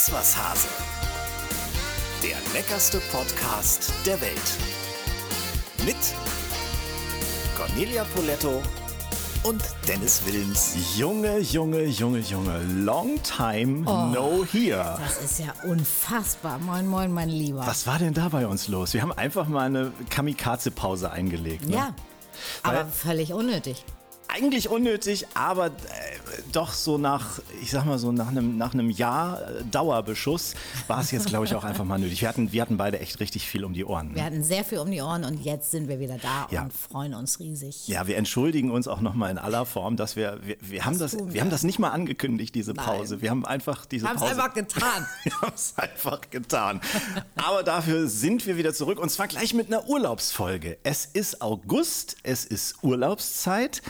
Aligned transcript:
Iss 0.00 0.10
was 0.12 0.34
Hase. 0.34 0.68
Der 2.22 2.38
leckerste 2.54 3.02
Podcast 3.12 3.92
der 4.06 4.18
Welt. 4.22 4.56
Mit 5.84 5.96
Cornelia 7.54 8.04
Poletto 8.14 8.62
und 9.42 9.62
Dennis 9.86 10.22
Wilms. 10.24 10.96
Junge, 10.96 11.40
Junge, 11.40 11.84
Junge, 11.84 12.20
Junge. 12.20 12.62
Long 12.82 13.22
time 13.22 13.82
no 13.82 14.42
here. 14.50 14.98
Das 15.04 15.20
ist 15.22 15.40
ja 15.40 15.52
unfassbar. 15.68 16.58
Moin, 16.60 16.86
moin, 16.86 17.12
mein 17.12 17.28
Lieber. 17.28 17.66
Was 17.66 17.86
war 17.86 17.98
denn 17.98 18.14
da 18.14 18.30
bei 18.30 18.46
uns 18.46 18.68
los? 18.68 18.94
Wir 18.94 19.02
haben 19.02 19.12
einfach 19.12 19.48
mal 19.48 19.66
eine 19.66 19.92
Kamikaze-Pause 20.08 21.10
eingelegt. 21.10 21.68
Ne? 21.68 21.76
Ja, 21.76 21.94
aber 22.62 22.86
völlig 22.86 23.34
unnötig. 23.34 23.84
Eigentlich 24.28 24.70
unnötig, 24.70 25.26
aber 25.34 25.66
äh, 25.66 25.70
doch 26.52 26.72
so 26.72 26.98
nach, 26.98 27.40
ich 27.62 27.70
sag 27.70 27.84
mal 27.84 27.98
so 27.98 28.12
nach 28.12 28.28
einem, 28.28 28.56
nach 28.58 28.74
einem 28.74 28.90
Jahr 28.90 29.40
äh, 29.42 29.64
Dauerbeschuss 29.70 30.54
war 30.88 31.00
es 31.00 31.10
jetzt, 31.10 31.26
glaube 31.26 31.44
ich, 31.46 31.54
auch 31.54 31.64
einfach 31.64 31.84
mal 31.84 31.98
nötig. 31.98 32.20
Wir 32.22 32.28
hatten, 32.28 32.52
wir 32.52 32.62
hatten 32.62 32.76
beide 32.76 33.00
echt 33.00 33.20
richtig 33.20 33.46
viel 33.46 33.64
um 33.64 33.72
die 33.74 33.84
Ohren. 33.84 34.14
Wir 34.14 34.24
hatten 34.24 34.42
sehr 34.42 34.64
viel 34.64 34.78
um 34.78 34.90
die 34.90 35.00
Ohren 35.00 35.24
und 35.24 35.42
jetzt 35.44 35.70
sind 35.70 35.88
wir 35.88 35.98
wieder 36.00 36.18
da 36.18 36.46
Ja. 36.50 36.62
und 36.62 36.72
freuen 36.72 37.14
uns 37.14 37.40
riesig. 37.40 37.88
Ja, 37.88 38.06
wir 38.06 38.16
entschuldigen 38.16 38.70
uns 38.70 38.88
auch 38.88 39.00
nochmal 39.00 39.30
in 39.30 39.38
aller 39.38 39.66
Form, 39.66 39.96
dass 39.96 40.16
wir, 40.16 40.38
wir, 40.42 40.56
wir 40.60 40.84
haben 40.84 40.98
das, 40.98 41.16
wir 41.16 41.32
wir. 41.34 41.40
haben 41.40 41.50
das 41.50 41.62
nicht 41.62 41.78
mal 41.78 41.90
angekündigt, 41.90 42.54
diese 42.54 42.72
Nein. 42.72 42.84
Pause. 42.86 43.20
Wir 43.22 43.30
haben 43.30 43.44
einfach 43.44 43.86
diese 43.86 44.06
Haben 44.08 44.16
es 44.16 44.22
Pause. 44.22 44.34
einfach 44.42 44.54
getan. 44.54 45.06
Wir 45.24 45.32
haben 45.42 45.52
es 45.54 45.74
einfach 45.76 46.20
getan. 46.30 46.80
Aber 47.36 47.62
dafür 47.62 48.08
sind 48.08 48.46
wir 48.46 48.56
wieder 48.56 48.72
zurück 48.74 48.98
und 48.98 49.10
zwar 49.10 49.28
gleich 49.28 49.54
mit 49.54 49.66
einer 49.68 49.88
Urlaubsfolge. 49.88 50.78
Es 50.82 51.04
ist 51.06 51.40
August, 51.42 52.16
es 52.22 52.44
ist 52.44 52.76
Urlaubszeit. 52.82 53.82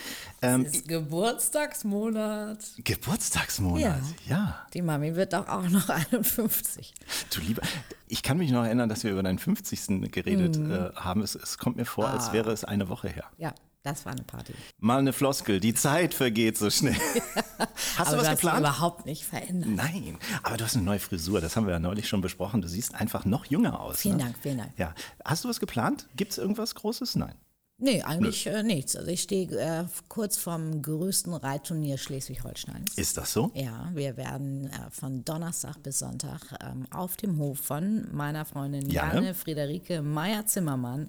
Ähm, 0.42 0.62
Es 0.66 0.76
ist 0.76 0.88
Geburtstagsmonat. 0.88 2.58
Geburtstagsmonat, 2.84 3.80
Ja. 3.80 4.00
ja. 4.26 4.66
Die 4.72 4.82
Mami 4.82 5.14
wird 5.14 5.34
auch, 5.34 5.48
auch 5.48 5.68
noch 5.68 5.88
51. 6.12 6.94
Du 7.34 7.40
lieber, 7.40 7.62
ich 8.08 8.22
kann 8.22 8.38
mich 8.38 8.50
noch 8.50 8.64
erinnern, 8.64 8.88
dass 8.88 9.04
wir 9.04 9.10
über 9.12 9.22
deinen 9.22 9.38
50. 9.38 10.10
geredet 10.10 10.56
Mhm. 10.56 10.70
äh, 10.72 10.90
haben. 10.96 11.22
Es, 11.22 11.34
es 11.34 11.58
kommt 11.58 11.76
mir 11.76 11.84
vor, 11.84 12.08
Ah. 12.08 12.12
als 12.14 12.32
wäre 12.32 12.50
es 12.52 12.64
eine 12.64 12.88
Woche 12.88 13.08
her. 13.08 13.24
Ja, 13.38 13.52
das 13.82 14.04
war 14.06 14.12
eine 14.12 14.22
Party. 14.22 14.54
Mal 14.78 14.98
eine 14.98 15.12
Floskel, 15.12 15.60
die 15.60 15.74
Zeit 15.74 16.14
vergeht 16.14 16.56
so 16.58 16.70
schnell. 16.70 16.96
Hast 17.96 18.08
aber 18.08 18.16
du 18.16 18.22
was 18.22 18.28
hast 18.28 18.40
geplant? 18.40 18.60
überhaupt 18.60 19.04
nicht 19.06 19.24
verändert. 19.24 19.70
Nein, 19.70 20.16
aber 20.42 20.56
du 20.56 20.64
hast 20.64 20.74
eine 20.76 20.84
neue 20.84 20.98
Frisur, 21.00 21.40
das 21.42 21.56
haben 21.56 21.66
wir 21.66 21.72
ja 21.74 21.78
neulich 21.78 22.08
schon 22.08 22.20
besprochen. 22.22 22.62
Du 22.62 22.68
siehst 22.68 22.94
einfach 22.94 23.24
noch 23.26 23.44
jünger 23.46 23.78
aus. 23.80 23.98
Vielen 23.98 24.16
ne? 24.16 24.24
Dank, 24.24 24.36
vielen 24.40 24.58
Dank. 24.58 24.72
Ja. 24.78 24.94
Hast 25.24 25.44
du 25.44 25.48
was 25.50 25.60
geplant? 25.60 26.06
Gibt 26.16 26.32
es 26.32 26.38
irgendwas 26.38 26.74
Großes? 26.74 27.16
Nein. 27.16 27.34
Nee, 27.80 28.02
eigentlich 28.02 28.46
äh, 28.46 28.62
nichts. 28.62 28.94
Also 28.94 29.10
ich 29.10 29.22
stehe 29.22 29.48
äh, 29.58 29.84
kurz 30.08 30.36
vorm 30.36 30.82
größten 30.82 31.32
Reitturnier 31.32 31.96
Schleswig-Holsteins. 31.96 32.96
Ist 32.96 33.16
das 33.16 33.32
so? 33.32 33.50
Ja, 33.54 33.90
wir 33.94 34.16
werden 34.18 34.66
äh, 34.66 34.90
von 34.90 35.24
Donnerstag 35.24 35.82
bis 35.82 36.00
Sonntag 36.00 36.40
ähm, 36.62 36.86
auf 36.90 37.16
dem 37.16 37.38
Hof 37.38 37.58
von 37.58 38.06
meiner 38.12 38.44
Freundin 38.44 38.90
Janne. 38.90 39.14
Janne 39.14 39.34
Friederike 39.34 40.02
Meyer-Zimmermann 40.02 41.08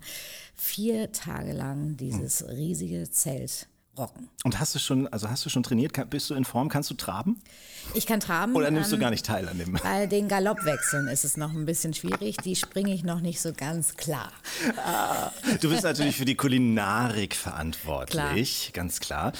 vier 0.55 1.11
Tage 1.11 1.51
lang 1.51 1.97
dieses 1.97 2.47
riesige 2.47 3.09
Zelt 3.11 3.67
rocken. 4.01 4.29
Und 4.43 4.59
hast 4.59 4.73
du 4.75 4.79
schon, 4.79 5.07
also 5.09 5.29
hast 5.29 5.45
du 5.45 5.49
schon 5.49 5.63
trainiert? 5.63 5.93
Bist 6.09 6.29
du 6.29 6.33
in 6.35 6.45
Form? 6.45 6.69
Kannst 6.69 6.89
du 6.89 6.93
traben? 6.95 7.41
Ich 7.93 8.05
kann 8.05 8.19
traben. 8.19 8.55
Oder 8.55 8.71
nimmst 8.71 8.91
du 8.91 8.95
ähm, 8.95 9.01
gar 9.01 9.09
nicht 9.11 9.25
teil 9.25 9.47
an 9.49 9.57
dem? 9.57 9.73
Bei 9.83 10.05
den 10.07 10.27
Galoppwechseln 10.27 11.07
ist 11.07 11.25
es 11.25 11.35
noch 11.37 11.51
ein 11.53 11.65
bisschen 11.65 11.93
schwierig. 11.93 12.37
Die 12.37 12.55
springe 12.55 12.93
ich 12.93 13.03
noch 13.03 13.19
nicht 13.21 13.41
so 13.41 13.53
ganz 13.53 13.95
klar. 13.97 14.31
Du 15.61 15.69
bist 15.69 15.83
natürlich 15.83 16.15
für 16.15 16.25
die 16.25 16.35
Kulinarik 16.35 17.35
verantwortlich, 17.35 18.71
ganz 18.73 18.99
klar. 18.99 19.33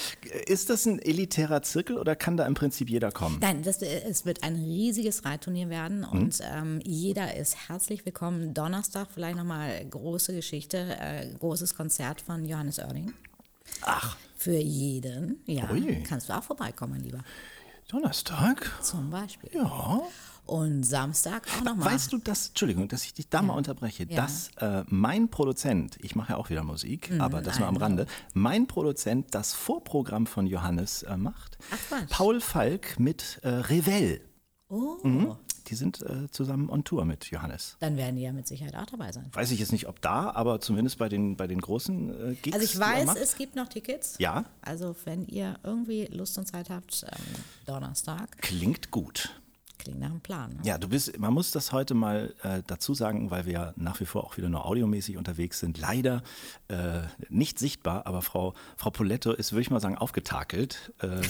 Ist 0.46 0.70
das 0.70 0.86
ein 0.86 0.98
elitärer 1.00 1.62
Zirkel 1.62 1.98
oder 1.98 2.14
kann 2.16 2.36
da 2.36 2.46
im 2.46 2.54
Prinzip 2.54 2.90
jeder 2.90 3.10
kommen? 3.12 3.38
Nein, 3.40 3.62
das, 3.62 3.80
es 3.82 4.24
wird 4.26 4.42
ein 4.42 4.56
riesiges 4.56 5.24
Reitturnier 5.24 5.66
Mhm. 5.66 5.70
werden 5.70 6.04
und 6.04 6.38
ähm, 6.42 6.80
jeder 6.84 7.36
ist 7.36 7.68
herzlich 7.68 8.04
willkommen. 8.04 8.54
Donnerstag 8.54 9.08
vielleicht 9.12 9.36
nochmal 9.36 9.84
große 9.88 10.34
Geschichte, 10.34 10.96
äh, 11.00 11.26
großes 11.38 11.76
Konzert 11.76 12.20
von 12.20 12.44
Johannes 12.44 12.78
Oerding. 12.78 13.12
Ach, 13.82 14.16
Für 14.42 14.56
jeden, 14.58 15.40
ja. 15.46 15.70
Ui. 15.70 16.02
Kannst 16.02 16.28
du 16.28 16.32
auch 16.36 16.42
vorbeikommen, 16.42 17.00
Lieber. 17.00 17.20
Donnerstag? 17.88 18.70
Zum 18.82 19.08
Beispiel. 19.10 19.50
Ja. 19.54 20.00
Und 20.46 20.82
Samstag 20.82 21.46
auch 21.56 21.62
nochmal. 21.64 21.92
Weißt 21.92 22.12
du, 22.12 22.18
dass, 22.18 22.48
Entschuldigung, 22.48 22.88
dass 22.88 23.04
ich 23.04 23.14
dich 23.14 23.28
da 23.28 23.40
mal 23.42 23.54
unterbreche, 23.54 24.04
Ja. 24.08 24.22
dass 24.22 24.50
äh, 24.56 24.82
mein 24.88 25.28
Produzent, 25.28 25.96
ich 26.00 26.16
mache 26.16 26.32
ja 26.32 26.38
auch 26.38 26.50
wieder 26.50 26.64
Musik, 26.64 27.12
aber 27.20 27.40
das 27.40 27.60
nur 27.60 27.68
am. 27.68 27.76
Rande, 27.76 28.06
mein 28.34 28.66
Produzent 28.66 29.32
das 29.32 29.52
Vorprogramm 29.54 30.26
von 30.26 30.48
Johannes 30.48 31.04
äh, 31.04 31.16
macht. 31.16 31.58
Ach, 31.70 31.78
Quatsch. 31.88 32.10
Paul 32.10 32.40
Falk 32.40 32.98
mit 32.98 33.38
äh, 33.42 33.48
Revell. 33.48 34.20
Oh, 34.68 35.36
Die 35.72 35.76
sind 35.76 36.02
äh, 36.02 36.30
zusammen 36.30 36.68
on 36.68 36.84
Tour 36.84 37.06
mit 37.06 37.30
Johannes. 37.30 37.78
dann 37.80 37.96
werden 37.96 38.16
die 38.16 38.22
ja 38.22 38.32
mit 38.32 38.46
Sicherheit 38.46 38.76
auch 38.76 38.84
dabei 38.84 39.10
sein. 39.10 39.30
Weiß 39.32 39.50
ich 39.52 39.58
jetzt 39.58 39.72
nicht, 39.72 39.88
ob 39.88 40.02
da, 40.02 40.30
aber 40.32 40.60
zumindest 40.60 40.98
bei 40.98 41.08
den, 41.08 41.38
bei 41.38 41.46
den 41.46 41.62
großen 41.62 42.10
äh, 42.32 42.34
Gigs. 42.34 42.54
Also 42.54 42.64
ich 42.66 42.78
weiß, 42.78 43.14
es 43.16 43.36
gibt 43.38 43.56
noch 43.56 43.68
Tickets. 43.68 44.16
Ja. 44.18 44.44
Also 44.60 44.94
wenn 45.06 45.24
ihr 45.28 45.58
irgendwie 45.64 46.04
Lust 46.12 46.36
und 46.36 46.44
Zeit 46.46 46.68
habt, 46.68 47.06
ähm, 47.10 47.24
Donnerstag, 47.64 48.36
Klingt 48.42 48.90
gut. 48.90 49.30
klingt 49.78 49.98
nach 50.00 50.10
einem 50.10 50.20
Plan. 50.20 50.50
Ne? 50.50 50.60
Ja, 50.64 50.76
du 50.76 50.88
bist, 50.90 51.18
man 51.18 51.32
muss 51.32 51.50
das 51.52 51.72
heute 51.72 51.94
mal 51.94 52.34
äh, 52.42 52.62
dazu 52.66 52.92
sagen, 52.92 53.30
weil 53.30 53.46
wir 53.46 53.52
ja 53.54 53.72
nach 53.76 53.98
wie 54.00 54.04
vor 54.04 54.24
auch 54.24 54.36
wieder 54.36 54.50
nur 54.50 54.66
audiomäßig 54.66 55.16
unterwegs 55.16 55.58
sind. 55.58 55.78
Leider 55.78 56.22
äh, 56.68 57.00
nicht 57.30 57.58
sichtbar, 57.58 58.06
aber 58.06 58.20
Frau, 58.20 58.52
Frau 58.76 58.90
Poletto 58.90 59.32
ist, 59.32 59.52
würde 59.52 59.62
ich 59.62 59.70
mal 59.70 59.80
sagen, 59.80 59.96
aufgetakelt. 59.96 60.92
Äh, 61.00 61.08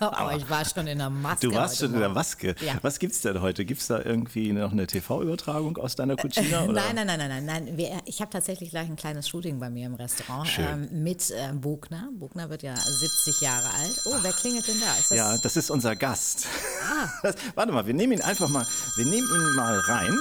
Aber 0.00 0.36
ich 0.36 0.48
war 0.48 0.64
schon 0.64 0.86
in 0.86 0.98
der 0.98 1.10
Maske. 1.10 1.48
du 1.48 1.54
warst 1.54 1.78
schon 1.78 1.86
in 1.92 2.00
der 2.00 2.08
Morgen. 2.08 2.14
Maske. 2.14 2.54
Ja. 2.60 2.74
Was 2.82 2.98
gibt's 2.98 3.20
denn 3.20 3.40
heute? 3.40 3.64
Gibt's 3.64 3.86
da 3.86 4.00
irgendwie 4.02 4.52
noch 4.52 4.72
eine 4.72 4.86
TV-Übertragung 4.86 5.76
aus 5.78 5.96
deiner 5.96 6.16
Cucina? 6.16 6.64
Oder? 6.64 6.72
Nein, 6.72 6.94
nein, 6.94 7.06
nein, 7.06 7.28
nein, 7.28 7.44
nein. 7.44 7.76
Wir, 7.76 8.00
ich 8.04 8.20
habe 8.20 8.30
tatsächlich 8.30 8.70
gleich 8.70 8.88
ein 8.88 8.96
kleines 8.96 9.28
Shooting 9.28 9.58
bei 9.58 9.70
mir 9.70 9.86
im 9.86 9.94
Restaurant 9.94 10.48
ähm, 10.58 11.02
mit 11.02 11.30
äh, 11.30 11.52
Bogner. 11.52 12.08
Bogner 12.12 12.50
wird 12.50 12.62
ja 12.62 12.76
70 12.76 13.40
Jahre 13.40 13.68
alt. 13.80 14.02
Oh, 14.06 14.16
wer 14.22 14.32
klingelt 14.32 14.66
denn 14.68 14.80
da? 14.80 14.92
Ist 14.98 15.10
das 15.10 15.16
Ja, 15.18 15.36
das 15.38 15.56
ist 15.56 15.70
unser 15.70 15.96
Gast. 15.96 16.46
Ah. 16.84 17.08
Das, 17.22 17.34
warte 17.54 17.72
mal, 17.72 17.86
wir 17.86 17.94
nehmen 17.94 18.14
ihn 18.14 18.22
einfach 18.22 18.48
mal, 18.48 18.66
wir 18.96 19.04
nehmen 19.04 19.26
ihn 19.26 19.54
mal 19.54 19.78
rein. 19.80 20.18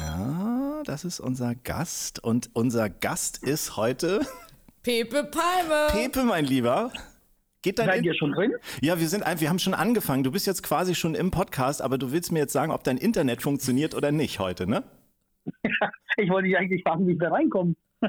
Ja, 0.00 0.82
das 0.84 1.04
ist 1.04 1.20
unser 1.20 1.54
Gast 1.54 2.22
und 2.22 2.50
unser 2.54 2.88
Gast 2.88 3.38
ist 3.38 3.76
heute 3.76 4.26
Pepe 4.82 5.24
Palme? 5.24 5.88
Pepe, 5.90 6.22
mein 6.22 6.44
Lieber. 6.44 6.92
Geht 7.66 7.80
dein 7.80 7.86
Seid 7.88 8.04
ihr 8.04 8.14
schon 8.14 8.30
drin? 8.30 8.54
Ja, 8.80 9.00
wir 9.00 9.08
sind 9.08 9.24
ein, 9.24 9.40
wir 9.40 9.48
haben 9.48 9.58
schon 9.58 9.74
angefangen. 9.74 10.22
Du 10.22 10.30
bist 10.30 10.46
jetzt 10.46 10.62
quasi 10.62 10.94
schon 10.94 11.16
im 11.16 11.32
Podcast, 11.32 11.82
aber 11.82 11.98
du 11.98 12.12
willst 12.12 12.30
mir 12.30 12.38
jetzt 12.38 12.52
sagen, 12.52 12.70
ob 12.70 12.84
dein 12.84 12.96
Internet 12.96 13.42
funktioniert 13.42 13.92
oder 13.92 14.12
nicht 14.12 14.38
heute, 14.38 14.68
ne? 14.68 14.84
Ich 16.16 16.30
wollte 16.30 16.46
dich 16.46 16.56
eigentlich 16.56 16.84
fragen, 16.84 17.08
wie 17.08 17.14
ich 17.14 17.18
da 17.18 17.28
reinkomme. 17.28 17.74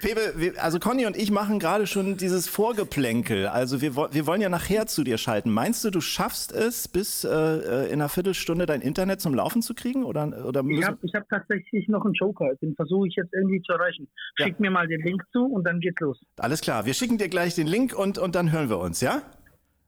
Pepe, 0.00 0.34
wir, 0.36 0.62
also 0.62 0.78
Conny 0.78 1.06
und 1.06 1.16
ich 1.16 1.30
machen 1.30 1.58
gerade 1.58 1.86
schon 1.86 2.16
dieses 2.16 2.48
Vorgeplänkel. 2.48 3.46
Also 3.46 3.80
wir, 3.80 3.96
wir 3.96 4.26
wollen 4.26 4.40
ja 4.40 4.48
nachher 4.48 4.86
zu 4.86 5.04
dir 5.04 5.18
schalten. 5.18 5.50
Meinst 5.50 5.84
du, 5.84 5.90
du 5.90 6.00
schaffst 6.00 6.52
es, 6.52 6.88
bis 6.88 7.24
äh, 7.24 7.30
äh, 7.30 7.86
in 7.86 7.94
einer 7.94 8.08
Viertelstunde 8.08 8.66
dein 8.66 8.80
Internet 8.80 9.20
zum 9.20 9.34
Laufen 9.34 9.62
zu 9.62 9.74
kriegen? 9.74 10.04
Oder, 10.04 10.46
oder 10.46 10.62
Ich 10.68 10.84
habe 10.84 10.98
ich 11.02 11.14
hab 11.14 11.28
tatsächlich 11.28 11.88
noch 11.88 12.04
einen 12.04 12.14
Joker, 12.14 12.54
den 12.60 12.74
versuche 12.74 13.08
ich 13.08 13.16
jetzt 13.16 13.32
irgendwie 13.32 13.62
zu 13.62 13.72
erreichen. 13.72 14.08
Ja. 14.38 14.46
Schick 14.46 14.60
mir 14.60 14.70
mal 14.70 14.86
den 14.86 15.00
Link 15.02 15.22
zu 15.32 15.46
und 15.46 15.64
dann 15.64 15.80
geht's 15.80 16.00
los. 16.00 16.18
Alles 16.36 16.60
klar, 16.60 16.84
wir 16.86 16.94
schicken 16.94 17.18
dir 17.18 17.28
gleich 17.28 17.54
den 17.54 17.66
Link 17.66 17.98
und, 17.98 18.18
und 18.18 18.34
dann 18.34 18.52
hören 18.52 18.68
wir 18.68 18.78
uns, 18.78 19.00
ja? 19.00 19.22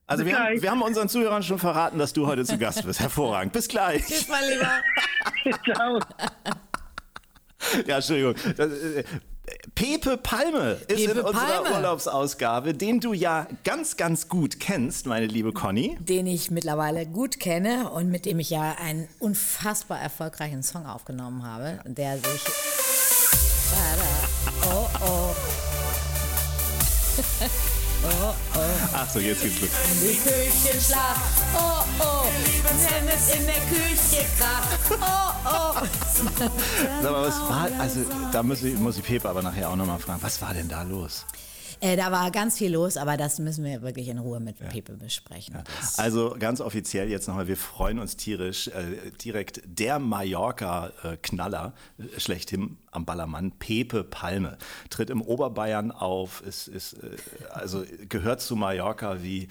Also 0.06 0.26
wir 0.26 0.38
haben, 0.38 0.61
wir 0.61 0.71
haben 0.71 0.82
unseren 0.82 1.09
Zuhörern 1.09 1.43
schon 1.43 1.59
verraten, 1.59 1.99
dass 1.99 2.12
du 2.12 2.26
heute 2.26 2.44
zu 2.44 2.59
Gast 2.59 2.84
bist. 2.84 3.00
Hervorragend. 3.00 3.55
Bis 3.55 3.69
gleich. 3.69 4.05
Tschüss, 4.05 4.28
mein 4.28 4.43
Lieber. 4.50 5.62
Ciao. 5.65 5.99
Ja, 7.87 7.97
Entschuldigung. 7.97 8.34
Das, 8.56 8.70
äh, 8.70 9.05
Pepe 9.75 10.17
Palme 10.17 10.79
ist 10.88 11.05
Pepe 11.05 11.19
in 11.19 11.20
unserer 11.20 11.62
Palme. 11.62 11.76
Urlaubsausgabe, 11.76 12.73
den 12.73 13.00
du 13.00 13.12
ja 13.12 13.46
ganz, 13.64 13.96
ganz 13.96 14.29
gut 14.29 14.58
kennst, 14.58 15.06
meine 15.06 15.26
liebe 15.26 15.52
Conny. 15.52 15.99
Den 16.00 16.26
ich 16.26 16.50
mittlerweile 16.50 17.06
gut 17.06 17.41
kenne 17.41 17.91
und 17.91 18.11
mit 18.11 18.25
dem 18.25 18.38
ich 18.38 18.49
ja 18.50 18.76
einen 18.79 19.06
unfassbar 19.19 20.00
erfolgreichen 20.00 20.62
Song 20.62 20.87
aufgenommen 20.87 21.44
habe, 21.44 21.81
der 21.85 22.17
sich. 22.19 22.43
Oh, 24.62 24.88
oh. 25.05 25.35
Ach 28.93 29.09
so, 29.11 29.19
jetzt 29.19 29.43
geht's 29.43 29.61
los. 29.61 29.71
Die 30.03 30.17
Küchenschlaf. 30.17 31.19
Oh, 31.56 31.85
oh. 32.01 32.27
Wenn 32.62 33.09
es 33.09 33.35
in 33.35 33.47
der 33.47 33.55
Küche 33.55 34.25
kracht. 34.39 34.69
Oh, 34.91 35.33
oh. 35.47 35.87
Sag 37.03 37.11
mal, 37.12 37.27
was 37.27 37.41
war, 37.41 37.69
also 37.81 38.01
da 38.33 38.43
muss 38.43 38.62
ich, 38.62 38.79
muss 38.79 38.99
ich 38.99 39.05
Pepe 39.05 39.29
aber 39.29 39.43
nachher 39.43 39.71
auch 39.71 39.77
nochmal 39.77 39.99
fragen, 39.99 40.23
was 40.23 40.41
war 40.43 40.55
denn 40.55 40.69
da 40.69 40.83
los? 40.83 41.25
Äh, 41.81 41.97
da 41.97 42.11
war 42.12 42.31
ganz 42.31 42.59
viel 42.59 42.73
los, 42.73 42.97
aber 42.97 43.17
das 43.17 43.38
müssen 43.38 43.65
wir 43.65 43.82
wirklich 43.82 44.09
in 44.09 44.19
Ruhe 44.19 44.41
mit 44.41 44.59
Pepe 44.59 44.94
besprechen. 44.94 45.59
Das- 45.81 45.99
Also 45.99 46.37
ganz 46.38 46.61
offiziell 46.61 47.09
jetzt 47.11 47.29
nochmal, 47.29 47.49
wir 47.49 47.56
freuen 47.56 47.99
uns 47.99 48.17
tierisch. 48.17 48.69
Äh, 48.69 49.11
direkt 49.25 49.61
der 49.67 49.99
Mallorca-Knaller 49.99 51.73
äh, 51.99 52.21
schlechthin 52.21 52.76
am 52.91 53.05
Ballermann, 53.05 53.53
Pepe 53.59 54.05
Palme, 54.05 54.59
tritt 54.91 55.11
im 55.11 55.23
Oberbayern 55.23 55.91
auf, 55.91 56.43
ist, 56.43 56.69
ist, 56.69 56.94
äh, 56.94 57.17
also 57.53 57.85
gehört 58.09 58.41
zu 58.41 58.56
Mallorca 58.56 59.23
wie 59.23 59.49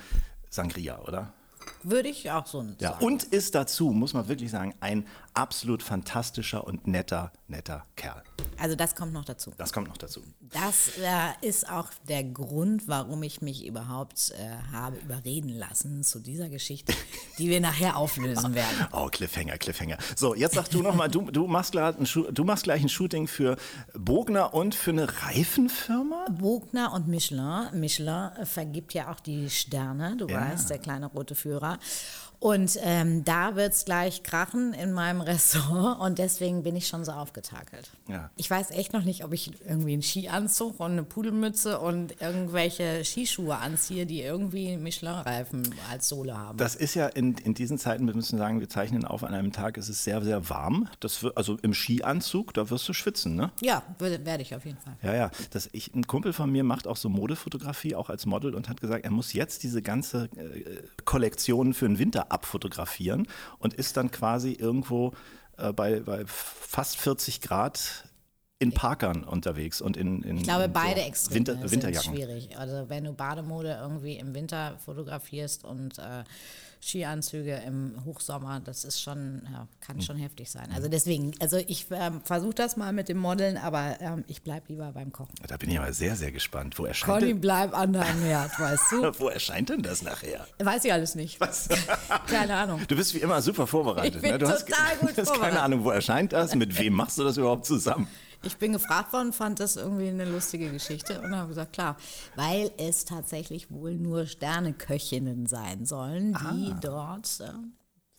Sangria, 0.49 0.99
oder? 0.99 1.33
Würde 1.81 2.09
ich 2.09 2.29
auch 2.31 2.45
so 2.45 2.61
Ja, 2.79 2.91
sagen. 2.91 3.05
und 3.05 3.23
ist 3.23 3.55
dazu, 3.55 3.91
muss 3.91 4.13
man 4.13 4.27
wirklich 4.27 4.51
sagen, 4.51 4.73
ein 4.81 5.05
absolut 5.33 5.83
fantastischer 5.83 6.65
und 6.65 6.87
netter, 6.87 7.31
netter 7.47 7.83
Kerl. 7.95 8.23
Also 8.59 8.75
das 8.75 8.95
kommt 8.95 9.13
noch 9.13 9.25
dazu. 9.25 9.51
Das 9.57 9.73
kommt 9.73 9.87
noch 9.87 9.97
dazu. 9.97 10.21
Das 10.41 10.89
äh, 10.99 11.47
ist 11.47 11.69
auch 11.69 11.87
der 12.07 12.23
Grund, 12.23 12.87
warum 12.87 13.23
ich 13.23 13.41
mich 13.41 13.65
überhaupt 13.65 14.31
äh, 14.37 14.71
habe 14.71 14.97
überreden 14.97 15.49
lassen 15.49 16.03
zu 16.03 16.19
dieser 16.19 16.49
Geschichte, 16.49 16.93
die 17.37 17.49
wir 17.49 17.59
nachher 17.61 17.97
auflösen 17.97 18.53
werden. 18.53 18.87
Oh, 18.91 19.07
Cliffhanger, 19.07 19.57
Cliffhanger. 19.57 19.97
So, 20.15 20.35
jetzt 20.35 20.55
sag 20.55 20.69
du 20.69 20.81
nochmal, 20.81 21.09
du, 21.09 21.31
du, 21.31 21.47
machst 21.47 21.71
gleich 21.71 21.95
ein 21.97 22.07
du 22.33 22.43
machst 22.43 22.63
gleich 22.63 22.81
ein 22.81 22.89
Shooting 22.89 23.27
für 23.27 23.57
Bogner 23.93 24.53
und 24.53 24.75
für 24.75 24.91
eine 24.91 25.07
Reifenfirma? 25.23 26.27
Bogner 26.31 26.93
und 26.93 27.07
Michelin. 27.07 27.69
Michelin 27.73 28.29
vergibt 28.45 28.93
ja 28.93 29.11
auch 29.11 29.19
die 29.19 29.49
Sterne, 29.49 30.15
du 30.17 30.27
Ja. 30.27 30.41
weißt, 30.41 30.69
der 30.69 30.77
kleine 30.77 31.07
rote 31.07 31.35
Führer. 31.35 31.79
Und 32.43 32.77
ähm, 32.81 33.23
da 33.23 33.55
wird 33.55 33.71
es 33.71 33.85
gleich 33.85 34.21
krachen 34.21 34.73
in 34.73 34.91
meinem 34.91 35.21
Ressort 35.29 36.01
und 36.01 36.19
deswegen 36.19 36.61
bin 36.63 36.75
ich 36.75 36.87
schon 36.89 37.05
so 37.05 37.13
aufgetakelt. 37.13 37.89
Ja. 38.09 38.31
Ich 38.35 38.51
weiß 38.51 38.71
echt 38.71 38.91
noch 38.91 39.05
nicht, 39.05 39.23
ob 39.23 39.31
ich 39.31 39.49
irgendwie 39.65 39.93
einen 39.93 40.01
Skianzug 40.01 40.77
und 40.81 40.91
eine 40.91 41.03
Pudelmütze 41.03 41.79
und 41.79 42.19
irgendwelche 42.21 43.05
Skischuhe 43.05 43.55
anziehe, 43.55 44.05
die 44.05 44.21
irgendwie 44.21 44.75
Michelin-Reifen 44.75 45.73
als 45.89 46.09
Sohle 46.09 46.37
haben. 46.37 46.57
Das 46.57 46.75
ist 46.75 46.95
ja 46.95 47.07
in, 47.07 47.35
in 47.37 47.53
diesen 47.53 47.77
Zeiten, 47.77 48.05
wir 48.07 48.13
müssen 48.13 48.37
sagen, 48.37 48.59
wir 48.59 48.67
zeichnen 48.67 49.05
auf 49.05 49.23
an 49.23 49.33
einem 49.33 49.53
Tag, 49.53 49.77
es 49.77 49.87
ist 49.87 50.03
sehr, 50.03 50.21
sehr 50.21 50.49
warm. 50.49 50.89
Das, 50.99 51.23
wird- 51.23 51.37
also 51.37 51.57
im 51.61 51.73
Skianzug, 51.73 52.53
da 52.53 52.69
wirst 52.69 52.89
du 52.89 52.91
schwitzen, 52.91 53.37
ne? 53.37 53.51
ja, 53.61 53.83
würde- 53.99 54.25
werde 54.25 54.43
ich 54.43 54.53
auf 54.53 54.65
jeden 54.65 54.79
Fall. 54.79 54.97
Ja, 55.01 55.15
ja. 55.15 55.31
Das, 55.51 55.69
ich, 55.71 55.95
ein 55.95 56.07
Kumpel 56.07 56.33
von 56.33 56.51
mir 56.51 56.65
macht 56.65 56.87
auch 56.87 56.97
so 56.97 57.07
Modefotografie, 57.07 57.95
auch 57.95 58.09
als 58.09 58.25
Model, 58.25 58.53
und 58.53 58.67
hat 58.67 58.81
gesagt, 58.81 59.05
er 59.05 59.11
muss 59.11 59.31
jetzt 59.31 59.63
diese 59.63 59.81
ganze 59.81 60.25
äh, 60.35 60.81
Kollektion 61.05 61.73
für 61.73 61.87
den 61.87 61.99
Winter 61.99 62.32
abfotografieren 62.33 63.27
und 63.59 63.73
ist 63.73 63.95
dann 63.97 64.11
quasi 64.11 64.51
irgendwo 64.53 65.13
äh, 65.57 65.71
bei, 65.71 65.99
bei 66.01 66.23
fast 66.25 66.97
40 66.97 67.41
Grad 67.41 68.05
in 68.59 68.71
Parkern 68.71 69.23
unterwegs 69.23 69.81
und 69.81 69.97
in, 69.97 70.21
in 70.23 70.37
Ich 70.37 70.43
glaube, 70.43 70.63
in 70.63 70.69
so 70.69 70.73
beide 70.73 71.01
Extreme 71.01 71.35
Winter, 71.35 71.53
sind 71.55 71.71
Winterjacken. 71.71 72.13
schwierig. 72.13 72.57
Also 72.57 72.89
wenn 72.89 73.03
du 73.03 73.13
Bademode 73.13 73.77
irgendwie 73.81 74.17
im 74.17 74.33
Winter 74.33 74.77
fotografierst 74.83 75.65
und 75.65 75.99
äh, 75.99 76.23
Skianzüge 76.85 77.61
im 77.65 78.03
Hochsommer, 78.05 78.59
das 78.59 78.83
ist 78.83 79.01
schon, 79.01 79.47
ja, 79.51 79.67
kann 79.79 80.01
schon 80.01 80.17
heftig 80.17 80.51
sein. 80.51 80.69
Also 80.73 80.89
deswegen, 80.89 81.33
also 81.39 81.57
ich 81.57 81.87
ähm, 81.91 82.21
versuche 82.23 82.53
das 82.53 82.75
mal 82.77 82.91
mit 82.91 83.09
dem 83.09 83.17
Modeln, 83.17 83.57
aber 83.57 83.97
ähm, 84.01 84.23
ich 84.27 84.41
bleibe 84.41 84.65
lieber 84.67 84.91
beim 84.91 85.11
Kochen. 85.11 85.33
Da 85.47 85.57
bin 85.57 85.69
ich 85.69 85.79
aber 85.79 85.93
sehr, 85.93 86.15
sehr 86.15 86.31
gespannt. 86.31 86.77
Wo 86.77 86.85
erscheint, 86.85 87.13
Conny, 87.13 87.27
denn, 87.27 87.41
bleib 87.41 87.77
an 87.77 87.93
deinem 87.93 88.21
Herd, 88.23 88.59
weißt 88.59 88.91
du? 88.91 89.11
wo 89.19 89.29
erscheint 89.29 89.69
denn 89.69 89.81
das 89.81 90.01
nachher? 90.01 90.45
Weiß 90.59 90.83
ich 90.83 90.91
alles 90.91 91.15
nicht. 91.15 91.39
Keine 92.27 92.55
Ahnung. 92.55 92.81
Du 92.87 92.95
bist 92.95 93.13
wie 93.13 93.19
immer 93.19 93.41
super 93.41 93.65
vorbereitet. 93.65 94.15
Ich 94.15 94.21
bin 94.21 94.31
ne? 94.31 94.37
Du 94.37 94.47
hast, 94.47 94.67
total 94.67 94.97
gut 94.97 95.01
du 95.01 95.07
hast 95.07 95.15
keine 95.15 95.25
vorbereitet. 95.27 95.59
Ahnung, 95.59 95.83
wo 95.83 95.89
erscheint 95.91 96.33
das, 96.33 96.55
mit 96.55 96.77
wem 96.77 96.93
machst 96.93 97.17
du 97.17 97.23
das 97.23 97.37
überhaupt 97.37 97.65
zusammen? 97.65 98.07
Ich 98.45 98.57
bin 98.57 98.73
gefragt 98.73 99.13
worden, 99.13 99.31
fand 99.31 99.59
das 99.61 99.77
irgendwie 99.77 100.09
eine 100.09 100.25
lustige 100.25 100.69
Geschichte 100.69 101.21
und 101.21 101.35
habe 101.35 101.49
gesagt, 101.49 101.73
klar, 101.73 101.95
weil 102.35 102.71
es 102.77 103.05
tatsächlich 103.05 103.71
wohl 103.71 103.93
nur 103.95 104.25
Sterneköchinnen 104.25 105.47
sein 105.47 105.85
sollen, 105.85 106.37
die 106.51 106.75
dort 106.81 107.39
äh, 107.39 107.51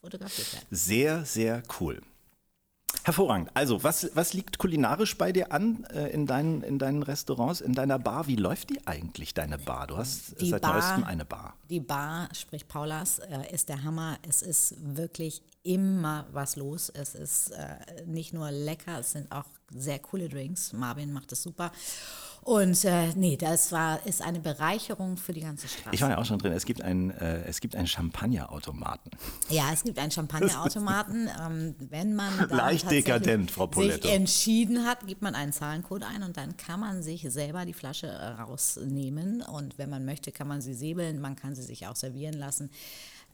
fotografiert 0.01 0.53
werden. 0.55 0.67
Sehr, 0.71 1.25
sehr 1.27 1.63
cool. 1.79 2.01
Hervorragend. 3.03 3.51
Also, 3.55 3.83
was, 3.83 4.11
was 4.15 4.33
liegt 4.33 4.59
kulinarisch 4.59 5.19
bei 5.19 5.33
dir 5.33 5.53
an 5.53 5.85
äh, 5.93 6.09
in, 6.11 6.27
deinen, 6.27 6.63
in 6.63 6.79
deinen 6.79 7.03
Restaurants, 7.03 7.61
in 7.61 7.73
deiner 7.75 7.99
Bar? 7.99 8.27
Wie 8.29 8.37
läuft 8.37 8.71
die 8.71 8.87
eigentlich, 8.87 9.35
deine 9.35 9.59
Bar? 9.59 9.87
Du 9.89 9.97
hast 9.97 10.41
Die 10.41 10.49
seit 10.51 10.63
Bar- 10.63 10.75
neuestem 10.75 11.05
eine 11.05 11.25
Bar. 11.25 11.55
Die 11.69 11.81
Bar, 11.81 12.29
sprich 12.35 12.67
Paulas, 12.69 13.19
äh, 13.19 13.53
ist 13.53 13.69
der 13.69 13.83
Hammer. 13.83 14.17
Es 14.27 14.41
ist 14.43 14.75
wirklich 14.79 15.43
immer 15.63 16.27
was 16.33 16.57
los. 16.57 16.89
Es 16.91 17.15
ist 17.15 17.51
äh, 17.51 17.77
nicht 18.07 18.33
nur 18.33 18.51
lecker, 18.51 19.01
es 19.01 19.13
sind 19.13 19.31
auch 19.33 19.47
sehr 19.75 19.99
coole 19.99 20.29
Drinks. 20.29 20.73
Marvin 20.73 21.13
macht 21.13 21.33
es 21.33 21.43
super. 21.43 21.73
Und 22.45 22.85
äh, 22.85 23.09
nee, 23.15 23.39
das 23.39 23.73
war, 23.73 24.05
ist 24.07 24.21
eine 24.21 24.39
Bereicherung 24.39 25.17
für 25.17 25.33
die 25.33 25.41
ganze 25.41 25.67
Straße. 25.67 25.89
Ich 25.93 26.03
war 26.03 26.11
ja 26.11 26.19
auch 26.19 26.27
schon 26.27 26.39
drin. 26.39 26.53
Es 26.53 26.67
gibt 26.67 26.83
einen, 26.83 27.11
äh, 27.11 27.43
es 27.47 27.61
gibt 27.61 27.75
einen 27.75 27.87
Champagnerautomaten. 27.87 29.11
Ja, 29.49 29.73
es 29.73 29.83
gibt 29.83 29.99
einen 29.99 30.11
Champagnerautomaten. 30.11 31.31
ähm, 31.41 31.75
wenn 31.79 32.15
man 32.15 32.49
Leicht 32.51 32.91
dekadent, 32.91 33.51
Frau 33.51 33.67
Poletto. 33.67 34.03
sich 34.03 34.13
entschieden 34.13 34.85
hat, 34.85 35.07
gibt 35.07 35.23
man 35.23 35.35
einen 35.35 35.55
Zahlencode 35.55 36.03
ein 36.03 36.23
und 36.23 36.37
dann 36.37 36.57
kann 36.59 36.81
man 36.81 37.03
sich 37.03 37.27
selber 37.31 37.65
die 37.65 37.73
Flasche 37.73 38.09
äh, 38.09 38.27
rausnehmen 38.43 39.41
und 39.41 39.79
wenn 39.79 39.89
man 39.89 40.05
möchte, 40.05 40.31
kann 40.31 40.47
man 40.47 40.61
sie 40.61 40.75
säbeln, 40.75 41.21
man 41.21 41.37
kann 41.37 41.55
sie 41.55 41.63
sich 41.63 41.87
auch 41.87 41.97
servieren 41.97 42.35
lassen. 42.35 42.71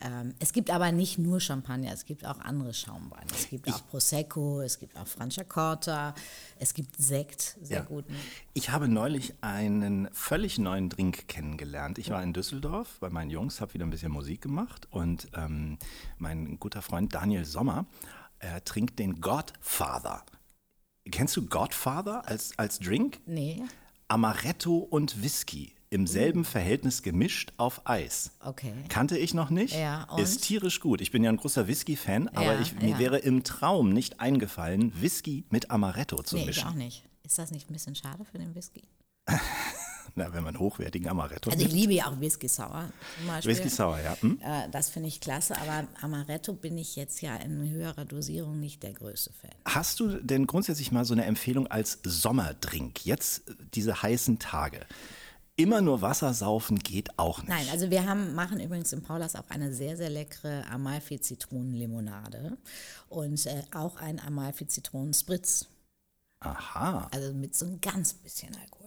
Ähm, 0.03 0.35
es 0.39 0.53
gibt 0.53 0.71
aber 0.71 0.93
nicht 0.93 1.19
nur 1.19 1.41
Champagner, 1.41 1.93
es 1.93 2.07
gibt 2.07 2.25
auch 2.25 2.39
andere 2.41 2.73
Schaumweine. 2.73 3.27
Es 3.35 3.49
gibt 3.51 3.69
auch 3.71 3.87
Prosecco, 3.89 4.63
es 4.63 4.79
gibt 4.79 4.97
auch 4.97 5.07
Franciacorta, 5.07 6.15
es 6.59 6.73
gibt 6.73 6.97
Sekt, 6.97 7.59
sehr 7.63 7.79
Ja. 7.79 7.85
guten. 7.85 8.15
Ich 8.55 8.71
habe 8.71 8.89
neulich 8.89 9.35
einen 9.43 10.09
völlig 10.13 10.59
neuen 10.59 10.89
Drink 10.89 11.29
kennengelernt. 11.29 11.99
Ich 11.99 12.09
war 12.11 12.23
in 12.23 12.33
Düsseldorf 12.33 12.99
bei 13.01 13.11
meinen 13.11 13.31
Jungs, 13.31 13.61
habe 13.61 13.75
wieder 13.75 13.85
ein 13.85 13.91
bisschen 13.91 14.13
Musik 14.13 14.41
gemacht 14.41 14.89
und 14.91 15.29
ähm, 15.35 15.79
mein 16.19 16.59
guter 16.59 16.81
Freund 16.81 17.15
Daniel 17.15 17.45
Sommer 17.45 17.85
äh, 18.39 18.63
trinkt 18.63 18.99
den 18.99 19.21
Godfather. 19.21 20.25
Kennst 21.11 21.37
du 21.37 21.47
Godfather 21.47 22.27
als, 22.27 22.59
als 22.59 22.79
Drink? 22.79 23.21
Nee, 23.27 23.63
Amaretto 24.09 24.77
und 24.79 25.23
Whisky 25.23 25.75
im 25.93 26.07
selben 26.07 26.45
Verhältnis 26.45 27.03
gemischt 27.03 27.53
auf 27.57 27.83
Eis. 27.85 28.31
okay. 28.45 28.73
Kannte 28.89 29.19
ich 29.19 29.35
noch 29.35 29.51
nicht. 29.51 29.75
Ja? 29.75 30.07
Ist 30.17 30.43
tierisch 30.45 30.79
gut. 30.81 31.01
Ich 31.01 31.11
bin 31.11 31.25
ja 31.25 31.31
ein 31.31 31.37
großer 31.37 31.67
Whisky-Fan, 31.67 32.29
aber 32.29 32.55
Ja, 32.55 32.61
ich, 32.61 32.75
mir 32.81 32.91
ja. 32.91 32.99
wäre 33.01 33.19
im 33.19 33.43
Traum 33.43 33.93
nicht 33.93 34.21
eingefallen, 34.21 34.93
Whisky 35.01 35.45
mit 35.51 35.71
Amaretto 35.73 36.23
zu 36.23 36.37
Nee, 36.37 36.43
ich 36.43 36.47
mischen. 36.47 36.69
auch 36.69 36.75
nicht. 36.75 37.05
Ist 37.25 37.39
das 37.39 37.51
nicht 37.51 37.69
ein 37.69 37.73
bisschen 37.73 37.97
schade 37.97 38.25
für 38.25 38.39
den 38.39 38.55
Whisky? 38.55 38.83
Na, 40.17 40.33
wenn 40.33 40.43
man 40.43 40.59
hochwertigen 40.59 41.09
Amaretto 41.09 41.51
Also 41.51 41.65
ich 41.65 41.73
liebe 41.73 41.93
ja 41.95 42.07
auch 42.07 42.21
Whisky 42.21 42.49
Sour. 42.49 42.91
Whisky 43.43 43.69
Sour, 43.69 43.99
ja. 44.01 44.17
Hm? 44.21 44.41
Äh, 44.43 44.69
das 44.71 44.91
finde 44.91 45.09
ich 45.09 45.21
klasse, 45.21 45.57
aber 45.57 45.87
Amaretto 46.03 46.53
bin 46.53 46.79
ich 46.79 46.97
jetzt 46.97 47.21
ja 47.21 47.37
in 47.37 47.69
höherer 47.69 48.05
Dosierung 48.05 48.59
nicht 48.61 48.83
der 48.83 48.93
größte 48.93 49.33
Fan. 49.33 49.51
Hast 49.65 50.01
du 50.01 50.09
denn 50.21 50.47
grundsätzlich 50.47 50.91
mal 50.93 51.05
so 51.05 51.15
eine 51.15 51.25
Empfehlung 51.27 51.67
als 51.69 51.99
Sommerdrink? 52.05 53.05
Jetzt 53.05 53.49
äh, 53.49 53.55
diese 53.75 54.03
heißen 54.03 54.39
Tage. 54.41 54.81
Immer 55.57 55.83
nur 55.83 56.01
Wasser 56.01 56.33
saufen 56.33 56.79
geht 56.79 57.19
auch 57.19 57.39
nicht. 57.39 57.49
Nein, 57.49 57.67
also 57.71 57.91
wir 57.91 58.07
haben, 58.07 58.35
machen 58.35 58.61
übrigens 58.61 58.93
im 58.93 59.03
Paulas 59.03 59.37
auch 59.37 59.49
eine 59.51 59.73
sehr, 59.73 59.97
sehr 59.97 60.11
leckere 60.11 60.65
Amalfi-Zitronenlimonade 60.71 62.57
und 63.09 63.45
äh, 63.47 63.63
auch 63.75 63.97
ein 63.97 64.21
Amalfi-Zitronenspritz. 64.21 65.67
Aha. 66.41 67.09
Also 67.13 67.35
mit 67.35 67.55
so 67.55 67.67
ein 67.67 67.81
ganz 67.81 68.15
bisschen 68.15 68.57
Alkohol. 68.57 68.80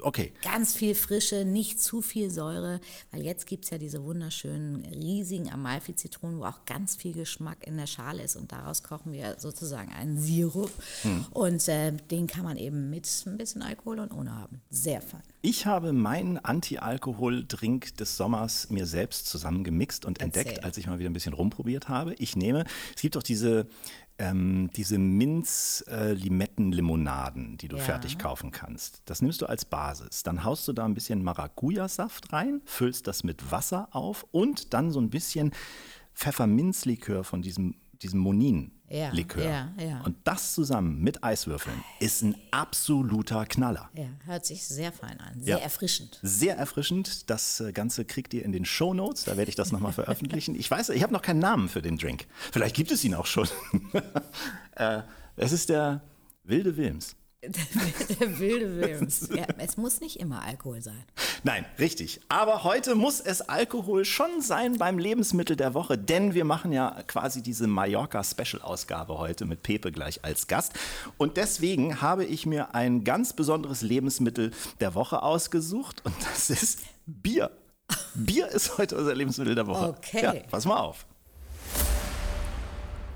Okay. 0.00 0.32
Ganz 0.42 0.74
viel 0.74 0.94
Frische, 0.94 1.44
nicht 1.44 1.80
zu 1.80 2.02
viel 2.02 2.30
Säure, 2.30 2.80
weil 3.12 3.22
jetzt 3.22 3.46
gibt 3.46 3.64
es 3.64 3.70
ja 3.70 3.78
diese 3.78 4.02
wunderschönen, 4.02 4.84
riesigen 4.86 5.50
Amalfi-Zitronen, 5.50 6.40
wo 6.40 6.44
auch 6.44 6.64
ganz 6.66 6.96
viel 6.96 7.12
Geschmack 7.12 7.66
in 7.66 7.76
der 7.76 7.86
Schale 7.86 8.22
ist 8.22 8.36
und 8.36 8.52
daraus 8.52 8.82
kochen 8.82 9.12
wir 9.12 9.36
sozusagen 9.38 9.92
einen 9.92 10.18
Sirup 10.20 10.72
und 11.30 11.68
äh, 11.68 11.92
den 12.10 12.26
kann 12.26 12.44
man 12.44 12.56
eben 12.56 12.90
mit 12.90 13.08
ein 13.26 13.38
bisschen 13.38 13.62
Alkohol 13.62 14.00
und 14.00 14.12
ohne 14.12 14.34
haben. 14.34 14.60
Sehr 14.70 15.00
fein. 15.00 15.22
Ich 15.40 15.66
habe 15.66 15.92
meinen 15.92 16.38
Anti-Alkohol-Drink 16.38 17.96
des 17.96 18.16
Sommers 18.16 18.70
mir 18.70 18.86
selbst 18.86 19.26
zusammengemixt 19.26 20.04
und 20.04 20.20
Erzähl. 20.20 20.40
entdeckt, 20.40 20.64
als 20.64 20.78
ich 20.78 20.86
mal 20.86 20.98
wieder 20.98 21.10
ein 21.10 21.12
bisschen 21.12 21.34
rumprobiert 21.34 21.88
habe. 21.88 22.14
Ich 22.14 22.34
nehme, 22.34 22.64
es 22.94 23.02
gibt 23.02 23.14
doch 23.14 23.22
diese, 23.22 23.66
ähm, 24.18 24.70
diese 24.76 24.98
Minz-Limetten-Limonaden, 24.98 27.56
die 27.58 27.68
du 27.68 27.76
Ja. 27.76 27.82
fertig 27.82 28.18
kaufen 28.18 28.50
kannst. 28.50 29.02
Das 29.06 29.22
nimmst 29.22 29.42
du 29.42 29.46
als 29.46 29.64
Basis. 29.64 30.22
Dann 30.22 30.44
haust 30.44 30.68
du 30.68 30.72
da 30.72 30.84
ein 30.84 30.94
bisschen 30.94 31.22
Maracuja-Saft 31.24 32.32
rein, 32.32 32.60
füllst 32.64 33.06
das 33.06 33.24
mit 33.24 33.50
Wasser 33.50 33.88
auf 33.92 34.26
und 34.30 34.72
dann 34.74 34.90
so 34.90 35.00
ein 35.00 35.10
bisschen 35.10 35.52
Pfefferminzlikör 36.14 37.24
von 37.24 37.42
diesem, 37.42 37.74
diesem 38.04 38.20
Monin-Likör. 38.20 39.42
Ja, 39.42 39.72
ja, 39.78 39.84
ja. 39.84 40.00
Und 40.02 40.16
das 40.24 40.54
zusammen 40.54 41.00
mit 41.02 41.24
Eiswürfeln 41.24 41.82
ist 41.98 42.22
ein 42.22 42.36
absoluter 42.52 43.46
Knaller. 43.46 43.90
Ja, 43.94 44.06
hört 44.24 44.46
sich 44.46 44.64
sehr 44.64 44.92
fein 44.92 45.18
an, 45.20 45.40
sehr 45.40 45.60
erfrischend. 45.60 46.20
Sehr 46.22 46.56
erfrischend. 46.56 47.28
Das 47.30 47.60
äh, 47.60 47.72
Ganze 47.72 48.04
kriegt 48.04 48.32
ihr 48.34 48.44
in 48.44 48.52
den 48.52 48.64
Show 48.64 48.94
Notes. 48.94 49.24
Da 49.24 49.36
werde 49.36 49.48
ich 49.48 49.56
das 49.56 49.72
nochmal 49.72 49.92
veröffentlichen. 49.92 50.54
Ich 50.54 50.70
weiß, 50.70 50.90
ich 50.90 51.02
habe 51.02 51.12
noch 51.12 51.22
keinen 51.22 51.40
Namen 51.40 51.68
für 51.68 51.82
den 51.82 51.98
Drink. 51.98 52.26
Vielleicht 52.52 52.76
gibt 52.76 52.92
es 52.92 53.02
ihn 53.02 53.14
auch 53.14 53.26
schon. 53.26 53.48
äh, 54.76 55.00
es 55.36 55.52
ist 55.52 55.70
der 55.70 56.02
Wilde 56.44 56.76
Wilms. 56.76 57.16
Der 58.20 58.38
wilde 58.38 58.76
Wilms. 58.80 59.28
Ja, 59.34 59.46
es 59.58 59.76
muss 59.76 60.00
nicht 60.00 60.20
immer 60.20 60.42
Alkohol 60.42 60.82
sein. 60.82 61.04
Nein, 61.42 61.64
richtig. 61.78 62.20
Aber 62.28 62.64
heute 62.64 62.94
muss 62.94 63.20
es 63.20 63.42
Alkohol 63.42 64.04
schon 64.04 64.40
sein 64.40 64.78
beim 64.78 64.98
Lebensmittel 64.98 65.56
der 65.56 65.74
Woche, 65.74 65.98
denn 65.98 66.34
wir 66.34 66.44
machen 66.44 66.72
ja 66.72 67.02
quasi 67.06 67.42
diese 67.42 67.66
Mallorca-Special-Ausgabe 67.66 69.18
heute 69.18 69.44
mit 69.44 69.62
Pepe 69.62 69.92
gleich 69.92 70.24
als 70.24 70.46
Gast. 70.46 70.72
Und 71.18 71.36
deswegen 71.36 72.00
habe 72.00 72.24
ich 72.24 72.46
mir 72.46 72.74
ein 72.74 73.04
ganz 73.04 73.32
besonderes 73.32 73.82
Lebensmittel 73.82 74.52
der 74.80 74.94
Woche 74.94 75.22
ausgesucht 75.22 76.04
und 76.04 76.14
das 76.24 76.50
ist 76.50 76.80
Bier. 77.06 77.50
Bier 78.14 78.48
ist 78.48 78.78
heute 78.78 78.96
unser 78.96 79.14
Lebensmittel 79.14 79.54
der 79.54 79.66
Woche. 79.66 79.88
Okay. 79.88 80.22
Ja, 80.22 80.34
pass 80.50 80.64
mal 80.64 80.78
auf. 80.78 81.06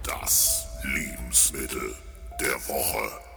Das 0.03 0.67
Lebensmittel 0.85 1.95
der 2.41 2.55
Woche. 2.69 3.28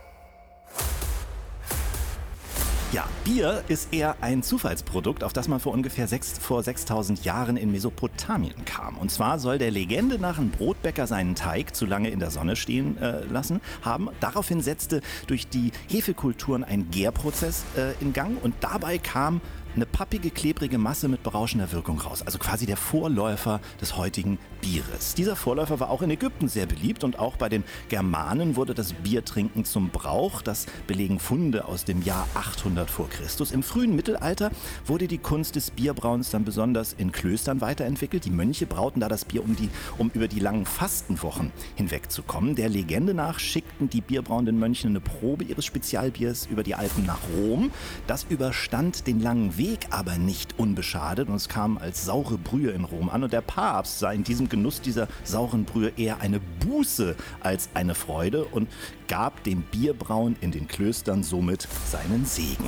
Ja, 2.91 3.07
Bier 3.23 3.63
ist 3.69 3.93
eher 3.93 4.17
ein 4.19 4.43
Zufallsprodukt, 4.43 5.23
auf 5.23 5.31
das 5.31 5.47
man 5.47 5.61
vor 5.61 5.71
ungefähr 5.71 6.09
sechs, 6.09 6.37
vor 6.37 6.61
6000 6.61 7.23
Jahren 7.23 7.55
in 7.55 7.71
Mesopotamien 7.71 8.65
kam. 8.65 8.97
Und 8.97 9.09
zwar 9.09 9.39
soll 9.39 9.57
der 9.59 9.71
Legende 9.71 10.19
nach 10.19 10.37
ein 10.37 10.49
Brotbäcker 10.49 11.07
seinen 11.07 11.35
Teig 11.35 11.73
zu 11.73 11.85
lange 11.85 12.09
in 12.09 12.19
der 12.19 12.31
Sonne 12.31 12.57
stehen 12.57 12.97
äh, 12.97 13.23
lassen 13.23 13.61
haben. 13.81 14.09
Daraufhin 14.19 14.61
setzte 14.61 14.99
durch 15.27 15.47
die 15.47 15.71
Hefekulturen 15.87 16.65
ein 16.65 16.91
Gärprozess 16.91 17.63
äh, 17.77 17.93
in 18.01 18.11
Gang 18.11 18.37
und 18.43 18.55
dabei 18.59 18.97
kam 18.97 19.39
eine 19.75 19.85
pappige, 19.85 20.31
klebrige 20.31 20.77
Masse 20.77 21.07
mit 21.07 21.23
berauschender 21.23 21.71
Wirkung 21.71 21.99
raus. 21.99 22.21
Also 22.21 22.37
quasi 22.39 22.65
der 22.65 22.77
Vorläufer 22.77 23.61
des 23.79 23.95
heutigen 23.97 24.37
Bieres. 24.61 25.15
Dieser 25.15 25.35
Vorläufer 25.35 25.79
war 25.79 25.89
auch 25.89 26.01
in 26.01 26.11
Ägypten 26.11 26.47
sehr 26.47 26.65
beliebt 26.65 27.03
und 27.03 27.17
auch 27.19 27.37
bei 27.37 27.49
den 27.49 27.63
Germanen 27.89 28.55
wurde 28.55 28.73
das 28.73 28.93
Biertrinken 28.93 29.65
zum 29.65 29.89
Brauch. 29.89 30.41
Das 30.41 30.65
belegen 30.87 31.19
Funde 31.19 31.65
aus 31.65 31.85
dem 31.85 32.01
Jahr 32.01 32.27
800 32.33 32.89
vor 32.89 33.09
Christus. 33.09 33.51
Im 33.51 33.63
frühen 33.63 33.95
Mittelalter 33.95 34.51
wurde 34.85 35.07
die 35.07 35.17
Kunst 35.17 35.55
des 35.55 35.71
Bierbrauens 35.71 36.31
dann 36.31 36.43
besonders 36.43 36.93
in 36.93 37.11
Klöstern 37.11 37.61
weiterentwickelt. 37.61 38.25
Die 38.25 38.29
Mönche 38.29 38.65
brauten 38.65 38.99
da 38.99 39.07
das 39.07 39.25
Bier, 39.25 39.43
um, 39.43 39.55
die, 39.55 39.69
um 39.97 40.11
über 40.13 40.27
die 40.27 40.39
langen 40.39 40.65
Fastenwochen 40.65 41.51
hinwegzukommen. 41.75 42.55
Der 42.55 42.69
Legende 42.69 43.13
nach 43.13 43.39
schickten 43.39 43.89
die 43.89 44.01
bierbrauenden 44.01 44.59
Mönche 44.59 44.87
eine 44.87 44.99
Probe 44.99 45.45
ihres 45.45 45.65
Spezialbiers 45.65 46.47
über 46.47 46.63
die 46.63 46.75
Alpen 46.75 47.05
nach 47.05 47.19
Rom. 47.37 47.71
Das 48.07 48.25
überstand 48.29 49.07
den 49.07 49.21
langen 49.21 49.57
Weg 49.57 49.60
aber 49.91 50.17
nicht 50.17 50.57
unbeschadet 50.57 51.29
und 51.29 51.35
es 51.35 51.47
kam 51.47 51.77
als 51.77 52.03
saure 52.03 52.39
Brühe 52.39 52.71
in 52.71 52.83
Rom 52.83 53.09
an. 53.09 53.23
Und 53.23 53.31
der 53.31 53.41
Papst 53.41 53.99
sah 53.99 54.11
in 54.11 54.23
diesem 54.23 54.49
Genuss 54.49 54.81
dieser 54.81 55.07
sauren 55.23 55.65
Brühe 55.65 55.93
eher 55.97 56.19
eine 56.19 56.39
Buße 56.39 57.15
als 57.41 57.69
eine 57.75 57.93
Freude 57.93 58.45
und 58.45 58.69
gab 59.07 59.43
dem 59.43 59.61
Bierbrauen 59.61 60.35
in 60.41 60.51
den 60.51 60.67
Klöstern 60.67 61.21
somit 61.21 61.67
seinen 61.91 62.25
Segen. 62.25 62.65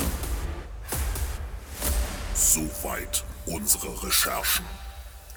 Soweit 2.36 3.24
unsere 3.48 4.04
Recherchen. 4.04 4.66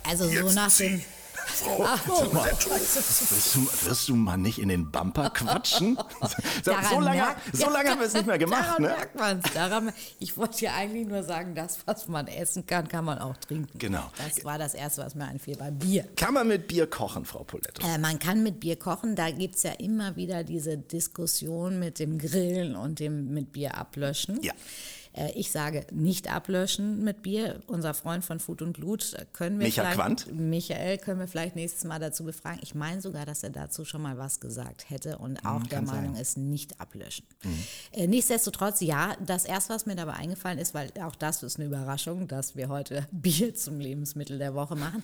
Also 0.04 0.24
so 0.24 0.30
Jetzt 0.30 0.54
nach 0.54 0.70
Sie, 0.70 0.88
dem. 0.88 1.04
Frau 1.46 1.84
Ach, 1.84 2.02
oh. 2.08 2.34
Wirst 2.34 3.54
du, 3.54 3.68
wirst 3.88 4.08
du 4.08 4.16
mal 4.16 4.36
nicht 4.36 4.58
in 4.58 4.68
den 4.68 4.90
Bumper 4.90 5.30
quatschen? 5.30 5.96
so 6.64 6.72
Daran 6.72 7.04
lange, 7.04 7.16
merkt- 7.20 7.56
so 7.56 7.70
lange 7.70 7.90
haben 7.90 8.00
wir 8.00 8.06
es 8.06 8.14
nicht 8.14 8.26
mehr 8.26 8.38
gemacht, 8.38 8.64
Daran 8.68 8.82
ne? 8.82 8.88
merkt 8.88 9.14
man 9.16 9.38
es. 9.88 9.94
Ich 10.18 10.36
wollte 10.36 10.64
ja 10.64 10.74
eigentlich 10.74 11.06
nur 11.06 11.22
sagen, 11.22 11.54
das, 11.54 11.78
was 11.86 12.08
man 12.08 12.26
essen 12.26 12.66
kann, 12.66 12.88
kann 12.88 13.04
man 13.04 13.18
auch 13.18 13.36
trinken. 13.36 13.78
Genau. 13.78 14.10
Das 14.18 14.44
war 14.44 14.58
das 14.58 14.74
Erste, 14.74 15.02
was 15.02 15.14
mir 15.14 15.26
einfiel 15.26 15.56
beim 15.56 15.78
Bier. 15.78 16.06
Kann 16.16 16.34
man 16.34 16.48
mit 16.48 16.66
Bier 16.68 16.86
kochen, 16.88 17.24
Frau 17.24 17.44
Poletto? 17.44 17.86
Äh, 17.86 17.98
man 17.98 18.18
kann 18.18 18.42
mit 18.42 18.60
Bier 18.60 18.76
kochen, 18.76 19.14
da 19.14 19.30
gibt 19.30 19.56
es 19.56 19.62
ja 19.62 19.72
immer 19.72 20.16
wieder 20.16 20.42
diese 20.44 20.76
Diskussion 20.76 21.78
mit 21.78 21.98
dem 21.98 22.18
Grillen 22.18 22.74
und 22.76 22.98
dem 22.98 23.32
mit 23.32 23.52
Bier 23.52 23.76
ablöschen. 23.76 24.42
Ja. 24.42 24.52
Äh, 25.16 25.32
ich 25.32 25.50
sage 25.50 25.86
nicht 25.90 26.32
ablöschen 26.32 27.02
mit 27.02 27.22
Bier. 27.22 27.60
Unser 27.66 27.94
Freund 27.94 28.24
von 28.24 28.38
Food 28.38 28.62
und 28.62 28.74
Blut 28.74 29.14
äh, 29.14 29.24
können 29.32 29.58
wir 29.58 29.66
Micha 29.66 29.82
vielleicht, 29.82 29.96
Quandt? 29.96 30.32
Michael 30.32 30.98
können 30.98 31.20
wir 31.20 31.26
vielleicht 31.26 31.56
nächstes 31.56 31.84
Mal 31.84 31.98
dazu 31.98 32.24
befragen. 32.24 32.60
Ich 32.62 32.74
meine 32.74 33.00
sogar, 33.00 33.26
dass 33.26 33.42
er 33.42 33.50
dazu 33.50 33.84
schon 33.84 34.02
mal 34.02 34.18
was 34.18 34.40
gesagt 34.40 34.90
hätte 34.90 35.18
und 35.18 35.44
auch 35.44 35.62
der 35.64 35.78
kann 35.78 35.86
sein. 35.86 36.02
Meinung 36.02 36.16
ist, 36.16 36.36
nicht 36.36 36.80
ablöschen. 36.80 37.26
Äh, 37.92 38.06
nichtsdestotrotz, 38.06 38.80
ja, 38.80 39.16
das 39.24 39.44
erste, 39.44 39.74
was 39.74 39.86
mir 39.86 39.96
dabei 39.96 40.14
eingefallen 40.14 40.58
ist, 40.58 40.74
weil 40.74 40.90
auch 41.02 41.16
das 41.16 41.42
ist 41.42 41.58
eine 41.58 41.66
Überraschung, 41.66 42.28
dass 42.28 42.54
wir 42.54 42.68
heute 42.68 43.06
Bier 43.12 43.54
zum 43.54 43.80
Lebensmittel 43.80 44.38
der 44.38 44.54
Woche 44.54 44.76
machen. 44.76 45.02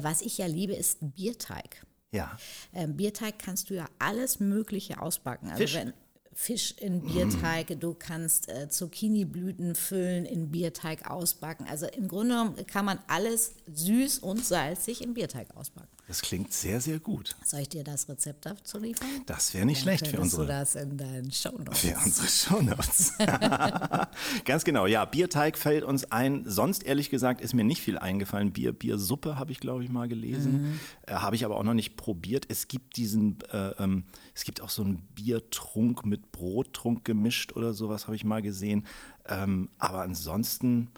Was 0.00 0.22
ich 0.22 0.38
ja 0.38 0.46
liebe, 0.46 0.72
ist 0.72 0.98
Bierteig. 1.00 1.84
Ja. 2.12 2.36
Ähm, 2.74 2.96
Bierteig 2.96 3.38
kannst 3.38 3.70
du 3.70 3.74
ja 3.74 3.86
alles 3.98 4.40
Mögliche 4.40 5.00
ausbacken. 5.00 5.48
Also 5.48 5.62
Fisch? 5.62 5.74
wenn 5.74 5.92
Fisch 6.34 6.74
in 6.78 7.02
Bierteig, 7.02 7.78
du 7.80 7.94
kannst 7.94 8.48
äh, 8.48 8.68
Zucchiniblüten 8.68 9.74
füllen, 9.74 10.24
in 10.24 10.50
Bierteig 10.50 11.10
ausbacken. 11.10 11.66
Also 11.68 11.86
im 11.86 12.08
Grunde 12.08 12.34
genommen 12.34 12.66
kann 12.66 12.84
man 12.84 12.98
alles 13.06 13.54
süß 13.72 14.20
und 14.20 14.44
salzig 14.44 15.02
in 15.02 15.14
Bierteig 15.14 15.54
ausbacken. 15.56 15.90
Das 16.08 16.20
klingt 16.20 16.52
sehr, 16.52 16.80
sehr 16.80 16.98
gut. 16.98 17.36
Soll 17.44 17.60
ich 17.60 17.68
dir 17.68 17.84
das 17.84 18.08
Rezept 18.08 18.44
dazu 18.44 18.78
liefern? 18.78 19.08
Das 19.26 19.54
wäre 19.54 19.64
nicht 19.64 19.78
Dann 19.78 19.96
schlecht 19.96 20.08
für 20.08 20.20
unsere 20.20 20.42
du 20.42 20.48
das 20.48 20.74
in 20.74 20.98
deinen 20.98 21.30
Shownotes. 21.30 21.78
Für 21.78 21.96
unsere 22.04 22.26
Shownotes. 22.26 23.12
Ganz 24.44 24.64
genau, 24.64 24.86
ja. 24.86 25.04
Bierteig 25.04 25.56
fällt 25.56 25.84
uns 25.84 26.10
ein. 26.10 26.42
Sonst 26.44 26.82
ehrlich 26.82 27.08
gesagt 27.08 27.40
ist 27.40 27.54
mir 27.54 27.64
nicht 27.64 27.80
viel 27.80 27.98
eingefallen. 27.98 28.52
Bier, 28.52 28.72
Biersuppe 28.72 29.38
habe 29.38 29.52
ich, 29.52 29.60
glaube 29.60 29.84
ich, 29.84 29.90
mal 29.90 30.08
gelesen. 30.08 30.80
Äh, 31.06 31.14
habe 31.14 31.36
ich 31.36 31.44
aber 31.44 31.56
auch 31.56 31.62
noch 31.62 31.74
nicht 31.74 31.96
probiert. 31.96 32.46
Es 32.48 32.66
gibt 32.66 32.96
diesen, 32.96 33.38
äh, 33.52 33.70
ähm, 33.78 34.04
es 34.34 34.44
gibt 34.44 34.60
auch 34.60 34.70
so 34.70 34.82
einen 34.82 34.98
Biertrunk 35.14 36.04
mit 36.04 36.32
Brottrunk 36.32 37.04
gemischt 37.04 37.52
oder 37.52 37.74
sowas, 37.74 38.06
habe 38.06 38.16
ich 38.16 38.24
mal 38.24 38.42
gesehen. 38.42 38.86
Ähm, 39.28 39.70
aber 39.78 40.02
ansonsten. 40.02 40.90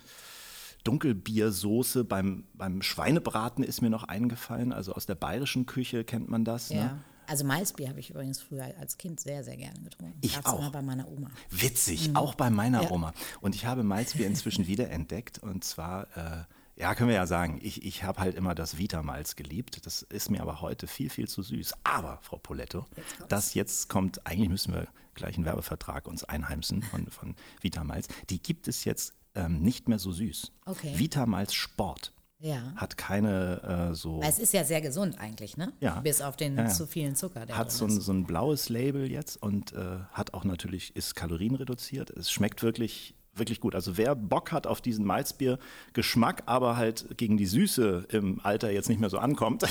Dunkelbiersoße 0.85 2.05
beim, 2.05 2.45
beim 2.55 2.83
Schweinebraten 2.83 3.65
ist 3.65 3.81
mir 3.83 3.91
noch 3.91 4.05
eingefallen. 4.05 4.73
Also 4.73 4.93
aus 4.93 5.07
der 5.07 5.15
bayerischen 5.15 5.67
Küche 5.67 6.05
kennt 6.05 6.29
man 6.29 6.45
das. 6.45 6.69
Ja. 6.69 6.85
Ne? 6.85 7.05
Also 7.27 7.45
Maisbier 7.45 7.89
habe 7.89 8.01
ich 8.01 8.11
übrigens 8.11 8.41
früher 8.41 8.65
als 8.79 8.99
Kind 8.99 9.19
sehr, 9.19 9.45
sehr 9.45 9.57
gerne 9.57 9.81
getrunken. 9.81 10.19
Ich 10.21 10.35
Gab's 10.35 10.47
auch. 10.51 10.59
immer 10.59 10.71
bei 10.71 10.83
meiner 10.83 11.09
Oma. 11.09 11.31
Witzig, 11.51 12.11
auch 12.15 12.35
bei 12.35 12.51
meiner 12.51 12.83
Ja. 12.83 12.91
Oma. 12.91 13.13
Und 13.41 13.55
ich 13.55 13.65
habe 13.65 13.83
Malzbier 13.83 14.27
inzwischen 14.27 14.67
wiederentdeckt. 14.67 15.39
Und 15.39 15.65
zwar, 15.65 16.05
äh, 16.17 16.45
ja, 16.77 16.95
können 16.95 17.09
wir 17.09 17.17
ja 17.17 17.27
sagen, 17.27 17.61
ich, 17.63 17.83
ich 17.85 18.05
habe 18.05 18.21
halt 18.21 18.35
immer 18.35 18.55
das 18.55 18.77
Vita-Malz 18.77 19.37
geliebt. 19.37 19.87
Das 19.87 20.03
ist 20.03 20.31
mir 20.31 20.43
aber 20.43 20.61
heute 20.61 20.87
viel, 20.87 21.09
viel 21.09 21.27
zu 21.27 21.43
süß. 21.43 21.73
Aber, 21.83 22.19
Frau 22.21 22.37
Poletto, 22.37 22.87
das 23.29 23.55
jetzt 23.55 23.89
kommt, 23.89 24.27
eigentlich 24.27 24.51
müssen 24.51 24.75
wir 24.75 24.87
gleich 25.15 25.37
einen 25.37 25.47
Werbevertrag 25.47 26.07
uns 26.07 26.25
einheimsen 26.25 26.83
von, 26.83 27.07
von 27.07 27.37
Vita-Malz. 27.63 28.09
Die 28.29 28.43
gibt 28.43 28.69
es 28.69 28.85
jetzt 28.85 29.15
ähm, 29.35 29.61
nicht 29.63 29.89
mehr 29.89 29.99
so 29.99 30.13
süß. 30.13 30.53
Okay. 30.67 30.93
Vita-Malz 30.97 31.53
Sport 31.55 32.13
Ja. 32.39 32.73
hat 32.77 32.97
keine 32.97 33.91
äh, 33.91 33.95
so... 33.95 34.21
Es 34.23 34.39
ist 34.39 34.53
ja 34.53 34.65
sehr 34.65 34.81
gesund 34.81 35.19
eigentlich, 35.19 35.57
ne? 35.57 35.73
Ja. 35.81 36.01
Bis 36.01 36.21
auf 36.21 36.37
den 36.37 36.57
Ja, 36.57 36.65
ja. 36.65 36.69
zu 36.71 36.87
vielen 36.87 37.17
Zucker. 37.17 37.47
Der 37.47 37.57
hat 37.57 37.73
so 37.73 37.85
ein, 37.87 38.01
so 38.01 38.13
ein 38.13 38.25
blaues 38.25 38.69
Label 38.69 39.11
jetzt 39.11 39.43
und 39.43 39.73
äh, 39.73 39.99
hat 40.13 40.35
auch 40.35 40.45
natürlich, 40.45 40.95
ist 40.97 41.15
kalorienreduziert. 41.17 42.11
Es 42.11 42.31
schmeckt 42.31 42.63
wirklich, 42.63 43.15
wirklich 43.35 43.61
gut. 43.61 43.75
Also 43.75 43.97
wer 43.97 44.15
Bock 44.15 44.53
hat 44.53 44.67
auf 44.67 44.81
diesen 44.81 45.05
Malzbier-Geschmack, 45.05 46.43
aber 46.47 46.77
halt 46.77 47.17
gegen 47.17 47.37
die 47.37 47.47
Süße 47.47 48.07
im 48.11 48.41
Alter 48.45 48.71
jetzt 48.71 48.89
nicht 48.89 49.01
mehr 49.01 49.11
so 49.11 49.19
ankommt, 49.19 49.65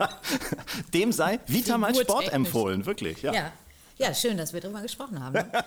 dem 0.94 1.12
sei 1.12 1.40
Vita 1.46 1.76
Malz 1.78 2.00
Sport 2.00 2.32
empfohlen, 2.32 2.86
wirklich. 2.86 3.22
Ja. 3.22 3.32
Ja. 3.34 3.52
ja, 3.98 4.14
schön, 4.14 4.36
dass 4.36 4.52
wir 4.52 4.60
darüber 4.60 4.80
gesprochen 4.82 5.22
haben. 5.22 5.34
Ne? 5.34 5.50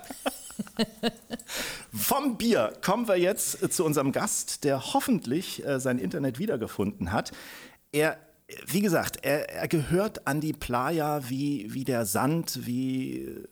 Vom 1.93 2.37
Bier 2.37 2.73
kommen 2.81 3.07
wir 3.07 3.17
jetzt 3.17 3.73
zu 3.73 3.85
unserem 3.85 4.11
Gast, 4.11 4.63
der 4.63 4.93
hoffentlich 4.93 5.65
äh, 5.65 5.79
sein 5.79 5.99
Internet 5.99 6.39
wiedergefunden 6.39 7.11
hat. 7.11 7.31
Er, 7.91 8.17
wie 8.67 8.81
gesagt, 8.81 9.19
er, 9.21 9.49
er 9.49 9.67
gehört 9.67 10.27
an 10.27 10.41
die 10.41 10.53
Playa 10.53 11.29
wie, 11.29 11.73
wie 11.73 11.83
der 11.83 12.05
Sand, 12.05 12.65
wie 12.65 13.19
äh, 13.19 13.45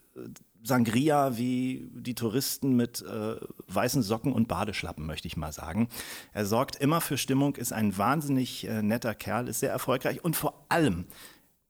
Sangria, 0.62 1.36
wie 1.38 1.88
die 1.94 2.14
Touristen 2.14 2.76
mit 2.76 3.02
äh, 3.02 3.36
weißen 3.68 4.02
Socken 4.02 4.32
und 4.32 4.48
Badeschlappen, 4.48 5.06
möchte 5.06 5.26
ich 5.26 5.36
mal 5.36 5.52
sagen. 5.52 5.88
Er 6.32 6.44
sorgt 6.44 6.76
immer 6.76 7.00
für 7.00 7.16
Stimmung, 7.16 7.56
ist 7.56 7.72
ein 7.72 7.96
wahnsinnig 7.96 8.66
äh, 8.66 8.82
netter 8.82 9.14
Kerl, 9.14 9.48
ist 9.48 9.60
sehr 9.60 9.70
erfolgreich 9.70 10.22
und 10.22 10.36
vor 10.36 10.66
allem 10.68 11.06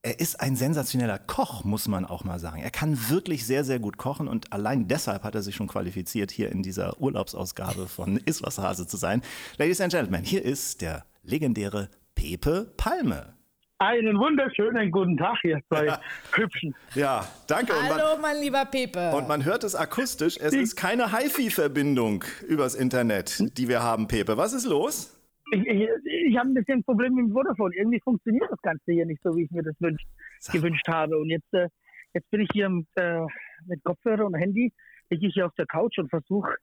er 0.02 0.18
ist 0.18 0.40
ein 0.40 0.56
sensationeller 0.56 1.18
Koch, 1.18 1.64
muss 1.64 1.86
man 1.86 2.06
auch 2.06 2.24
mal 2.24 2.38
sagen. 2.38 2.62
Er 2.62 2.70
kann 2.70 3.10
wirklich 3.10 3.46
sehr, 3.46 3.64
sehr 3.64 3.78
gut 3.78 3.98
kochen 3.98 4.28
und 4.28 4.52
allein 4.52 4.88
deshalb 4.88 5.24
hat 5.24 5.34
er 5.34 5.42
sich 5.42 5.54
schon 5.54 5.68
qualifiziert, 5.68 6.30
hier 6.30 6.50
in 6.50 6.62
dieser 6.62 6.98
Urlaubsausgabe 7.00 7.86
von 7.86 8.16
Iswashase 8.24 8.86
zu 8.86 8.96
sein. 8.96 9.22
Ladies 9.58 9.80
and 9.80 9.92
Gentlemen, 9.92 10.24
hier 10.24 10.42
ist 10.42 10.80
der 10.80 11.04
legendäre 11.22 11.90
Pepe 12.14 12.72
Palme. 12.76 13.34
Einen 13.78 14.18
wunderschönen 14.18 14.90
guten 14.90 15.16
Tag, 15.16 15.36
ihr 15.42 15.58
zwei 15.68 15.98
Hübschen. 16.32 16.74
Ja, 16.94 17.26
danke. 17.46 17.72
Und 17.72 17.88
man, 17.88 17.98
Hallo, 17.98 18.20
mein 18.20 18.38
lieber 18.40 18.64
Pepe. 18.66 19.12
und 19.12 19.26
man 19.26 19.44
hört 19.44 19.64
es 19.64 19.74
akustisch, 19.74 20.36
es 20.38 20.52
ist 20.52 20.76
keine 20.76 21.12
HiFi-Verbindung 21.16 22.24
übers 22.46 22.74
Internet, 22.74 23.42
die 23.56 23.68
wir 23.68 23.82
haben, 23.82 24.06
Pepe. 24.06 24.36
Was 24.36 24.52
ist 24.52 24.66
los? 24.66 25.19
Ich, 25.50 25.66
ich, 25.66 25.88
ich 26.28 26.36
habe 26.38 26.48
ein 26.48 26.54
bisschen 26.54 26.82
Problem 26.84 27.14
mit 27.14 27.26
dem 27.26 27.32
Vodafone. 27.32 27.74
Irgendwie 27.76 28.00
funktioniert 28.00 28.50
das 28.50 28.60
Ganze 28.62 28.92
hier 28.92 29.06
nicht 29.06 29.22
so, 29.22 29.34
wie 29.36 29.44
ich 29.44 29.50
mir 29.50 29.62
das 29.62 29.74
wünsch, 29.80 30.02
gewünscht 30.52 30.86
habe. 30.88 31.18
Und 31.18 31.28
jetzt, 31.28 31.52
äh, 31.52 31.68
jetzt 32.14 32.30
bin 32.30 32.42
ich 32.42 32.48
hier 32.52 32.68
mit, 32.68 32.86
äh, 32.96 33.26
mit 33.66 33.82
Kopfhörer 33.84 34.26
und 34.26 34.34
Handy, 34.34 34.72
liege 35.10 35.26
ich 35.26 35.34
hier 35.34 35.46
auf 35.46 35.54
der 35.54 35.66
Couch 35.66 35.98
und 35.98 36.08
versuche 36.08 36.54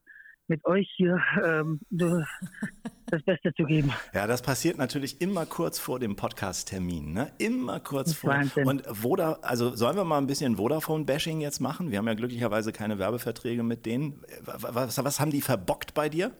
mit 0.48 0.64
euch 0.64 0.90
hier 0.96 1.20
ähm, 1.44 1.80
das 1.90 3.22
Beste 3.22 3.52
zu 3.54 3.64
geben. 3.64 3.92
Ja, 4.12 4.26
das 4.26 4.42
passiert 4.42 4.78
natürlich 4.78 5.20
immer 5.20 5.46
kurz 5.46 5.78
vor 5.78 5.98
dem 5.98 6.16
Podcast-Termin, 6.16 7.12
ne? 7.12 7.30
Immer 7.38 7.80
kurz 7.80 8.14
vor. 8.14 8.30
Wahnsinn. 8.30 8.66
Und 8.66 8.84
Voda, 8.88 9.38
also 9.42 9.74
sollen 9.74 9.96
wir 9.96 10.04
mal 10.04 10.18
ein 10.18 10.26
bisschen 10.26 10.56
Vodafone-Bashing 10.56 11.40
jetzt 11.40 11.60
machen? 11.60 11.90
Wir 11.90 11.98
haben 11.98 12.06
ja 12.06 12.14
glücklicherweise 12.14 12.72
keine 12.72 12.98
Werbeverträge 12.98 13.62
mit 13.62 13.86
denen. 13.86 14.22
Was, 14.42 14.74
was, 14.74 15.04
was 15.04 15.20
haben 15.20 15.30
die 15.30 15.42
verbockt 15.42 15.94
bei 15.94 16.08
dir? 16.08 16.32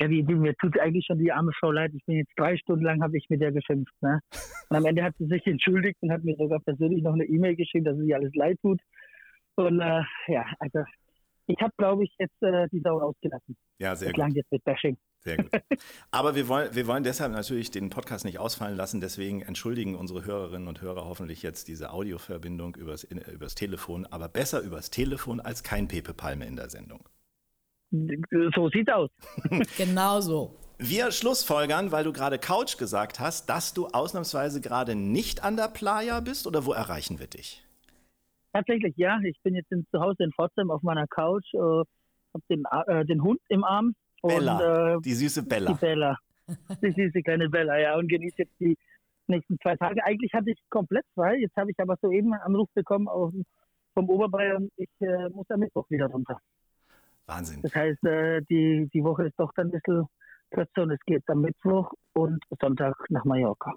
Ja, 0.00 0.06
die, 0.06 0.22
mir 0.22 0.54
tut 0.56 0.78
eigentlich 0.78 1.06
schon 1.06 1.18
die 1.18 1.32
arme 1.32 1.52
Frau 1.58 1.72
leid. 1.72 1.92
Ich 1.94 2.04
bin 2.04 2.16
jetzt 2.16 2.32
drei 2.36 2.56
Stunden 2.56 2.84
lang, 2.84 3.02
habe 3.02 3.16
ich 3.18 3.26
mit 3.28 3.40
der 3.40 3.50
geschimpft. 3.52 3.94
Ne? 4.00 4.20
Und 4.68 4.76
am 4.76 4.86
Ende 4.86 5.02
hat 5.02 5.16
sie 5.18 5.26
sich 5.26 5.44
entschuldigt 5.46 5.96
und 6.02 6.12
hat 6.12 6.22
mir 6.22 6.36
sogar 6.36 6.60
persönlich 6.60 7.02
noch 7.02 7.14
eine 7.14 7.24
E-Mail 7.24 7.56
geschrieben, 7.56 7.84
dass 7.84 7.98
sie 7.98 8.14
alles 8.14 8.32
leid 8.34 8.58
tut. 8.62 8.80
Und 9.56 9.80
äh, 9.80 10.02
ja, 10.28 10.46
also 10.60 10.84
ich 11.48 11.58
habe, 11.60 11.72
glaube 11.78 12.04
ich, 12.04 12.14
jetzt 12.18 12.40
äh, 12.42 12.68
die 12.70 12.80
Sau 12.80 13.00
ausgelassen. 13.00 13.56
Ja, 13.78 13.96
sehr 13.96 14.12
das 14.12 14.26
gut. 14.26 14.36
Jetzt 14.36 14.52
mit 14.52 14.62
Bashing. 14.64 14.96
Sehr 15.20 15.38
gut. 15.38 15.50
Aber 16.10 16.36
wir 16.36 16.46
wollen, 16.46 16.74
wir 16.74 16.86
wollen 16.86 17.02
deshalb 17.02 17.32
natürlich 17.32 17.70
den 17.70 17.90
Podcast 17.90 18.24
nicht 18.24 18.38
ausfallen 18.38 18.76
lassen. 18.76 19.00
Deswegen 19.00 19.42
entschuldigen 19.42 19.96
unsere 19.96 20.24
Hörerinnen 20.24 20.68
und 20.68 20.82
Hörer 20.82 21.06
hoffentlich 21.06 21.42
jetzt 21.42 21.66
diese 21.66 21.90
Audioverbindung 21.90 22.76
übers, 22.76 23.04
übers 23.04 23.54
Telefon. 23.54 24.06
Aber 24.06 24.28
besser 24.28 24.60
übers 24.60 24.90
Telefon 24.90 25.40
als 25.40 25.62
kein 25.62 25.88
Pepe 25.88 26.14
Palme 26.14 26.44
in 26.46 26.54
der 26.54 26.68
Sendung. 26.68 27.08
So 27.90 28.68
sieht's 28.70 28.92
aus. 28.92 29.10
Genau 29.76 30.20
so. 30.20 30.54
Wir 30.78 31.10
schlussfolgern, 31.10 31.90
weil 31.90 32.04
du 32.04 32.12
gerade 32.12 32.38
Couch 32.38 32.78
gesagt 32.78 33.18
hast, 33.18 33.48
dass 33.48 33.74
du 33.74 33.88
ausnahmsweise 33.88 34.60
gerade 34.60 34.94
nicht 34.94 35.42
an 35.42 35.56
der 35.56 35.68
Playa 35.68 36.20
bist 36.20 36.46
oder 36.46 36.66
wo 36.66 36.72
erreichen 36.72 37.18
wir 37.18 37.26
dich? 37.26 37.64
Tatsächlich, 38.52 38.94
ja. 38.96 39.18
Ich 39.24 39.40
bin 39.42 39.54
jetzt 39.54 39.70
zu 39.70 40.00
Hause 40.00 40.22
in 40.22 40.32
Pforzheim 40.32 40.70
auf 40.70 40.82
meiner 40.82 41.06
Couch, 41.08 41.52
äh, 41.54 41.58
habe 41.58 42.44
den, 42.48 42.64
äh, 42.86 43.04
den 43.06 43.22
Hund 43.22 43.40
im 43.48 43.64
Arm. 43.64 43.94
Bella, 44.22 44.94
und, 44.94 44.98
äh, 44.98 45.00
die 45.02 45.14
süße 45.14 45.42
Bella. 45.44 45.72
Die 45.72 45.78
Bella. 45.78 46.16
Die 46.82 46.92
süße 46.92 47.22
kleine 47.22 47.50
Bella, 47.50 47.78
ja. 47.78 47.96
Und 47.96 48.08
genieße 48.08 48.36
jetzt 48.38 48.54
die 48.58 48.74
nächsten 49.26 49.58
zwei 49.60 49.76
Tage. 49.76 50.02
Eigentlich 50.02 50.32
hatte 50.32 50.50
ich 50.50 50.58
komplett 50.70 51.04
frei. 51.14 51.36
Jetzt 51.36 51.54
habe 51.56 51.70
ich 51.70 51.78
aber 51.78 51.96
soeben 52.00 52.32
einen 52.32 52.42
Anruf 52.42 52.70
bekommen 52.72 53.06
auf, 53.06 53.34
vom 53.92 54.08
Oberbayern. 54.08 54.70
Ich 54.76 54.88
äh, 55.00 55.28
muss 55.28 55.44
am 55.50 55.60
Mittwoch 55.60 55.84
wieder 55.90 56.06
runter. 56.06 56.40
Wahnsinn. 57.28 57.62
Das 57.62 57.74
heißt, 57.74 58.02
äh, 58.04 58.42
die, 58.48 58.88
die 58.92 59.04
Woche 59.04 59.26
ist 59.26 59.38
doch 59.38 59.52
dann 59.54 59.68
ein 59.68 59.70
bisschen 59.70 60.06
kürzer 60.50 60.82
und 60.82 60.90
es 60.90 61.00
geht 61.06 61.22
am 61.28 61.42
Mittwoch 61.42 61.92
und 62.14 62.42
Sonntag 62.60 62.94
nach 63.10 63.24
Mallorca. 63.24 63.74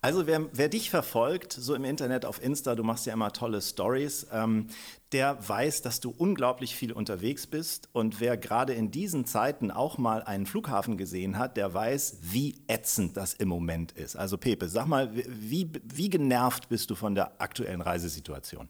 Also 0.00 0.26
wer, 0.26 0.46
wer, 0.52 0.68
dich 0.68 0.90
verfolgt, 0.90 1.52
so 1.52 1.74
im 1.74 1.84
Internet 1.84 2.24
auf 2.24 2.42
Insta, 2.42 2.74
du 2.74 2.82
machst 2.82 3.06
ja 3.06 3.12
immer 3.12 3.32
tolle 3.32 3.60
Stories, 3.60 4.26
ähm, 4.32 4.66
der 5.12 5.38
weiß, 5.48 5.82
dass 5.82 6.00
du 6.00 6.10
unglaublich 6.10 6.74
viel 6.74 6.92
unterwegs 6.92 7.46
bist. 7.46 7.88
Und 7.92 8.20
wer 8.20 8.36
gerade 8.36 8.72
in 8.72 8.90
diesen 8.90 9.26
Zeiten 9.26 9.70
auch 9.70 9.96
mal 9.96 10.22
einen 10.22 10.46
Flughafen 10.46 10.96
gesehen 10.96 11.38
hat, 11.38 11.56
der 11.56 11.72
weiß, 11.72 12.18
wie 12.22 12.56
ätzend 12.66 13.16
das 13.16 13.34
im 13.34 13.48
Moment 13.48 13.92
ist. 13.92 14.16
Also 14.16 14.38
Pepe, 14.38 14.68
sag 14.68 14.86
mal, 14.86 15.14
wie, 15.14 15.70
wie 15.84 16.10
genervt 16.10 16.68
bist 16.68 16.90
du 16.90 16.94
von 16.94 17.14
der 17.14 17.40
aktuellen 17.40 17.80
Reisesituation? 17.80 18.68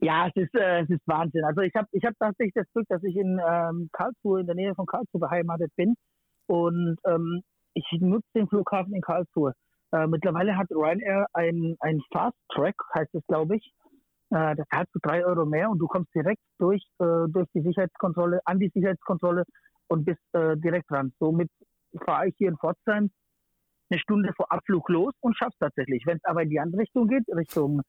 Ja, 0.00 0.28
es 0.28 0.36
ist, 0.36 0.54
äh, 0.54 0.82
es 0.82 0.90
ist 0.90 1.00
Wahnsinn. 1.06 1.44
Also 1.44 1.62
ich 1.62 1.74
habe 1.74 1.88
ich 1.92 2.04
hab 2.04 2.14
tatsächlich 2.18 2.54
das 2.54 2.70
Glück, 2.72 2.86
dass 2.88 3.02
ich 3.02 3.16
in 3.16 3.40
ähm, 3.46 3.88
Karlsruhe, 3.92 4.40
in 4.40 4.46
der 4.46 4.54
Nähe 4.54 4.74
von 4.74 4.86
Karlsruhe 4.86 5.20
beheimatet 5.20 5.72
bin. 5.76 5.94
Und 6.46 6.98
ähm, 7.06 7.42
ich 7.74 7.86
nutze 8.00 8.28
den 8.34 8.48
Flughafen 8.48 8.94
in 8.94 9.00
Karlsruhe. 9.00 9.54
Äh, 9.92 10.06
mittlerweile 10.06 10.56
hat 10.56 10.70
Ryanair 10.70 11.26
ein, 11.32 11.76
ein 11.80 12.00
Fast 12.12 12.36
Track, 12.52 12.74
heißt 12.94 13.14
es, 13.14 13.26
glaube 13.26 13.56
ich. 13.56 13.72
Äh, 14.30 14.56
das 14.56 14.66
zahlst 14.72 14.94
du 14.94 14.98
drei 15.02 15.24
Euro 15.24 15.46
mehr 15.46 15.70
und 15.70 15.78
du 15.78 15.86
kommst 15.86 16.14
direkt 16.14 16.42
durch, 16.58 16.82
äh, 16.98 17.28
durch 17.28 17.48
die 17.54 17.62
Sicherheitskontrolle, 17.62 18.40
an 18.44 18.58
die 18.58 18.70
Sicherheitskontrolle 18.74 19.44
und 19.88 20.04
bist 20.04 20.20
äh, 20.32 20.56
direkt 20.56 20.90
dran. 20.90 21.12
Somit 21.18 21.48
fahre 22.04 22.28
ich 22.28 22.34
hier 22.36 22.48
in 22.48 22.58
Pforzheim 22.58 23.10
eine 23.88 24.00
Stunde 24.00 24.32
vor 24.36 24.50
Abflug 24.50 24.88
los 24.88 25.14
und 25.20 25.36
schaff's 25.36 25.56
tatsächlich. 25.58 26.04
Wenn 26.06 26.16
es 26.16 26.24
aber 26.24 26.42
in 26.42 26.50
die 26.50 26.60
andere 26.60 26.82
Richtung 26.82 27.06
geht, 27.06 27.24
Richtung 27.28 27.82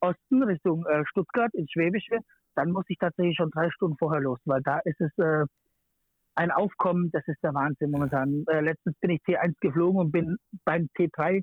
Osten, 0.00 0.42
Richtung 0.42 0.84
äh, 0.86 1.04
Stuttgart, 1.06 1.52
ins 1.54 1.70
Schwäbische, 1.70 2.18
dann 2.54 2.72
muss 2.72 2.84
ich 2.88 2.98
tatsächlich 2.98 3.36
schon 3.36 3.50
drei 3.50 3.70
Stunden 3.70 3.96
vorher 3.98 4.20
los, 4.20 4.38
weil 4.44 4.62
da 4.62 4.78
ist 4.84 5.00
es 5.00 5.16
äh, 5.18 5.44
ein 6.34 6.50
Aufkommen, 6.50 7.10
das 7.12 7.26
ist 7.26 7.42
der 7.42 7.54
Wahnsinn 7.54 7.90
momentan. 7.90 8.44
Äh, 8.48 8.60
letztens 8.60 8.96
bin 9.00 9.10
ich 9.10 9.20
T1 9.22 9.54
geflogen 9.60 10.00
und 10.00 10.12
bin 10.12 10.36
beim 10.64 10.88
T3 10.96 11.42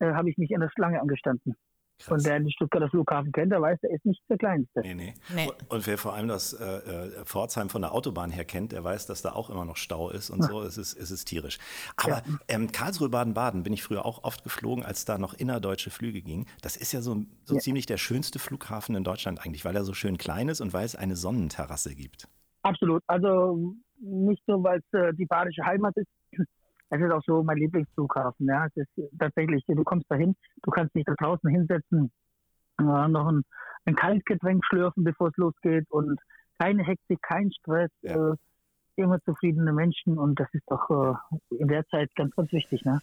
äh, 0.00 0.12
habe 0.12 0.30
ich 0.30 0.36
mich 0.38 0.50
in 0.50 0.60
der 0.60 0.70
Schlange 0.70 1.00
angestanden. 1.00 1.56
Krass. 1.98 2.08
Und 2.12 2.24
wer 2.24 2.38
den 2.38 2.50
Stuttgarter 2.50 2.90
Flughafen 2.90 3.32
kennt, 3.32 3.52
der 3.52 3.62
weiß, 3.62 3.78
der 3.80 3.90
ist 3.90 4.04
nicht 4.04 4.20
der 4.28 4.36
kleinste. 4.36 4.80
Nee, 4.80 4.94
nee. 4.94 5.14
nee. 5.34 5.48
Und 5.68 5.86
wer 5.86 5.96
vor 5.96 6.14
allem 6.14 6.28
das 6.28 6.52
äh, 6.52 6.64
äh, 6.64 7.24
Pforzheim 7.24 7.68
von 7.68 7.82
der 7.82 7.92
Autobahn 7.92 8.30
her 8.30 8.44
kennt, 8.44 8.72
der 8.72 8.82
weiß, 8.82 9.06
dass 9.06 9.22
da 9.22 9.32
auch 9.32 9.48
immer 9.48 9.64
noch 9.64 9.76
Stau 9.76 10.10
ist 10.10 10.30
und 10.30 10.40
ja. 10.40 10.48
so. 10.48 10.62
Es 10.62 10.76
ist, 10.76 10.94
es 10.94 11.10
ist 11.10 11.26
tierisch. 11.26 11.58
Aber 11.96 12.16
ja. 12.16 12.22
ähm, 12.48 12.72
Karlsruhe, 12.72 13.08
Baden-Baden 13.08 13.62
bin 13.62 13.72
ich 13.72 13.82
früher 13.82 14.04
auch 14.04 14.24
oft 14.24 14.42
geflogen, 14.42 14.84
als 14.84 15.04
da 15.04 15.18
noch 15.18 15.34
innerdeutsche 15.34 15.90
Flüge 15.90 16.20
gingen. 16.20 16.46
Das 16.62 16.76
ist 16.76 16.92
ja 16.92 17.00
so, 17.00 17.24
so 17.44 17.54
ja. 17.54 17.60
ziemlich 17.60 17.86
der 17.86 17.96
schönste 17.96 18.38
Flughafen 18.38 18.96
in 18.96 19.04
Deutschland 19.04 19.44
eigentlich, 19.44 19.64
weil 19.64 19.76
er 19.76 19.84
so 19.84 19.94
schön 19.94 20.18
klein 20.18 20.48
ist 20.48 20.60
und 20.60 20.72
weil 20.72 20.84
es 20.84 20.96
eine 20.96 21.16
Sonnenterrasse 21.16 21.94
gibt. 21.94 22.28
Absolut. 22.62 23.02
Also 23.06 23.74
nicht 24.00 24.46
nur, 24.48 24.62
weil 24.62 24.80
es 24.80 24.98
äh, 24.98 25.12
die 25.14 25.26
badische 25.26 25.64
Heimat 25.64 25.96
ist, 25.96 26.08
es 26.94 27.00
ist 27.00 27.12
auch 27.12 27.22
so 27.24 27.42
mein 27.42 27.56
Lieblingsflughafen. 27.58 28.46
Ja, 28.46 28.66
es 28.66 28.86
ist 28.96 29.18
tatsächlich, 29.18 29.64
du 29.66 29.84
kommst 29.84 30.10
dahin, 30.10 30.34
du 30.62 30.70
kannst 30.70 30.94
dich 30.94 31.04
da 31.04 31.14
draußen 31.14 31.48
hinsetzen, 31.50 32.12
äh, 32.80 33.08
noch 33.08 33.28
ein, 33.28 33.42
ein 33.84 33.96
Kaltgetränk 33.96 34.64
schlürfen, 34.64 35.04
bevor 35.04 35.28
es 35.28 35.36
losgeht 35.36 35.90
und 35.90 36.20
keine 36.58 36.84
Hektik, 36.84 37.20
kein 37.22 37.52
Stress, 37.52 37.90
ja. 38.02 38.32
äh, 38.32 38.36
immer 38.96 39.20
zufriedene 39.22 39.72
Menschen 39.72 40.18
und 40.18 40.38
das 40.38 40.48
ist 40.52 40.64
doch 40.68 40.88
äh, 40.90 41.56
in 41.56 41.68
der 41.68 41.84
Zeit 41.88 42.14
ganz, 42.14 42.34
ganz 42.36 42.52
wichtig. 42.52 42.84
Ne? 42.84 43.00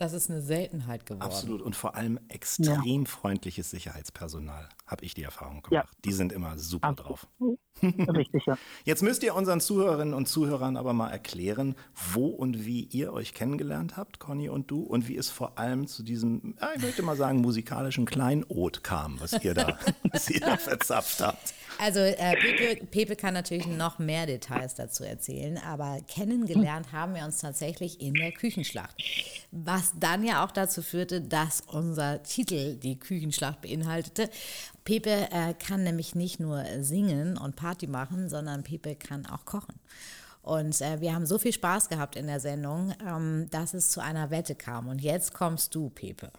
Das 0.00 0.14
ist 0.14 0.30
eine 0.30 0.40
Seltenheit 0.40 1.04
geworden. 1.04 1.20
Absolut. 1.20 1.60
Und 1.60 1.76
vor 1.76 1.94
allem 1.94 2.18
extrem 2.28 3.02
ja. 3.02 3.04
freundliches 3.04 3.70
Sicherheitspersonal, 3.70 4.66
habe 4.86 5.04
ich 5.04 5.12
die 5.12 5.22
Erfahrung 5.22 5.60
gemacht. 5.60 5.72
Ja. 5.72 5.84
Die 6.06 6.12
sind 6.12 6.32
immer 6.32 6.56
super 6.58 6.88
Absolut. 6.88 7.18
drauf. 7.42 7.58
Richtig, 7.82 8.46
ja. 8.46 8.56
Jetzt 8.86 9.02
müsst 9.02 9.22
ihr 9.22 9.34
unseren 9.34 9.60
Zuhörerinnen 9.60 10.14
und 10.14 10.26
Zuhörern 10.26 10.78
aber 10.78 10.94
mal 10.94 11.10
erklären, 11.10 11.74
wo 12.14 12.28
und 12.28 12.64
wie 12.64 12.84
ihr 12.84 13.12
euch 13.12 13.34
kennengelernt 13.34 13.98
habt, 13.98 14.20
Conny 14.20 14.48
und 14.48 14.70
du, 14.70 14.80
und 14.80 15.06
wie 15.06 15.18
es 15.18 15.28
vor 15.28 15.58
allem 15.58 15.86
zu 15.86 16.02
diesem, 16.02 16.54
ich 16.76 16.82
möchte 16.82 17.02
mal 17.02 17.16
sagen, 17.16 17.42
musikalischen 17.42 18.06
Kleinod 18.06 18.82
kam, 18.82 19.20
was 19.20 19.34
ihr 19.44 19.52
da, 19.52 19.78
was 20.10 20.30
ihr 20.30 20.40
da 20.40 20.56
verzapft 20.56 21.20
habt. 21.20 21.52
Also 21.82 22.00
äh, 22.00 22.36
Pepe, 22.36 22.84
Pepe, 22.84 23.16
kann 23.16 23.32
natürlich 23.32 23.66
noch 23.66 23.98
mehr 23.98 24.26
Details 24.26 24.74
dazu 24.74 25.02
erzählen, 25.02 25.56
aber 25.56 25.98
kennengelernt 26.08 26.92
haben 26.92 27.14
wir 27.14 27.24
uns 27.24 27.38
tatsächlich 27.38 28.02
in 28.02 28.12
der 28.12 28.32
Küchenschlacht. 28.32 28.94
Was 29.50 29.94
dann 29.98 30.22
ja 30.22 30.44
auch 30.44 30.50
dazu 30.50 30.82
führte, 30.82 31.22
dass 31.22 31.62
unser 31.62 32.22
Titel 32.22 32.76
die 32.76 32.98
Küchenschlacht 32.98 33.62
beinhaltete. 33.62 34.28
Pepe 34.84 35.28
äh, 35.30 35.54
kann 35.54 35.82
nämlich 35.82 36.14
nicht 36.14 36.38
nur 36.38 36.62
singen 36.80 37.38
und 37.38 37.56
Party 37.56 37.86
machen, 37.86 38.28
sondern 38.28 38.62
Pepe 38.62 38.94
kann 38.94 39.24
auch 39.24 39.46
kochen. 39.46 39.80
Und 40.42 40.78
äh, 40.82 41.00
wir 41.00 41.14
haben 41.14 41.24
so 41.24 41.38
viel 41.38 41.54
Spaß 41.54 41.88
gehabt 41.88 42.14
in 42.14 42.26
der 42.26 42.40
Sendung, 42.40 42.92
ähm, 43.06 43.48
dass 43.50 43.72
es 43.72 43.90
zu 43.90 44.02
einer 44.02 44.30
Wette 44.30 44.54
kam. 44.54 44.88
Und 44.88 45.00
jetzt 45.00 45.32
kommst 45.32 45.74
du, 45.74 45.88
Pepe. 45.88 46.30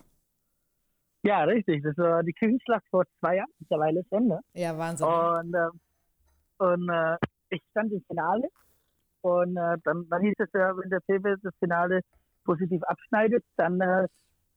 Ja, 1.24 1.44
richtig. 1.44 1.84
Das 1.84 1.98
war 1.98 2.24
die 2.24 2.34
Küchenschlacht 2.34 2.86
vor 2.90 3.06
zwei 3.20 3.38
Jahren. 3.38 3.52
Mittlerweile 3.60 4.00
ist 4.00 4.12
Ende. 4.12 4.40
Ja, 4.54 4.78
Wahnsinn. 4.78 5.08
Und, 5.08 5.54
äh, 5.54 6.64
und 6.64 6.90
äh, 6.90 7.18
ich 7.50 7.62
stand 7.72 7.92
im 7.92 8.02
Finale. 8.08 8.48
Und 9.22 9.56
äh, 9.56 9.78
dann, 9.84 10.08
dann 10.10 10.22
hieß 10.22 10.34
es 10.40 10.50
ja, 10.54 10.76
wenn 10.76 10.90
der 10.90 11.00
Pepe 11.02 11.38
das 11.44 11.54
Finale 11.60 12.02
positiv 12.44 12.82
abschneidet, 12.84 13.44
dann 13.56 13.80
äh, 13.82 14.08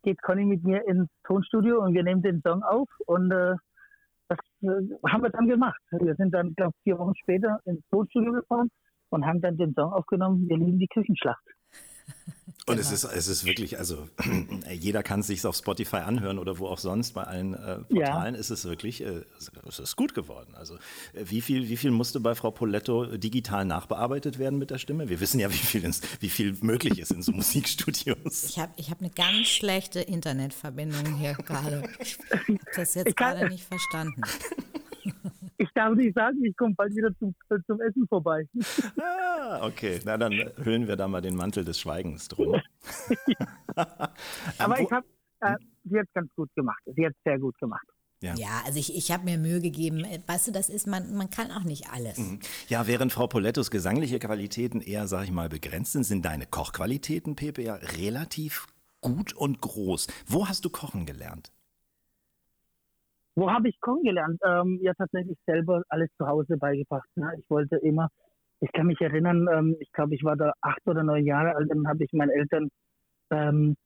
geht 0.02 0.22
Conny 0.22 0.44
mit 0.46 0.64
mir 0.64 0.86
ins 0.88 1.08
Tonstudio 1.24 1.82
und 1.82 1.92
wir 1.92 2.02
nehmen 2.02 2.22
den 2.22 2.40
Song 2.42 2.62
auf. 2.62 2.88
Und 3.06 3.30
äh, 3.30 3.56
das 4.28 4.38
äh, 4.62 5.08
haben 5.08 5.22
wir 5.22 5.30
dann 5.30 5.48
gemacht. 5.48 5.80
Wir 5.90 6.14
sind 6.14 6.32
dann, 6.32 6.54
glaube 6.54 6.74
vier 6.82 6.98
Wochen 6.98 7.14
später 7.16 7.60
ins 7.66 7.82
Tonstudio 7.90 8.32
gefahren 8.32 8.70
und 9.10 9.26
haben 9.26 9.42
dann 9.42 9.58
den 9.58 9.74
Song 9.74 9.92
aufgenommen. 9.92 10.48
Wir 10.48 10.56
lieben 10.56 10.78
die 10.78 10.88
Küchenschlacht. 10.88 11.44
Und 12.66 12.76
genau. 12.76 12.88
es 12.88 12.92
ist, 12.92 13.04
es 13.04 13.28
ist 13.28 13.44
wirklich, 13.44 13.78
also 13.78 14.08
jeder 14.70 15.02
kann 15.02 15.20
es 15.20 15.26
sich 15.26 15.44
auf 15.44 15.54
Spotify 15.54 15.96
anhören 15.96 16.38
oder 16.38 16.58
wo 16.58 16.66
auch 16.66 16.78
sonst, 16.78 17.12
bei 17.12 17.24
allen 17.24 17.52
äh, 17.52 17.80
Portalen 17.80 18.34
ja. 18.34 18.40
ist 18.40 18.48
es 18.48 18.64
wirklich, 18.64 19.02
äh, 19.02 19.20
es 19.68 19.78
ist 19.78 19.96
gut 19.96 20.14
geworden. 20.14 20.54
Also 20.54 20.76
äh, 21.12 21.24
wie 21.26 21.42
viel, 21.42 21.68
wie 21.68 21.76
viel 21.76 21.90
musste 21.90 22.20
bei 22.20 22.34
Frau 22.34 22.50
Poletto 22.50 23.18
digital 23.18 23.66
nachbearbeitet 23.66 24.38
werden 24.38 24.58
mit 24.58 24.70
der 24.70 24.78
Stimme? 24.78 25.10
Wir 25.10 25.20
wissen 25.20 25.40
ja, 25.40 25.52
wie 25.52 25.58
viel, 25.58 25.84
ins, 25.84 26.00
wie 26.20 26.30
viel 26.30 26.56
möglich 26.62 26.98
ist 26.98 27.10
in 27.10 27.22
so 27.22 27.32
Musikstudios. 27.34 28.44
Ich 28.44 28.58
habe 28.58 28.72
ich 28.76 28.90
hab 28.90 29.00
eine 29.00 29.10
ganz 29.10 29.46
schlechte 29.48 30.00
Internetverbindung 30.00 31.16
hier 31.16 31.34
gerade. 31.34 31.82
Ich 32.00 32.18
habe 32.30 32.58
das 32.74 32.94
jetzt 32.94 33.14
gerade 33.14 33.46
nicht 33.50 33.64
verstanden. 33.64 34.22
Ich 35.56 35.68
darf 35.74 35.94
nicht 35.94 36.14
sagen, 36.14 36.42
ich 36.44 36.56
komme 36.56 36.74
bald 36.74 36.94
wieder 36.96 37.16
zum, 37.18 37.34
zum 37.66 37.80
Essen 37.80 38.06
vorbei. 38.08 38.48
Ah, 39.00 39.66
okay. 39.66 40.00
Na, 40.04 40.16
dann 40.16 40.32
hüllen 40.62 40.88
wir 40.88 40.96
da 40.96 41.06
mal 41.06 41.20
den 41.20 41.36
Mantel 41.36 41.64
des 41.64 41.78
Schweigens 41.78 42.28
drum. 42.28 42.60
Aber 44.58 44.80
ich 44.80 44.90
habe, 44.90 45.06
äh, 45.40 45.54
sie 45.84 45.98
hat 45.98 46.06
ganz 46.12 46.30
gut 46.34 46.50
gemacht. 46.56 46.82
Sie 46.86 47.06
hat 47.06 47.14
sehr 47.24 47.38
gut 47.38 47.56
gemacht. 47.58 47.86
Ja. 48.20 48.34
ja, 48.36 48.62
also 48.64 48.78
ich, 48.78 48.96
ich 48.96 49.12
habe 49.12 49.24
mir 49.24 49.36
Mühe 49.36 49.60
gegeben. 49.60 50.06
Weißt 50.26 50.48
du, 50.48 50.52
das 50.52 50.70
ist, 50.70 50.86
man, 50.86 51.14
man 51.14 51.28
kann 51.28 51.50
auch 51.50 51.64
nicht 51.64 51.90
alles. 51.92 52.18
Mhm. 52.18 52.40
Ja, 52.68 52.86
während 52.86 53.12
Frau 53.12 53.26
Polettos 53.26 53.70
gesangliche 53.70 54.18
Qualitäten 54.18 54.80
eher, 54.80 55.06
sag 55.08 55.24
ich 55.24 55.30
mal, 55.30 55.50
begrenzt 55.50 55.92
sind, 55.92 56.04
sind 56.04 56.24
deine 56.24 56.46
Kochqualitäten, 56.46 57.36
Pepe, 57.36 57.62
ja 57.62 57.74
relativ 57.74 58.66
gut 59.02 59.34
und 59.34 59.60
groß. 59.60 60.06
Wo 60.26 60.48
hast 60.48 60.64
du 60.64 60.70
kochen 60.70 61.04
gelernt? 61.04 61.52
Wo 63.36 63.50
habe 63.50 63.68
ich 63.68 63.80
kochen 63.80 64.04
gelernt? 64.04 64.40
Ähm, 64.44 64.78
ja, 64.82 64.92
tatsächlich 64.94 65.38
selber 65.46 65.82
alles 65.88 66.08
zu 66.16 66.26
Hause 66.26 66.56
beigebracht. 66.56 67.08
Ne? 67.16 67.32
Ich 67.38 67.50
wollte 67.50 67.76
immer 67.76 68.08
ich 68.64 68.72
kann 68.72 68.86
mich 68.86 69.00
erinnern, 69.00 69.46
ähm, 69.52 69.76
ich 69.78 69.90
glaube, 69.92 70.14
ich 70.14 70.24
war 70.24 70.36
da 70.36 70.52
acht 70.62 70.80
oder 70.86 71.02
neun 71.02 71.26
Jahre 71.26 71.54
alt, 71.54 71.70
dann 71.70 71.86
habe 71.86 72.04
ich 72.04 72.12
meinen 72.12 72.30
Eltern 72.30 72.68
ähm, 73.30 73.76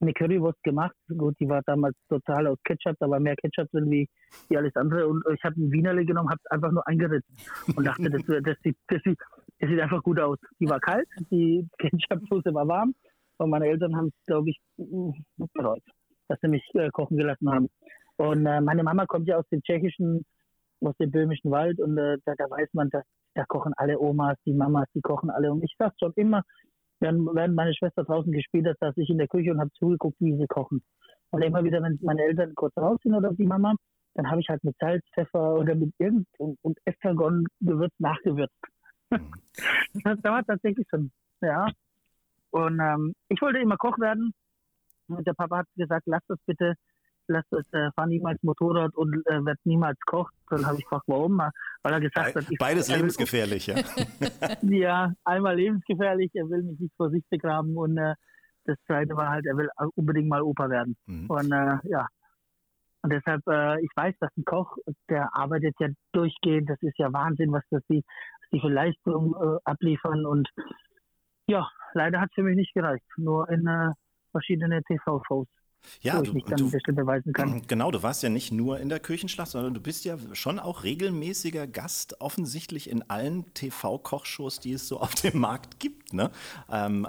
eine 0.00 0.12
Currywurst 0.12 0.62
gemacht. 0.62 0.94
Gut, 1.08 1.34
die 1.40 1.48
war 1.48 1.62
damals 1.66 1.96
total 2.08 2.46
aus 2.46 2.58
Ketchup, 2.64 2.96
da 3.00 3.10
war 3.10 3.20
mehr 3.20 3.36
Ketchup 3.36 3.68
drin 3.70 3.90
wie, 3.90 4.08
wie 4.48 4.56
alles 4.56 4.74
andere. 4.76 5.06
Und 5.08 5.22
ich 5.34 5.42
habe 5.44 5.60
ein 5.60 5.72
Wienerle 5.72 6.04
genommen, 6.04 6.30
habe 6.30 6.40
es 6.44 6.50
einfach 6.50 6.70
nur 6.70 6.86
eingeritzt 6.86 7.28
und 7.76 7.84
dachte, 7.84 8.08
das, 8.08 8.22
das, 8.24 8.56
sieht, 8.62 8.76
das, 8.88 9.02
sieht, 9.02 9.18
das 9.58 9.68
sieht 9.68 9.80
einfach 9.80 10.02
gut 10.02 10.20
aus. 10.20 10.38
Die 10.60 10.68
war 10.68 10.80
kalt, 10.80 11.08
die 11.30 11.68
Ketchupsoße 11.78 12.54
war 12.54 12.68
warm 12.68 12.94
und 13.38 13.50
meine 13.50 13.66
Eltern 13.66 13.96
haben 13.96 14.06
es, 14.06 14.26
glaube 14.26 14.50
ich, 14.50 14.60
bereut, 15.54 15.82
dass 16.28 16.38
sie 16.40 16.48
mich 16.48 16.64
äh, 16.74 16.88
kochen 16.90 17.16
gelassen 17.16 17.50
haben. 17.50 17.68
Und 18.20 18.44
äh, 18.44 18.60
meine 18.60 18.82
Mama 18.82 19.06
kommt 19.06 19.26
ja 19.28 19.38
aus 19.38 19.48
dem 19.50 19.62
tschechischen, 19.62 20.26
aus 20.82 20.94
dem 20.98 21.10
böhmischen 21.10 21.50
Wald 21.50 21.80
und 21.80 21.96
äh, 21.96 22.18
da, 22.26 22.34
da 22.36 22.50
weiß 22.50 22.68
man, 22.74 22.90
dass 22.90 23.02
da 23.32 23.46
kochen 23.46 23.72
alle 23.78 23.98
Omas, 23.98 24.36
die 24.44 24.52
Mamas, 24.52 24.86
die 24.94 25.00
kochen 25.00 25.30
alle. 25.30 25.50
Und 25.50 25.64
ich 25.64 25.74
sag 25.78 25.94
schon 25.98 26.12
immer, 26.16 26.42
während, 26.98 27.26
während 27.34 27.54
meine 27.54 27.74
Schwester 27.74 28.04
draußen 28.04 28.30
gespielt 28.30 28.66
hat, 28.66 28.76
saß 28.78 28.94
ich 28.98 29.08
in 29.08 29.16
der 29.16 29.26
Küche 29.26 29.52
und 29.52 29.60
habe 29.60 29.70
zugeguckt, 29.72 30.20
wie 30.20 30.36
sie 30.36 30.46
kochen. 30.48 30.82
Und 31.30 31.40
immer 31.40 31.64
wieder, 31.64 31.82
wenn 31.82 31.98
meine 32.02 32.22
Eltern 32.24 32.54
kurz 32.56 32.76
raus 32.76 32.98
sind 33.02 33.14
oder 33.14 33.32
die 33.32 33.46
Mama, 33.46 33.74
dann 34.16 34.30
habe 34.30 34.42
ich 34.42 34.48
halt 34.50 34.62
mit 34.64 34.76
Salz, 34.78 35.02
Pfeffer 35.14 35.54
oder 35.54 35.74
mit 35.74 35.94
irgend 35.96 36.26
und, 36.36 36.58
und 36.60 36.78
Estragon 36.84 37.46
Gewürz 37.60 37.94
nachgewürzt. 37.98 38.52
Das 40.04 40.20
dauert 40.20 40.46
tatsächlich 40.46 40.86
schon, 40.90 41.10
ja. 41.40 41.68
Und 42.50 42.80
ähm, 42.80 43.14
ich 43.28 43.40
wollte 43.40 43.60
immer 43.60 43.78
Koch 43.78 43.98
werden. 43.98 44.32
Und 45.08 45.26
der 45.26 45.32
Papa 45.32 45.58
hat 45.58 45.66
gesagt, 45.74 46.02
lass 46.06 46.22
das 46.28 46.38
bitte 46.46 46.74
lass 47.30 47.44
das, 47.50 47.64
äh, 47.72 47.90
fahr 47.92 48.06
niemals 48.06 48.42
Motorrad 48.42 48.94
und 48.96 49.14
äh, 49.26 49.44
werd 49.44 49.58
niemals 49.64 49.98
Koch. 50.00 50.30
Dann 50.48 50.66
habe 50.66 50.76
ich 50.78 50.82
gefragt, 50.82 51.04
warum? 51.06 51.38
Weil 51.82 51.92
er 51.92 52.00
gesagt 52.00 52.34
Be 52.34 52.40
hat, 52.40 52.50
ich, 52.50 52.58
beides 52.58 52.88
er 52.88 52.94
will- 52.94 53.02
lebensgefährlich, 53.02 53.66
ja. 53.68 53.76
ja, 54.62 55.12
einmal 55.24 55.56
lebensgefährlich, 55.56 56.30
er 56.34 56.48
will 56.50 56.62
mich 56.62 56.80
nicht 56.80 56.94
vor 56.96 57.10
sich 57.10 57.24
begraben 57.30 57.76
und 57.76 57.96
äh, 57.96 58.14
das 58.64 58.76
zweite 58.86 59.16
war 59.16 59.30
halt, 59.30 59.46
er 59.46 59.56
will 59.56 59.70
unbedingt 59.94 60.28
mal 60.28 60.42
Opa 60.42 60.68
werden. 60.68 60.96
Mhm. 61.06 61.26
Und 61.30 61.52
äh, 61.52 61.78
ja. 61.84 62.06
Und 63.02 63.12
deshalb, 63.12 63.46
äh, 63.48 63.80
ich 63.80 63.90
weiß, 63.96 64.14
dass 64.20 64.30
ein 64.36 64.44
Koch, 64.44 64.76
der 65.08 65.34
arbeitet 65.34 65.74
ja 65.80 65.88
durchgehend, 66.12 66.68
das 66.68 66.82
ist 66.82 66.98
ja 66.98 67.12
Wahnsinn, 67.12 67.50
was 67.52 67.62
das 67.70 67.82
die, 67.88 68.04
die 68.52 68.60
für 68.60 68.68
Leistung 68.68 69.34
äh, 69.34 69.58
abliefern. 69.64 70.26
Und 70.26 70.48
ja, 71.46 71.66
leider 71.94 72.20
hat 72.20 72.28
es 72.30 72.34
für 72.34 72.42
mich 72.42 72.56
nicht 72.56 72.74
gereicht. 72.74 73.04
Nur 73.16 73.48
in 73.48 73.66
äh, 73.66 73.92
verschiedene 74.32 74.82
TV-Shows, 74.82 75.48
Ja, 76.02 76.18
wo 76.18 76.22
du, 76.22 76.28
ich 76.28 76.34
mich 76.34 76.44
dann 76.44 76.56
du, 76.56 76.64
ein 76.66 76.70
bisschen 76.70 76.94
beweisen 76.94 77.32
kann. 77.32 77.62
Genau, 77.68 77.90
du 77.90 78.02
warst 78.02 78.22
ja 78.22 78.28
nicht 78.28 78.52
nur 78.52 78.80
in 78.80 78.88
der 78.88 79.00
Küchenschlacht, 79.00 79.48
sondern 79.48 79.74
du 79.74 79.80
bist 79.80 80.04
ja 80.04 80.16
schon 80.32 80.58
auch 80.58 80.84
regelmäßiger 80.84 81.66
Gast, 81.66 82.20
offensichtlich 82.20 82.90
in 82.90 83.08
allen 83.08 83.52
TV-Kochshows, 83.54 84.60
die 84.60 84.72
es 84.72 84.88
so 84.88 85.00
auf 85.00 85.14
dem 85.14 85.40
Markt 85.40 85.80
gibt. 85.80 86.12
Ne? 86.12 86.30
Ähm, 86.70 87.06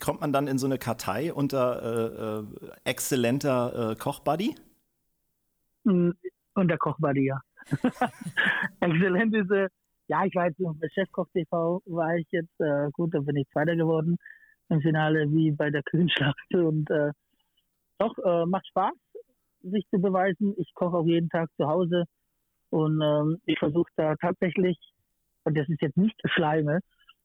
kommt 0.00 0.20
man 0.20 0.32
dann 0.32 0.46
in 0.46 0.58
so 0.58 0.66
eine 0.66 0.78
Kartei 0.78 1.32
unter 1.32 2.44
äh, 2.62 2.68
äh, 2.68 2.70
exzellenter 2.84 3.92
äh, 3.92 3.96
Kochbuddy? 3.96 4.56
Und 5.84 6.16
der 6.56 6.78
Kochbuddy, 6.78 7.26
ja. 7.26 7.40
Exzellent 8.80 9.34
ist, 9.34 9.50
äh, 9.50 9.68
ja, 10.08 10.24
ich 10.24 10.34
war 10.34 10.46
jetzt 10.46 10.58
bei 10.58 10.88
Chefkoch 10.88 11.28
TV, 11.32 11.82
war 11.86 12.16
ich 12.16 12.26
jetzt, 12.32 12.60
äh, 12.60 12.90
gut, 12.92 13.14
da 13.14 13.20
bin 13.20 13.36
ich 13.36 13.48
Zweiter 13.50 13.76
geworden 13.76 14.18
im 14.68 14.80
Finale 14.80 15.30
wie 15.30 15.52
bei 15.52 15.70
der 15.70 15.82
Küchenschlacht 15.82 16.54
und 16.54 16.90
äh, 16.90 17.12
doch, 18.00 18.16
äh, 18.18 18.46
macht 18.46 18.66
Spaß, 18.68 18.94
sich 19.62 19.86
zu 19.90 20.00
beweisen. 20.00 20.54
Ich 20.56 20.72
koche 20.74 20.96
auch 20.96 21.06
jeden 21.06 21.28
Tag 21.28 21.48
zu 21.56 21.66
Hause 21.68 22.04
und 22.70 23.00
ähm, 23.00 23.38
ich 23.44 23.58
versuche 23.58 23.90
da 23.96 24.16
tatsächlich, 24.16 24.78
und 25.44 25.56
das 25.56 25.68
ist 25.68 25.82
jetzt 25.82 25.96
nicht 25.96 26.18
Schleime, 26.24 26.80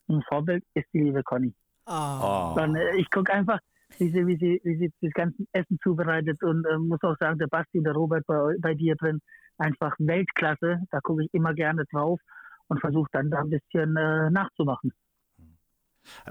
ein 0.07 0.21
Vorbild 0.27 0.63
ist 0.73 0.87
die 0.93 1.01
liebe 1.01 1.23
Conny. 1.23 1.53
Oh. 1.87 2.53
Dann, 2.55 2.75
äh, 2.75 2.97
ich 2.97 3.09
gucke 3.09 3.31
einfach, 3.33 3.59
wie 3.97 4.09
sie, 4.09 4.27
wie 4.27 4.37
sie, 4.37 4.59
wie 4.63 4.77
sie 4.77 4.91
das 5.01 5.13
ganze 5.13 5.43
Essen 5.53 5.77
zubereitet 5.81 6.43
und 6.43 6.65
äh, 6.65 6.77
muss 6.77 7.01
auch 7.03 7.15
sagen, 7.19 7.39
der 7.39 7.47
Basti 7.47 7.77
und 7.77 7.85
der 7.85 7.93
Robert 7.93 8.25
bei, 8.27 8.35
eu- 8.35 8.59
bei 8.59 8.73
dir 8.73 8.95
drin, 8.95 9.19
einfach 9.57 9.95
Weltklasse. 9.99 10.79
Da 10.91 10.99
gucke 11.01 11.23
ich 11.23 11.33
immer 11.33 11.53
gerne 11.53 11.85
drauf 11.91 12.19
und 12.67 12.81
versuche 12.81 13.09
dann 13.13 13.29
da 13.29 13.39
ein 13.39 13.49
bisschen 13.49 13.95
äh, 13.95 14.29
nachzumachen. 14.31 14.91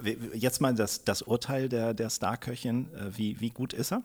Wie- 0.00 0.18
Jetzt 0.34 0.60
mal 0.60 0.74
das, 0.74 1.04
das 1.04 1.22
Urteil 1.22 1.68
der, 1.68 1.94
der 1.94 2.10
Starköchin. 2.10 2.92
Äh, 2.94 3.16
Wie, 3.16 3.40
wie 3.40 3.50
gut 3.50 3.72
ist 3.72 3.92
er? 3.92 4.02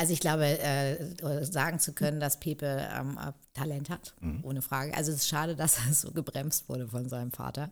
Also 0.00 0.14
ich 0.14 0.20
glaube, 0.20 0.46
äh, 0.58 1.44
sagen 1.44 1.78
zu 1.78 1.92
können, 1.92 2.20
dass 2.20 2.40
Pepe 2.40 2.88
ähm, 2.98 3.18
äh, 3.22 3.32
Talent 3.52 3.90
hat, 3.90 4.14
Mhm. 4.20 4.40
ohne 4.44 4.62
Frage. 4.62 4.94
Also 4.96 5.10
es 5.12 5.18
ist 5.18 5.28
schade, 5.28 5.54
dass 5.62 5.76
er 5.86 5.92
so 5.92 6.10
gebremst 6.12 6.68
wurde 6.70 6.88
von 6.88 7.08
seinem 7.08 7.32
Vater. 7.32 7.70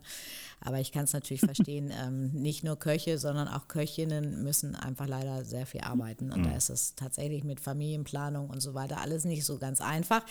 Aber 0.61 0.79
ich 0.79 0.91
kann 0.91 1.05
es 1.05 1.13
natürlich 1.13 1.39
verstehen, 1.41 1.91
ähm, 2.05 2.31
nicht 2.33 2.63
nur 2.63 2.77
Köche, 2.77 3.17
sondern 3.17 3.47
auch 3.47 3.67
Köchinnen 3.67 4.43
müssen 4.43 4.75
einfach 4.75 5.07
leider 5.07 5.43
sehr 5.43 5.65
viel 5.65 5.81
arbeiten. 5.81 6.27
Mhm. 6.27 6.33
Und 6.33 6.43
da 6.45 6.51
ist 6.55 6.69
es 6.69 6.93
tatsächlich 6.95 7.43
mit 7.43 7.59
Familienplanung 7.61 8.49
und 8.49 8.61
so 8.61 8.73
weiter 8.75 9.01
alles 9.01 9.25
nicht 9.25 9.43
so 9.45 9.57
ganz 9.57 9.81
einfach. 9.81 10.21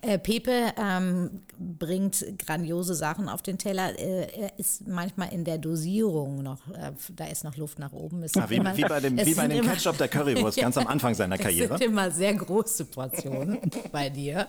Äh, 0.00 0.18
Pepe 0.18 0.72
ähm, 0.82 1.42
bringt 1.58 2.24
grandiose 2.38 2.94
Sachen 2.96 3.28
auf 3.28 3.42
den 3.42 3.58
Teller. 3.58 3.96
Äh, 3.98 4.26
er 4.36 4.58
ist 4.58 4.88
manchmal 4.88 5.32
in 5.32 5.44
der 5.44 5.58
Dosierung 5.58 6.42
noch, 6.42 6.66
äh, 6.74 6.92
da 7.14 7.26
ist 7.26 7.44
noch 7.44 7.56
Luft 7.56 7.78
nach 7.78 7.92
oben. 7.92 8.22
Es 8.24 8.34
Ah, 8.36 8.46
wie, 8.48 8.56
immer- 8.56 8.76
wie 8.76 8.82
bei 8.82 8.98
dem, 9.00 9.16
wie 9.24 9.34
bei 9.34 9.46
dem 9.46 9.64
Ketchup 9.64 9.98
der 9.98 10.08
Currywurst, 10.08 10.58
ganz 10.58 10.76
am 10.78 10.86
Anfang 10.96 11.14
seiner 11.14 11.35
das 11.36 11.46
Karriere. 11.46 11.78
sind 11.78 11.90
immer 11.90 12.10
sehr 12.10 12.34
große 12.34 12.86
Portionen 12.86 13.58
bei 13.92 14.10
dir. 14.10 14.48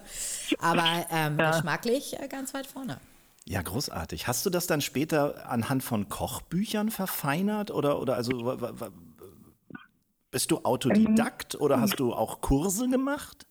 Aber 0.60 1.06
ähm, 1.12 1.38
geschmacklich 1.38 2.20
äh, 2.20 2.28
ganz 2.28 2.54
weit 2.54 2.68
vorne. 2.68 3.00
Ja, 3.46 3.62
großartig. 3.62 4.28
Hast 4.28 4.46
du 4.46 4.50
das 4.50 4.68
dann 4.68 4.82
später 4.82 5.50
anhand 5.50 5.82
von 5.82 6.10
Kochbüchern 6.10 6.90
verfeinert 6.90 7.72
oder, 7.72 8.02
oder 8.02 8.16
also 8.16 8.58
bist 10.32 10.52
du 10.52 10.58
Autodidakt 10.64 11.56
oder 11.56 11.80
hast 11.80 12.00
du 12.00 12.14
auch 12.14 12.42
Kurse 12.42 12.90
gemacht? 12.90 13.48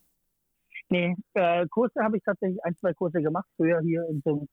Nee, 0.88 1.16
äh, 1.34 1.66
Kurse 1.68 2.02
habe 2.02 2.18
ich 2.18 2.22
tatsächlich 2.22 2.62
ein, 2.64 2.76
zwei 2.76 2.92
Kurse 2.92 3.22
gemacht, 3.22 3.46
früher 3.56 3.80
hier 3.80 4.06
in 4.08 4.22
so, 4.24 4.46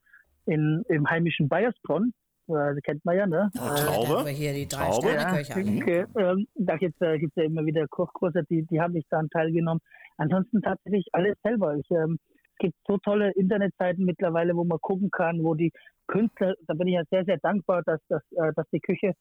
in, 0.45 0.83
im 0.89 1.09
heimischen 1.09 1.47
Bayersbronn. 1.47 2.13
Äh, 2.47 2.75
kennt 2.81 3.03
man 3.05 3.15
ja, 3.15 3.27
ne? 3.27 3.49
Oh, 3.55 3.59
Da 3.59 3.75
Traube? 3.75 4.07
haben 4.17 4.25
wir 4.25 4.33
hier 4.33 4.53
die 4.53 4.67
drei 4.67 4.89
Traube? 4.89 5.07
Okay, 5.07 6.05
ähm, 6.17 6.47
da 6.55 6.77
gibt 6.77 6.95
es 6.99 7.07
äh, 7.07 7.19
gibt's 7.19 7.35
ja 7.35 7.43
immer 7.43 7.65
wieder 7.65 7.87
Kochkurse, 7.87 8.43
die, 8.49 8.63
die 8.63 8.81
habe 8.81 8.97
ich 8.97 9.05
dann 9.09 9.29
teilgenommen. 9.29 9.81
Ansonsten 10.17 10.61
tatsächlich 10.61 11.07
alles 11.13 11.35
selber. 11.43 11.75
Ich, 11.75 11.89
ähm, 11.91 12.19
es 12.53 12.57
gibt 12.59 12.75
so 12.87 12.97
tolle 12.97 13.31
Internetseiten 13.31 14.05
mittlerweile, 14.05 14.55
wo 14.55 14.63
man 14.63 14.79
gucken 14.81 15.09
kann, 15.09 15.43
wo 15.43 15.55
die 15.55 15.71
Künstler, 16.07 16.55
da 16.67 16.73
bin 16.73 16.87
ich 16.87 16.95
ja 16.95 17.03
sehr, 17.09 17.25
sehr 17.25 17.37
dankbar, 17.37 17.81
dass, 17.85 17.99
dass, 18.09 18.21
äh, 18.31 18.51
dass 18.55 18.67
die 18.71 18.81
Küche 18.81 19.13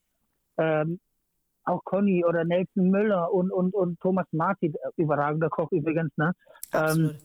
ähm, 0.58 0.98
auch 1.64 1.82
Conny 1.84 2.24
oder 2.24 2.44
Nelson 2.44 2.90
Müller 2.90 3.32
und, 3.32 3.52
und, 3.52 3.74
und 3.74 4.00
Thomas 4.00 4.26
Martin, 4.32 4.74
äh, 4.74 4.88
überragender 4.96 5.48
Koch 5.48 5.70
übrigens, 5.70 6.10
ne? 6.16 6.32
Absolut. 6.72 7.16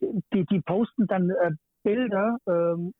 die, 0.00 0.44
die 0.44 0.60
posten 0.60 1.06
dann 1.06 1.30
äh, 1.30 1.52
Bilder 1.82 2.36
ähm, 2.46 2.92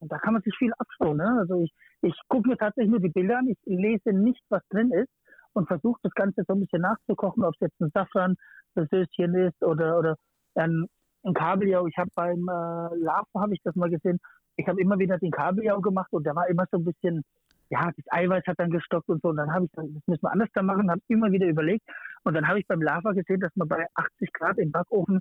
und 0.00 0.12
da 0.12 0.18
kann 0.18 0.34
man 0.34 0.42
sich 0.42 0.54
viel 0.56 0.72
abschauen. 0.78 1.16
Ne? 1.16 1.36
Also 1.38 1.62
ich, 1.62 1.72
ich 2.02 2.14
gucke 2.28 2.48
mir 2.48 2.56
tatsächlich 2.56 2.90
nur 2.90 3.00
die 3.00 3.08
Bilder 3.08 3.38
an, 3.38 3.48
ich 3.48 3.58
lese 3.64 4.12
nicht, 4.12 4.42
was 4.48 4.62
drin 4.68 4.92
ist 4.92 5.10
und 5.52 5.66
versuche 5.66 5.98
das 6.02 6.12
Ganze 6.12 6.42
so 6.46 6.54
ein 6.54 6.60
bisschen 6.60 6.82
nachzukochen, 6.82 7.44
ob 7.44 7.54
es 7.54 7.60
jetzt 7.60 7.80
ein 7.80 7.90
Safran-Söschen 7.94 9.34
ist 9.34 9.62
oder, 9.62 9.98
oder 9.98 10.16
ein, 10.54 10.86
ein 11.24 11.34
Kabeljau. 11.34 11.86
Ich 11.86 11.96
habe 11.96 12.10
beim 12.14 12.46
äh, 12.48 12.96
Larven, 12.96 13.40
habe 13.40 13.54
ich 13.54 13.60
das 13.64 13.74
mal 13.74 13.90
gesehen, 13.90 14.18
ich 14.56 14.68
habe 14.68 14.80
immer 14.80 14.98
wieder 14.98 15.18
den 15.18 15.30
Kabeljau 15.30 15.80
gemacht 15.80 16.12
und 16.12 16.24
der 16.24 16.34
war 16.34 16.48
immer 16.48 16.66
so 16.70 16.78
ein 16.78 16.84
bisschen, 16.84 17.22
ja, 17.70 17.90
das 17.96 18.04
Eiweiß 18.10 18.44
hat 18.46 18.58
dann 18.58 18.70
gestockt 18.70 19.08
und 19.08 19.22
so. 19.22 19.28
Und 19.28 19.36
dann 19.36 19.52
habe 19.52 19.64
ich 19.64 19.70
dann, 19.72 19.94
das 19.94 20.02
müssen 20.06 20.22
wir 20.22 20.32
anders 20.32 20.48
da 20.54 20.62
machen, 20.62 20.90
habe 20.90 21.00
immer 21.08 21.32
wieder 21.32 21.46
überlegt. 21.46 21.84
Und 22.24 22.34
dann 22.34 22.46
habe 22.48 22.60
ich 22.60 22.66
beim 22.66 22.82
Lava 22.82 23.12
gesehen, 23.12 23.40
dass 23.40 23.54
man 23.56 23.68
bei 23.68 23.86
80 23.94 24.32
Grad 24.32 24.58
im 24.58 24.72
Backofen 24.72 25.20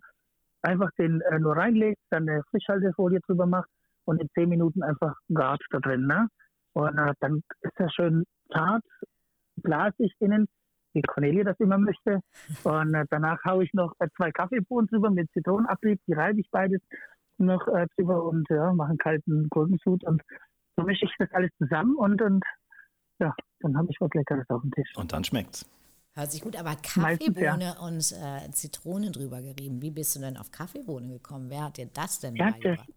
einfach 0.62 0.90
den 0.98 1.22
äh, 1.22 1.40
nur 1.40 1.56
reinlegt, 1.56 2.02
dann 2.10 2.28
eine 2.28 2.44
Frischhaltefolie 2.50 3.20
drüber 3.22 3.46
macht 3.46 3.70
und 4.06 4.22
in 4.22 4.30
10 4.34 4.50
Minuten 4.50 4.84
einfach 4.84 5.16
gart 5.34 5.62
da 5.72 5.80
drin. 5.80 6.08
Ne? 6.08 6.28
Und 6.74 6.98
äh, 6.98 7.14
dann 7.20 7.42
ist 7.62 7.74
er 7.80 7.90
schön 7.90 8.24
zart, 8.52 8.84
blasig 9.58 10.14
innen, 10.20 10.48
wie 10.94 11.02
Cornelia 11.02 11.44
das 11.44 11.60
immer 11.60 11.78
möchte. 11.78 12.22
Und 12.64 12.94
äh, 12.94 13.06
danach 13.10 13.44
haue 13.46 13.64
ich 13.64 13.74
noch 13.74 13.94
äh, 14.00 14.08
zwei 14.16 14.32
Kaffeebohnen 14.32 14.88
drüber 14.88 15.10
mit 15.10 15.30
Zitronenabrieb, 15.34 16.00
die 16.08 16.14
reibe 16.14 16.40
ich 16.40 16.50
beides 16.52 16.82
noch 17.38 17.68
äh, 17.68 17.88
drüber 17.98 18.24
und 18.24 18.48
ja, 18.50 18.72
mache 18.74 18.90
einen 18.90 18.98
kalten 18.98 19.50
Gurkensud 19.50 20.04
und 20.06 20.22
so 20.78 20.84
mische 20.84 21.06
ich 21.06 21.12
das 21.20 21.32
alles 21.34 21.52
zusammen 21.58 21.96
und, 21.96 22.22
und 22.22 22.44
ja, 23.20 23.34
dann 23.60 23.78
habe 23.78 23.88
ich 23.90 23.98
was 24.00 24.10
Leckeres 24.14 24.50
auf 24.50 24.62
dem 24.62 24.72
Tisch. 24.72 24.92
Und 24.96 25.12
dann 25.14 25.24
schmeckt's. 25.24 25.66
Hört 26.14 26.32
sich 26.32 26.42
gut, 26.42 26.56
aber 26.58 26.76
Meistens, 26.96 27.38
ja. 27.38 27.52
Kaffeebohne 27.52 27.76
und 27.82 28.12
äh, 28.14 28.50
Zitrone 28.52 29.12
drüber 29.12 29.42
gerieben. 29.42 29.82
Wie 29.82 29.92
bist 29.92 30.16
du 30.16 30.22
denn 30.22 30.38
auf 30.38 30.50
Kaffeebohne 30.52 31.08
gekommen? 31.10 31.50
Wer 31.50 31.66
hat 31.66 31.78
dir 31.78 31.88
das 31.94 32.20
denn 32.20 32.36
Ja, 32.38 32.52
das- 32.52 32.62
beigebracht? 32.62 32.90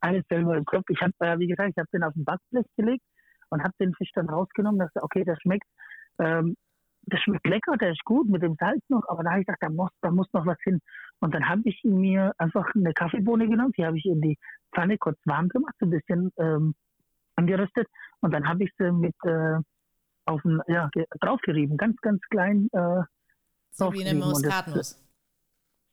Alles 0.00 0.24
selber 0.28 0.56
im 0.56 0.64
Kopf. 0.64 0.84
Ich 0.88 1.00
habe, 1.00 1.12
äh, 1.20 1.38
wie 1.38 1.46
gesagt, 1.46 1.70
ich 1.70 1.78
habe 1.78 1.88
den 1.92 2.02
auf 2.04 2.14
den 2.14 2.24
Backblech 2.24 2.66
gelegt 2.76 3.04
und 3.50 3.62
habe 3.62 3.74
den 3.80 3.94
Fisch 3.94 4.10
dann 4.14 4.28
rausgenommen. 4.28 4.78
Dachte, 4.78 5.02
okay, 5.02 5.24
der 5.24 5.36
schmeckt, 5.40 5.66
ähm, 6.18 6.56
der 7.02 7.18
schmeckt 7.18 7.46
lecker, 7.46 7.76
der 7.76 7.92
ist 7.92 8.04
gut 8.04 8.28
mit 8.28 8.42
dem 8.42 8.56
Salz 8.58 8.82
noch, 8.88 9.08
aber 9.08 9.22
da 9.22 9.30
habe 9.30 9.40
ich 9.40 9.46
gedacht, 9.46 9.62
da 9.62 9.68
muss, 9.70 9.90
da 10.02 10.10
muss 10.10 10.32
noch 10.32 10.44
was 10.46 10.58
hin. 10.64 10.80
Und 11.20 11.34
dann 11.34 11.48
habe 11.48 11.62
ich 11.64 11.80
mir 11.84 12.32
einfach 12.38 12.66
eine 12.74 12.92
Kaffeebohne 12.92 13.48
genommen, 13.48 13.72
die 13.78 13.86
habe 13.86 13.96
ich 13.98 14.04
in 14.06 14.20
die 14.20 14.38
Pfanne 14.74 14.98
kurz 14.98 15.18
warm 15.24 15.48
gemacht, 15.48 15.74
so 15.78 15.86
ein 15.86 15.90
bisschen 15.90 16.30
ähm, 16.38 16.74
angeröstet. 17.36 17.86
Und 18.20 18.32
dann 18.34 18.48
habe 18.48 18.64
ich 18.64 18.70
sie 18.78 18.90
mit 18.92 19.14
äh, 19.24 19.58
auf 20.26 20.42
den, 20.42 20.60
ja, 20.66 20.88
ge- 20.92 21.06
draufgerieben, 21.20 21.76
ganz, 21.76 21.96
ganz 22.00 22.20
klein. 22.28 22.68
Äh, 22.72 23.02
So 23.70 23.92
wie 23.92 24.04
eine 24.04 24.18
das- 24.18 24.28
Muskatnuss. 24.28 25.02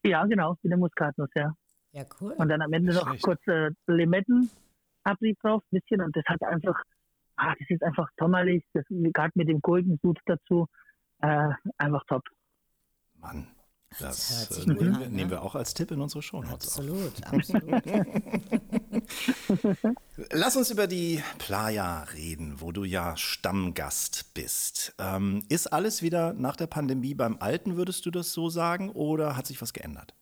Ja, 0.04 0.26
genau, 0.26 0.56
wie 0.62 0.68
eine 0.68 0.76
Muskatnuss, 0.78 1.30
ja. 1.34 1.52
Ja, 1.94 2.04
cool. 2.20 2.32
Und 2.32 2.48
dann 2.48 2.60
am 2.60 2.72
Ende 2.72 2.92
noch 2.92 3.06
schlecht. 3.06 3.22
kurz 3.22 3.40
äh, 3.46 3.70
Limettenabrieb 3.86 5.38
drauf, 5.40 5.62
ein 5.70 5.80
bisschen. 5.80 6.00
Und 6.02 6.16
das 6.16 6.24
hat 6.26 6.42
einfach, 6.42 6.82
ah, 7.36 7.54
das 7.56 7.70
ist 7.70 7.84
einfach 7.84 8.08
sommerlich, 8.18 8.64
das 8.72 8.84
gerade 8.90 9.30
mit 9.36 9.48
dem 9.48 9.60
Gurkensud 9.60 10.18
dazu, 10.26 10.66
äh, 11.20 11.50
einfach 11.78 12.02
top. 12.08 12.24
Mann, 13.20 13.46
Das 14.00 14.48
das, 14.48 14.66
äh, 14.66 14.70
nehmen, 14.70 14.94
an, 14.94 15.00
wir, 15.00 15.06
ne? 15.06 15.14
nehmen 15.14 15.30
wir 15.30 15.42
auch 15.42 15.54
als 15.54 15.72
Tipp 15.72 15.92
in 15.92 16.00
unsere 16.00 16.20
Shownotes 16.20 16.78
auf. 16.80 16.84
Absolut, 16.84 17.22
absolut. 17.32 17.84
Lass 20.32 20.56
uns 20.56 20.72
über 20.72 20.88
die 20.88 21.22
Playa 21.38 22.02
reden, 22.12 22.60
wo 22.60 22.72
du 22.72 22.82
ja 22.82 23.16
Stammgast 23.16 24.34
bist. 24.34 24.96
Ähm, 24.98 25.44
ist 25.48 25.68
alles 25.68 26.02
wieder 26.02 26.32
nach 26.32 26.56
der 26.56 26.66
Pandemie 26.66 27.14
beim 27.14 27.36
Alten, 27.38 27.76
würdest 27.76 28.04
du 28.04 28.10
das 28.10 28.32
so 28.32 28.48
sagen, 28.48 28.90
oder 28.90 29.36
hat 29.36 29.46
sich 29.46 29.62
was 29.62 29.72
geändert? 29.72 30.12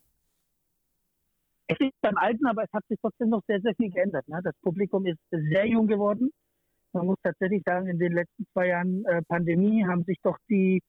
Es 1.72 1.88
ist 1.88 2.00
beim 2.00 2.16
Alten, 2.16 2.46
aber 2.46 2.64
es 2.64 2.72
hat 2.72 2.84
sich 2.88 2.98
trotzdem 3.00 3.30
noch 3.30 3.42
sehr, 3.46 3.60
sehr 3.60 3.74
viel 3.74 3.90
geändert. 3.90 4.26
Ne? 4.28 4.40
Das 4.42 4.54
Publikum 4.62 5.06
ist 5.06 5.18
sehr 5.30 5.66
jung 5.66 5.86
geworden. 5.86 6.30
Man 6.92 7.06
muss 7.06 7.18
tatsächlich 7.22 7.62
sagen, 7.64 7.86
in 7.88 7.98
den 7.98 8.12
letzten 8.12 8.46
zwei 8.52 8.68
Jahren 8.68 9.04
äh, 9.06 9.22
Pandemie 9.22 9.84
haben 9.86 10.04
sich 10.04 10.18
doch 10.22 10.36
die 10.48 10.82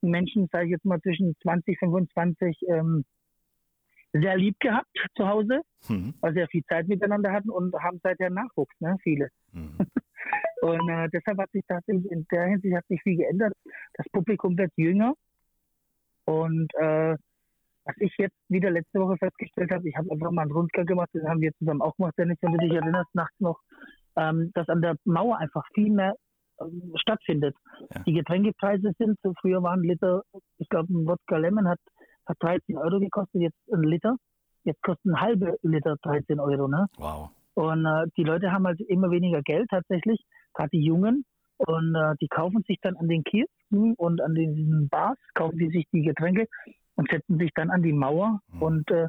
Menschen, 0.00 0.48
sage 0.50 0.66
ich 0.66 0.70
jetzt 0.72 0.84
mal, 0.84 1.00
zwischen 1.00 1.36
20, 1.42 1.78
25 1.78 2.58
ähm, 2.68 3.04
sehr 4.12 4.36
lieb 4.36 4.58
gehabt 4.60 4.88
zu 5.16 5.26
Hause, 5.26 5.60
Hm. 5.86 6.14
weil 6.20 6.32
sie 6.32 6.40
ja 6.40 6.46
viel 6.46 6.64
Zeit 6.64 6.88
miteinander 6.88 7.32
hatten 7.32 7.50
und 7.50 7.74
haben 7.74 8.00
seither 8.02 8.30
Nachwuchs, 8.30 8.74
ne? 8.80 8.96
viele. 9.02 9.28
Hm. 9.52 9.76
Und 10.62 10.88
äh, 10.88 11.10
deshalb 11.10 11.36
hat 11.38 11.50
sich 11.50 11.62
tatsächlich 11.68 12.10
in 12.10 12.26
der 12.32 12.46
Hinsicht 12.46 12.74
hat 12.74 12.86
sich 12.86 13.02
viel 13.02 13.18
geändert. 13.18 13.52
Das 13.94 14.06
Publikum 14.10 14.56
wird 14.56 14.72
jünger. 14.76 15.12
Und 16.24 16.72
äh, 16.76 17.18
was 17.84 17.96
ich 17.98 18.14
jetzt 18.18 18.36
wieder 18.48 18.70
letzte 18.70 19.00
Woche 19.00 19.16
festgestellt 19.18 19.70
habe, 19.70 19.88
ich 19.88 19.96
habe 19.96 20.10
einfach 20.10 20.30
mal 20.30 20.42
einen 20.42 20.52
Rundgang 20.52 20.86
gemacht, 20.86 21.10
das 21.12 21.24
haben 21.24 21.40
wir 21.40 21.52
zusammen 21.58 21.82
auch 21.82 21.94
gemacht, 21.96 22.14
Dennis, 22.18 22.38
wenn 22.40 22.52
du 22.52 22.58
dich 22.58 22.72
erinnerst, 22.72 23.14
nachts 23.14 23.38
noch, 23.40 23.60
ähm, 24.16 24.50
dass 24.54 24.68
an 24.68 24.80
der 24.80 24.96
Mauer 25.04 25.38
einfach 25.38 25.64
viel 25.74 25.90
mehr 25.90 26.14
ähm, 26.60 26.92
stattfindet. 26.96 27.54
Ja. 27.94 28.02
Die 28.04 28.12
Getränkepreise 28.12 28.92
sind, 28.98 29.18
so 29.22 29.32
früher 29.40 29.62
waren 29.62 29.82
Liter, 29.82 30.22
ich 30.58 30.68
glaube 30.68 30.92
ein 30.92 31.06
Wodka 31.06 31.36
Lemon 31.36 31.68
hat, 31.68 31.80
hat 32.26 32.36
13 32.40 32.76
Euro 32.78 33.00
gekostet, 33.00 33.42
jetzt 33.42 33.58
ein 33.72 33.82
Liter. 33.82 34.16
Jetzt 34.64 34.82
kostet 34.82 35.04
ein 35.04 35.20
halbe 35.20 35.58
Liter 35.62 35.96
13 36.02 36.40
Euro, 36.40 36.68
ne? 36.68 36.86
Wow. 36.96 37.30
Und 37.52 37.84
äh, 37.84 38.06
die 38.16 38.24
Leute 38.24 38.50
haben 38.50 38.66
halt 38.66 38.80
immer 38.80 39.10
weniger 39.10 39.42
Geld 39.42 39.68
tatsächlich, 39.68 40.24
gerade 40.54 40.70
die 40.70 40.82
Jungen. 40.82 41.24
Und 41.58 41.94
äh, 41.94 42.14
die 42.20 42.28
kaufen 42.28 42.64
sich 42.66 42.78
dann 42.80 42.96
an 42.96 43.08
den 43.08 43.22
Kiosken 43.24 43.94
und 43.94 44.20
an 44.22 44.34
diesen 44.34 44.88
Bars, 44.88 45.18
kaufen 45.34 45.58
die 45.58 45.68
sich 45.68 45.86
die 45.92 46.02
Getränke 46.02 46.46
und 46.96 47.10
setzen 47.10 47.38
sich 47.38 47.50
dann 47.54 47.70
an 47.70 47.82
die 47.82 47.92
Mauer 47.92 48.40
Mhm. 48.52 48.62
und 48.62 48.90
äh, 48.90 49.08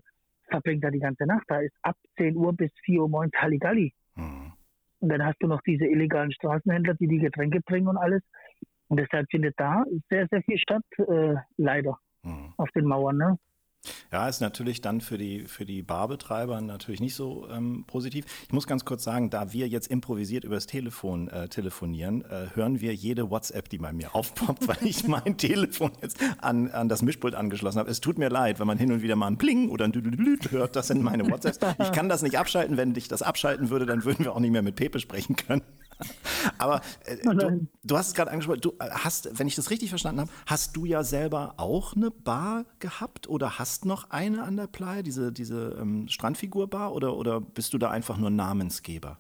verbringen 0.50 0.82
da 0.82 0.90
die 0.92 1.00
ganze 1.00 1.26
Nacht. 1.26 1.44
Da 1.48 1.60
ist 1.60 1.74
ab 1.82 1.96
10 2.18 2.36
Uhr 2.36 2.54
bis 2.54 2.72
4 2.84 3.02
Uhr 3.02 3.10
morgens 3.10 3.34
Halligalli. 3.36 3.94
Hm. 4.16 4.54
Und 5.00 5.10
dann 5.10 5.26
hast 5.26 5.38
du 5.42 5.48
noch 5.48 5.62
diese 5.62 5.86
illegalen 5.86 6.32
Straßenhändler, 6.32 6.94
die 6.96 7.08
die 7.08 7.18
Getränke 7.20 7.62
bringen 7.62 7.88
und 7.88 7.98
alles. 7.98 8.22
Und 8.88 9.00
deshalb 9.00 9.28
findet 9.32 9.56
da 9.60 9.84
sehr, 10.10 10.28
sehr 10.30 10.42
viel 10.44 10.58
statt, 10.60 10.84
äh, 11.00 11.36
leider, 11.58 11.98
Hm. 12.24 12.54
auf 12.58 12.70
den 12.72 12.86
Mauern. 12.86 13.18
Ne? 13.18 13.38
Ja, 14.12 14.28
ist 14.28 14.42
natürlich 14.42 14.82
dann 14.82 15.02
für 15.02 15.18
die, 15.18 15.46
für 15.46 15.66
die 15.66 15.82
Barbetreiber 15.82 16.60
natürlich 16.62 17.02
nicht 17.02 17.16
so 17.16 17.48
ähm, 17.50 17.86
positiv. 17.88 18.26
Ich 18.48 18.54
muss 18.54 18.68
ganz 18.68 18.86
kurz 18.86 19.04
sagen, 19.04 19.30
da 19.30 19.54
wir 19.54 19.68
jetzt 19.68 19.88
improvisiert 19.88 20.44
übers 20.44 20.66
Telefon 20.66 21.28
äh, 21.30 21.48
telefonieren, 21.48 22.24
äh, 22.26 22.48
hören 22.54 22.82
wir 22.82 22.94
jede 22.94 23.30
WhatsApp, 23.30 23.70
die 23.70 23.78
bei 23.78 23.94
mir 23.94 24.16
aufpoppt, 24.16 24.68
weil 24.68 24.78
ich 24.82 25.08
mein 25.08 25.38
Telefon 25.38 25.92
jetzt 26.02 26.18
an, 26.40 26.70
an 26.72 26.90
das 26.90 27.02
Mischpult 27.02 27.36
angeschlossen 27.36 27.80
habe. 27.80 27.90
Es 27.90 28.02
tut 28.02 28.18
mir 28.18 28.30
leid, 28.30 28.60
wenn 28.60 28.68
man 28.68 28.78
hin 28.78 28.92
und 28.92 29.02
wieder 29.02 29.16
mal 29.16 29.28
ein 29.28 29.38
Pling 29.38 29.70
oder 29.70 29.86
ein 29.86 29.92
Düdelüt 29.92 30.52
hört, 30.52 30.76
das 30.76 30.88
sind 30.88 31.02
meine 31.02 31.30
WhatsApps. 31.30 31.60
Ich 31.80 31.92
kann 31.92 32.10
das 32.10 32.22
nicht 32.22 32.38
abschalten. 32.38 32.78
Wenn 32.78 32.96
ich 32.96 33.08
das 33.08 33.22
abschalten 33.22 33.70
würde, 33.70 33.86
dann 33.86 34.04
würden 34.04 34.26
wir 34.26 34.34
auch 34.34 34.40
nicht 34.40 34.52
mehr 34.52 34.62
mit 34.62 34.76
Pepe 34.76 35.00
sprechen 35.00 35.36
können. 35.36 35.62
Aber 36.58 36.82
äh, 37.06 37.18
du, 37.24 37.68
du 37.84 37.98
hast 37.98 38.10
es 38.10 38.14
gerade 38.14 38.32
angesprochen, 38.32 38.62
du 38.62 38.72
äh, 38.80 38.90
hast, 38.92 39.40
wenn 39.40 39.48
ich 39.48 39.56
das 39.56 39.70
richtig 39.72 39.90
verstanden 39.90 40.22
habe, 40.22 40.32
hast 40.46 40.76
du 40.76 40.86
ja 40.86 41.04
selber 41.04 41.56
auch 41.58 41.96
eine 41.96 42.12
Bar 42.12 42.66
gehabt 42.80 43.30
oder 43.30 43.60
hast 43.60 43.86
noch 43.86 44.10
eine 44.12 44.44
an 44.44 44.58
der 44.58 44.68
Playa, 44.68 45.02
diese, 45.02 45.32
diese 45.32 45.78
ähm, 45.80 46.08
Strandfigur-Bar 46.08 46.94
oder, 46.94 47.16
oder 47.16 47.42
bist 47.42 47.74
du 47.74 47.78
da 47.78 47.90
einfach 47.90 48.18
nur 48.18 48.30
Namensgeber? 48.30 49.20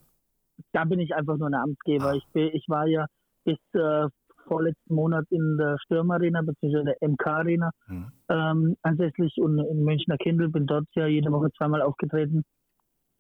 da 0.72 0.84
bin 0.84 1.00
ich 1.00 1.16
einfach 1.16 1.38
nur 1.38 1.50
Namensgeber. 1.50 2.12
Ah. 2.12 2.16
Ich, 2.16 2.26
bin, 2.34 2.50
ich 2.54 2.66
war 2.68 2.88
ja 2.88 3.06
bis 3.44 3.58
äh, 3.74 4.08
vorletzten 4.48 4.94
Monat 4.94 5.26
in 5.30 5.58
der 5.58 5.78
Stürmarena 5.84 6.42
bzw. 6.42 6.84
der 6.84 6.98
MK-Arena 7.08 7.72
Hm. 7.88 8.12
ähm, 8.30 8.78
ansässig 8.82 9.38
und 9.38 9.60
in 9.60 9.84
Münchner 9.84 10.18
Kindl, 10.18 10.50
bin 10.50 10.68
dort 10.68 10.86
ja 10.96 11.08
jede 11.08 11.32
Woche 11.32 11.52
zweimal 11.58 11.82
aufgetreten. 11.82 12.44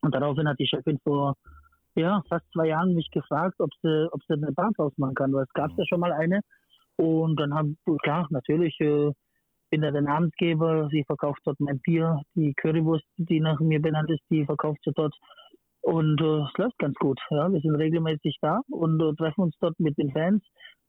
Und 0.01 0.13
daraufhin 0.13 0.47
hat 0.47 0.59
die 0.59 0.67
Chefin 0.67 0.99
vor 1.03 1.35
ja, 1.95 2.21
fast 2.29 2.45
zwei 2.53 2.67
Jahren 2.67 2.93
mich 2.93 3.09
gefragt, 3.11 3.55
ob 3.59 3.69
sie, 3.81 4.09
ob 4.11 4.21
sie 4.27 4.33
eine 4.33 4.51
Bar 4.51 4.71
draus 4.75 4.93
machen 4.97 5.15
kann, 5.15 5.33
weil 5.33 5.43
es 5.43 5.53
gab 5.53 5.71
ja 5.77 5.85
schon 5.85 5.99
mal 5.99 6.11
eine. 6.11 6.41
Und 6.97 7.39
dann 7.39 7.53
haben, 7.53 7.77
klar, 8.03 8.27
natürlich, 8.29 8.79
äh, 8.79 9.11
bin 9.69 9.81
da 9.81 9.91
der 9.91 10.01
Namensgeber, 10.01 10.87
sie 10.91 11.03
verkauft 11.03 11.41
dort 11.43 11.59
mein 11.59 11.79
Bier, 11.79 12.21
die 12.35 12.53
Currywurst, 12.53 13.05
die 13.17 13.39
nach 13.39 13.59
mir 13.59 13.81
benannt 13.81 14.09
ist, 14.09 14.23
die 14.29 14.45
verkauft 14.45 14.79
sie 14.85 14.93
dort. 14.93 15.15
Und 15.81 16.19
äh, 16.21 16.43
es 16.43 16.57
läuft 16.57 16.77
ganz 16.79 16.95
gut. 16.95 17.19
Ja. 17.29 17.51
Wir 17.51 17.61
sind 17.61 17.75
regelmäßig 17.75 18.37
da 18.41 18.61
und 18.69 19.01
äh, 19.01 19.13
treffen 19.15 19.41
uns 19.41 19.55
dort 19.59 19.79
mit 19.79 19.97
den 19.97 20.11
Fans, 20.11 20.43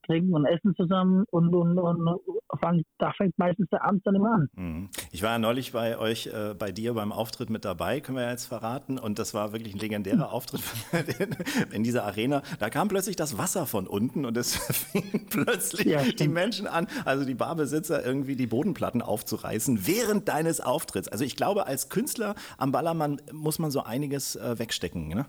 trinken 0.07 0.35
und 0.35 0.47
essen 0.47 0.75
zusammen 0.77 1.25
und, 1.31 1.55
und, 1.55 1.79
und 1.79 2.21
fangen, 2.61 2.85
da 2.99 3.13
fängt 3.13 3.39
meistens 3.39 3.69
der 3.71 3.85
Abend 3.85 4.07
dann 4.07 4.15
immer 4.15 4.33
an. 4.33 4.49
Mhm. 4.55 4.89
Ich 5.13 5.23
war 5.23 5.31
ja 5.31 5.39
neulich 5.39 5.73
bei 5.73 5.99
euch, 5.99 6.29
äh, 6.29 6.55
bei 6.55 6.73
dir 6.73 6.95
beim 6.95 7.13
Auftritt 7.13 7.51
mit 7.51 7.65
dabei, 7.65 8.01
können 8.01 8.17
wir 8.19 8.25
ja 8.25 8.31
jetzt 8.31 8.47
verraten. 8.47 8.99
Und 8.99 9.19
das 9.19 9.35
war 9.35 9.53
wirklich 9.53 9.75
ein 9.75 9.79
legendärer 9.79 10.33
Auftritt 10.33 10.63
in 11.73 11.83
dieser 11.83 12.05
Arena. 12.05 12.43
Da 12.59 12.71
kam 12.71 12.89
plötzlich 12.89 13.17
das 13.17 13.39
Wasser 13.39 13.67
von 13.67 13.87
unten 13.87 14.25
und 14.25 14.37
es 14.37 14.57
fingen 14.93 15.27
plötzlich 15.29 15.87
Ja, 15.87 16.03
die. 16.03 16.29
Menschen 16.29 16.67
an, 16.67 16.87
also 17.05 17.25
die 17.25 17.35
Barbesitzer 17.35 18.05
irgendwie 18.05 18.37
die 18.37 18.47
Bodenplatten 18.47 19.03
aufzureißen 19.03 19.87
während 19.87 20.29
deines 20.29 20.61
Auftritts. 20.61 21.09
Also 21.09 21.25
ich 21.25 21.37
glaube, 21.37 21.67
als 21.67 21.89
Künstler 21.89 22.35
am 22.59 22.73
Ballermann 22.73 23.21
muss 23.33 23.59
man 23.59 23.71
so 23.71 23.83
einiges 23.83 24.37
äh, 24.37 24.59
wegstecken, 24.59 25.09
ne? 25.09 25.27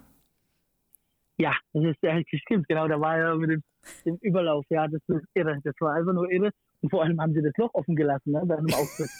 Ja, 1.37 1.53
das 1.73 1.83
ist 1.83 1.97
ja 2.01 2.19
stimmt, 2.39 2.67
genau, 2.67 2.87
da 2.87 2.99
war 2.99 3.17
ja 3.17 3.35
mit 3.35 3.51
dem, 3.51 3.63
dem 4.05 4.17
Überlauf, 4.21 4.65
ja, 4.69 4.87
das 4.87 5.01
ist 5.07 5.25
irre, 5.33 5.59
das 5.63 5.75
war 5.79 5.93
einfach 5.93 6.13
nur 6.13 6.29
irre. 6.31 6.51
Und 6.81 6.89
vor 6.89 7.03
allem 7.03 7.19
haben 7.19 7.33
sie 7.33 7.41
das 7.41 7.53
Loch 7.57 7.73
offen 7.73 7.95
gelassen, 7.95 8.31
ne, 8.31 8.43
bei 8.45 8.57
einem 8.57 8.73
Auftritt. 8.73 9.09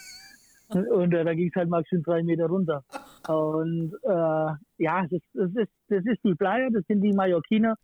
Und 0.70 1.14
äh, 1.14 1.24
da 1.24 1.34
ging 1.34 1.48
es 1.48 1.56
halt 1.56 1.70
mal 1.70 1.84
schön 1.88 2.04
drei 2.04 2.22
Meter 2.24 2.48
runter. 2.48 2.84
Und 3.30 3.94
äh, 4.04 4.84
ja, 4.84 5.08
das, 5.10 5.22
das, 5.34 5.50
ist, 5.56 5.72
das 5.88 6.06
ist 6.06 6.24
die 6.26 6.36
Playa, 6.36 6.70
das 6.70 6.84
sind 6.88 7.02
die 7.02 7.14
Mallorquiner, 7.14 7.76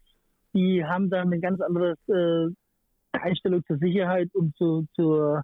die 0.54 0.84
haben 0.84 1.10
da 1.10 1.22
eine 1.22 1.40
ganz 1.40 1.62
andere 1.62 1.96
äh, 2.08 2.54
Einstellung 3.18 3.64
zur 3.66 3.78
Sicherheit 3.78 4.30
und 4.34 4.56
zu, 4.58 4.86
zur, 4.96 5.44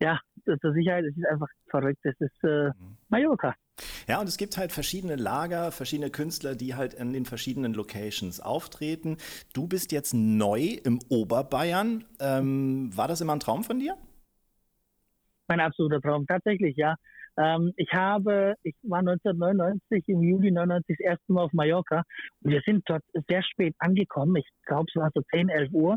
ja, 0.00 0.20
zur 0.44 0.72
Sicherheit. 0.72 1.04
Es 1.06 1.16
ist 1.16 1.26
einfach 1.26 1.48
verrückt. 1.70 2.00
Das 2.04 2.14
ist 2.20 2.44
äh, 2.44 2.70
Mallorca. 3.08 3.54
Ja, 4.08 4.20
und 4.20 4.28
es 4.28 4.36
gibt 4.36 4.56
halt 4.56 4.72
verschiedene 4.72 5.16
Lager, 5.16 5.72
verschiedene 5.72 6.10
Künstler, 6.10 6.54
die 6.54 6.74
halt 6.74 6.94
in 6.94 7.12
den 7.12 7.24
verschiedenen 7.24 7.74
Locations 7.74 8.40
auftreten. 8.40 9.16
Du 9.52 9.66
bist 9.66 9.92
jetzt 9.92 10.14
neu 10.14 10.78
im 10.84 11.00
Oberbayern. 11.08 12.04
Ähm, 12.20 12.90
war 12.96 13.08
das 13.08 13.20
immer 13.20 13.34
ein 13.34 13.40
Traum 13.40 13.64
von 13.64 13.78
dir? 13.78 13.96
Mein 15.48 15.60
absoluter 15.60 16.00
Traum, 16.00 16.26
tatsächlich, 16.26 16.76
ja. 16.76 16.96
Ähm, 17.36 17.72
ich 17.76 17.92
habe, 17.92 18.54
ich 18.62 18.74
war 18.82 19.00
1999, 19.00 20.04
im 20.08 20.22
Juli 20.22 20.50
99 20.50 20.96
das 20.98 21.04
erste 21.04 21.32
Mal 21.32 21.42
auf 21.42 21.52
Mallorca 21.52 22.04
und 22.42 22.52
wir 22.52 22.60
sind 22.64 22.82
dort 22.86 23.02
sehr 23.28 23.42
spät 23.42 23.74
angekommen. 23.78 24.36
Ich 24.36 24.46
glaube, 24.66 24.86
es 24.88 25.00
war 25.00 25.10
so 25.14 25.22
10, 25.32 25.48
11 25.48 25.72
Uhr 25.72 25.96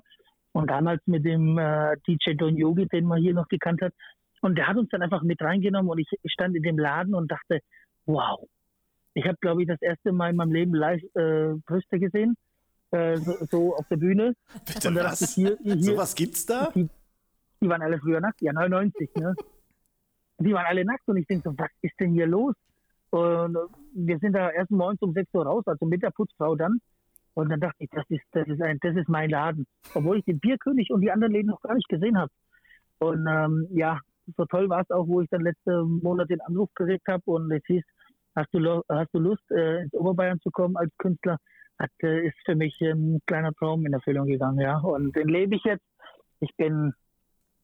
und 0.54 0.70
damals 0.70 1.02
mit 1.06 1.26
dem 1.26 1.58
äh, 1.58 1.96
DJ 2.08 2.34
Don 2.34 2.58
Yogi, 2.58 2.88
den 2.88 3.06
man 3.06 3.22
hier 3.22 3.34
noch 3.34 3.48
gekannt 3.48 3.82
hat. 3.82 3.94
Und 4.42 4.58
der 4.58 4.68
hat 4.68 4.78
uns 4.78 4.90
dann 4.90 5.02
einfach 5.02 5.22
mit 5.22 5.42
reingenommen 5.42 5.90
und 5.90 6.00
ich, 6.00 6.10
ich 6.22 6.32
stand 6.32 6.56
in 6.56 6.64
dem 6.64 6.80
Laden 6.80 7.14
und 7.14 7.32
dachte, 7.32 7.60
wow. 8.08 8.40
Ich 9.14 9.26
habe, 9.26 9.38
glaube 9.42 9.62
ich, 9.62 9.68
das 9.68 9.82
erste 9.82 10.12
Mal 10.12 10.32
in 10.32 10.36
meinem 10.36 10.52
Leben 10.52 10.74
live 10.74 11.02
äh, 11.16 11.54
Brüste 11.66 12.00
gesehen, 12.00 12.36
äh, 12.92 13.18
so, 13.18 13.34
so 13.50 13.76
auf 13.76 13.88
der 13.88 13.98
Bühne. 13.98 14.36
Bitte 14.66 14.92
dachte 14.94 15.00
ich, 15.00 15.22
was? 15.22 15.34
hier, 15.36 15.58
hier, 15.62 15.84
So 15.84 15.98
was 15.98 16.16
gibt's 16.16 16.46
da? 16.46 16.72
die, 16.74 16.90
die 17.62 17.70
waren 17.70 17.82
alle 17.82 18.00
früher 18.00 18.22
nackt, 18.22 18.42
ja 18.42 18.54
99, 18.54 19.10
ne? 19.16 19.36
Die 20.40 20.54
waren 20.54 20.66
alle 20.68 20.86
nackt 20.86 21.08
und 21.08 21.18
ich 21.18 21.26
denke 21.26 21.50
so, 21.50 21.58
was 21.58 21.72
ist 21.82 22.00
denn 22.00 22.12
hier 22.14 22.28
los? 22.28 22.54
Und 23.10 23.58
wir 23.94 24.20
sind 24.20 24.34
da 24.34 24.52
erst 24.52 24.70
morgens 24.70 25.02
um 25.02 25.14
6 25.14 25.34
Uhr 25.34 25.46
raus, 25.46 25.64
also 25.66 25.86
mit 25.86 26.04
der 26.04 26.12
Putzfrau 26.12 26.56
dann. 26.56 26.80
Und 27.34 27.50
dann 27.50 27.60
dachte 27.60 27.78
ich, 27.80 27.90
das 27.92 28.06
ist, 28.10 28.24
das 28.32 28.48
ist 28.48 28.62
ein, 28.62 28.78
das 28.82 28.96
ist 28.96 29.10
mein 29.10 29.30
Laden. 29.30 29.66
Obwohl 29.94 30.20
ich 30.20 30.26
den 30.26 30.40
Bierkönig 30.40 30.92
und 30.92 31.02
die 31.02 31.12
anderen 31.12 31.34
Läden 31.34 31.50
noch 31.50 31.62
gar 31.62 31.76
nicht 31.76 31.88
gesehen 31.88 32.18
habe. 32.18 32.32
Und 33.00 33.28
ähm, 33.28 33.68
ja, 33.72 34.00
so 34.36 34.46
toll 34.46 34.70
war 34.70 34.82
es 34.82 34.90
auch, 34.92 35.08
wo 35.08 35.22
ich 35.22 35.30
dann 35.30 35.42
letzte 35.42 35.84
Monat 35.84 36.30
den 36.30 36.42
Anruf 36.42 36.70
gekriegt 36.76 37.08
habe 37.08 37.24
und 37.26 37.52
es 37.52 37.64
hieß, 37.66 37.84
hast 38.38 38.54
du, 38.54 38.84
hast 38.90 39.14
du 39.14 39.20
Lust, 39.20 39.52
äh, 39.52 39.82
ins 39.82 39.94
Oberbayern 39.94 40.40
zu 40.40 40.52
kommen 40.52 40.78
als 40.78 40.96
Künstler? 40.98 41.38
Hat, 41.80 41.92
äh, 42.02 42.28
ist 42.28 42.38
für 42.46 42.56
mich 42.56 42.80
ein 42.82 43.20
kleiner 43.28 43.54
Traum 43.54 43.86
in 43.86 43.94
Erfüllung 43.94 44.28
gegangen, 44.28 44.60
ja. 44.60 44.78
Und 44.80 45.16
den 45.16 45.28
lebe 45.28 45.56
ich 45.56 45.64
jetzt. 45.64 45.86
Ich 46.40 46.56
bin 46.56 46.94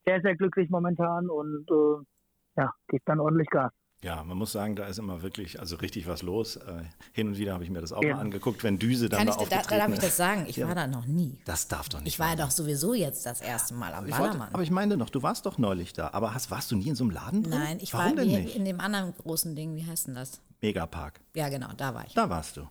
sehr, 0.06 0.22
sehr 0.22 0.36
glücklich 0.36 0.70
momentan 0.70 1.30
und 1.30 1.66
äh, 1.70 2.62
ja, 2.62 2.74
gebe 2.88 3.04
dann 3.06 3.20
ordentlich 3.20 3.50
Gas. 3.50 3.72
Ja, 4.04 4.24
man 4.24 4.38
muss 4.38 4.52
sagen, 4.52 4.76
da 4.76 4.86
ist 4.86 5.00
immer 5.00 5.22
wirklich, 5.22 5.60
also 5.62 5.78
richtig 5.78 6.08
was 6.08 6.22
los. 6.22 6.58
Äh, 6.58 6.84
hin 7.14 7.28
und 7.30 7.38
wieder 7.38 7.54
habe 7.54 7.64
ich 7.64 7.70
mir 7.70 7.80
das 7.82 7.94
auch 7.94 8.04
Ja. 8.04 8.16
mal 8.16 8.22
angeguckt, 8.22 8.62
wenn 8.64 8.78
Düse 8.78 9.08
dann 9.08 9.20
Kann 9.20 9.28
da 9.28 9.42
ich, 9.42 9.48
da, 9.50 9.62
da 9.62 9.78
darf 9.78 9.94
ich 9.94 10.00
das 10.00 10.18
sagen? 10.18 10.46
Ich 10.48 10.58
Ja. 10.58 10.68
war 10.68 10.76
da 10.76 10.88
noch 10.88 11.06
nie. 11.06 11.40
Das 11.46 11.70
darf 11.70 11.88
doch 11.90 12.00
nicht 12.00 12.10
Ich 12.10 12.20
war 12.20 12.30
ja 12.32 12.36
doch 12.36 12.52
sowieso 12.52 12.94
jetzt 12.94 13.26
das 13.26 13.40
erste 13.42 13.74
Mal 13.74 13.94
am 13.94 14.06
Ich 14.06 14.12
wollte, 14.12 14.24
Ballermann. 14.38 14.54
aber 14.54 14.62
ich 14.64 14.72
meine 14.72 14.98
doch, 14.98 15.10
du 15.10 15.24
warst 15.24 15.46
doch 15.46 15.58
neulich 15.58 15.94
da. 15.94 16.10
Aber 16.12 16.34
hast, 16.34 16.52
warst 16.52 16.70
du 16.72 16.76
nie 16.76 16.90
in 16.90 16.96
so 16.96 17.06
einem 17.06 17.12
Laden 17.12 17.44
drin? 17.44 17.52
Nein, 17.52 17.78
ich 17.82 17.94
Warum 17.94 18.18
war 18.18 18.26
nicht? 18.26 18.56
in 18.56 18.66
dem 18.66 18.80
anderen 18.82 19.14
großen 19.16 19.56
Ding, 19.56 19.76
wie 19.76 19.86
heißt 19.88 20.08
denn 20.08 20.16
das? 20.16 20.42
Megapark. 20.62 21.22
Ja, 21.34 21.48
genau, 21.50 21.70
da 21.78 21.94
war 21.96 22.06
ich. 22.06 22.14
Da 22.14 22.30
warst 22.30 22.58
du. 22.58 22.68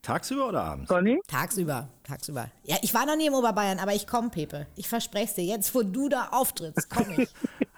Tagsüber 0.00 0.48
oder 0.48 0.64
abends? 0.64 0.88
Conny? 0.88 1.20
Tagsüber, 1.28 1.88
tagsüber. 2.02 2.50
Ja, 2.64 2.76
ich 2.82 2.92
war 2.92 3.06
noch 3.06 3.16
nie 3.16 3.26
im 3.26 3.34
Oberbayern, 3.34 3.78
aber 3.78 3.94
ich 3.94 4.06
komme, 4.08 4.30
Pepe. 4.30 4.66
Ich 4.76 4.88
verspreche 4.88 5.26
es 5.26 5.34
dir. 5.34 5.44
Jetzt, 5.44 5.74
wo 5.74 5.82
du 5.82 6.08
da 6.08 6.28
auftrittst, 6.32 6.90
komme 6.90 7.22
ich. 7.22 7.28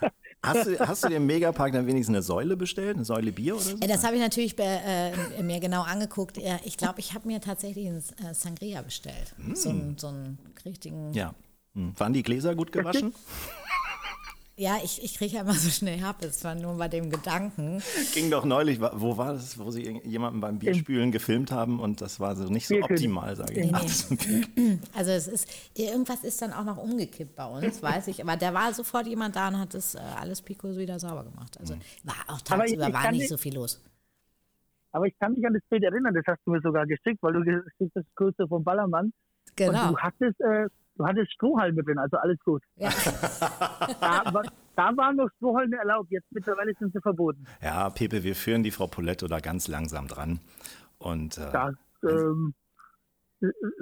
Hast 0.44 0.66
du, 0.66 0.78
hast 0.78 1.04
du 1.04 1.08
dir 1.08 1.16
im 1.16 1.26
Megapark 1.26 1.72
dann 1.72 1.86
wenigstens 1.86 2.14
eine 2.14 2.22
Säule 2.22 2.56
bestellt? 2.56 2.96
Eine 2.96 3.04
Säule 3.04 3.32
Bier 3.32 3.54
oder 3.54 3.62
so? 3.64 3.76
Äh, 3.78 3.86
Das 3.88 4.04
habe 4.04 4.16
ich 4.16 4.20
natürlich 4.20 4.58
äh, 4.58 5.10
äh, 5.10 5.42
mir 5.42 5.60
genau 5.60 5.82
angeguckt. 5.82 6.38
Ich 6.64 6.76
glaube, 6.76 7.00
ich 7.00 7.14
habe 7.14 7.26
mir 7.26 7.40
tatsächlich 7.40 7.88
einen 7.88 7.98
äh, 7.98 8.34
Sangria 8.34 8.82
bestellt. 8.82 9.34
So, 9.54 9.70
einen, 9.70 9.96
so 9.98 10.08
einen 10.08 10.38
richtigen. 10.64 11.12
Ja, 11.12 11.26
Ja. 11.28 11.34
Hm. 11.74 11.92
Waren 11.98 12.12
die 12.12 12.22
Gläser 12.22 12.54
gut 12.54 12.70
gewaschen? 12.70 13.12
ich, 14.56 15.02
ich 15.02 15.14
kriege 15.16 15.34
ja 15.34 15.40
immer 15.40 15.54
so 15.54 15.68
schnell 15.68 16.00
Happes, 16.00 16.38
zwar 16.38 16.54
nur 16.54 16.76
bei 16.76 16.86
dem 16.88 17.10
Gedanken. 17.10 17.82
Ging 18.12 18.30
doch 18.30 18.44
neulich, 18.44 18.80
wo 18.80 19.16
war 19.16 19.32
das, 19.32 19.58
wo 19.58 19.70
sie 19.72 20.00
jemanden 20.04 20.40
beim 20.40 20.58
Bierspülen 20.60 21.10
gefilmt 21.10 21.50
haben 21.50 21.80
und 21.80 22.00
das 22.00 22.20
war 22.20 22.36
so 22.36 22.44
nicht 22.44 22.68
so 22.68 22.76
optimal, 22.76 23.34
sage 23.34 23.60
ich. 23.60 23.70
Nee, 23.72 24.38
nee. 24.54 24.78
Also 24.94 25.10
es 25.10 25.26
ist, 25.26 25.48
irgendwas 25.76 26.22
ist 26.22 26.40
dann 26.40 26.52
auch 26.52 26.64
noch 26.64 26.76
umgekippt 26.76 27.34
bei 27.34 27.46
uns, 27.46 27.82
weiß 27.82 28.06
ich. 28.08 28.22
Aber 28.22 28.36
da 28.36 28.54
war 28.54 28.72
sofort 28.72 29.06
jemand 29.08 29.34
da 29.34 29.48
und 29.48 29.58
hat 29.58 29.74
das 29.74 29.96
äh, 29.96 29.98
alles 29.98 30.40
Pico 30.40 30.76
wieder 30.76 31.00
sauber 31.00 31.24
gemacht. 31.24 31.58
Also 31.58 31.74
war 32.04 32.14
auch 32.28 32.40
tagsüber 32.40 32.88
ich 32.88 32.94
war 32.94 33.10
nicht 33.10 33.28
so 33.28 33.36
viel 33.36 33.54
los. 33.54 33.82
Aber 34.92 35.06
ich 35.08 35.18
kann 35.18 35.32
mich 35.34 35.44
an 35.44 35.54
das 35.54 35.62
Bild 35.68 35.82
erinnern, 35.82 36.14
das 36.14 36.22
hast 36.28 36.40
du 36.44 36.52
mir 36.52 36.60
sogar 36.60 36.86
geschickt, 36.86 37.18
weil 37.22 37.32
du 37.32 37.40
geschickt 37.42 37.96
das 37.96 38.04
Größte 38.14 38.46
vom 38.46 38.62
Ballermann. 38.62 39.06
Und 39.06 39.12
Genau. 39.56 39.90
du 39.90 39.98
hattest, 39.98 40.40
äh, 40.40 40.68
du 40.96 41.06
hattest 41.06 41.32
Strohhalme 41.32 41.82
drin, 41.82 41.98
also 41.98 42.16
alles 42.16 42.38
gut. 42.44 42.62
Ja. 42.76 42.90
Da, 44.00 44.42
da 44.76 44.96
waren 44.96 45.16
noch 45.16 45.28
Strohhalme 45.36 45.76
erlaubt, 45.76 46.10
jetzt 46.10 46.26
mittlerweile 46.30 46.74
sind 46.78 46.92
sie 46.92 47.00
verboten. 47.00 47.44
Ja, 47.62 47.90
Pepe, 47.90 48.24
wir 48.24 48.34
führen 48.34 48.62
die 48.62 48.70
Frau 48.70 48.86
Poletto 48.86 49.28
da 49.28 49.38
ganz 49.40 49.68
langsam 49.68 50.08
dran. 50.08 50.40
Und 50.98 51.38
äh, 51.38 51.50
Das, 51.52 51.74
ähm, 52.02 52.54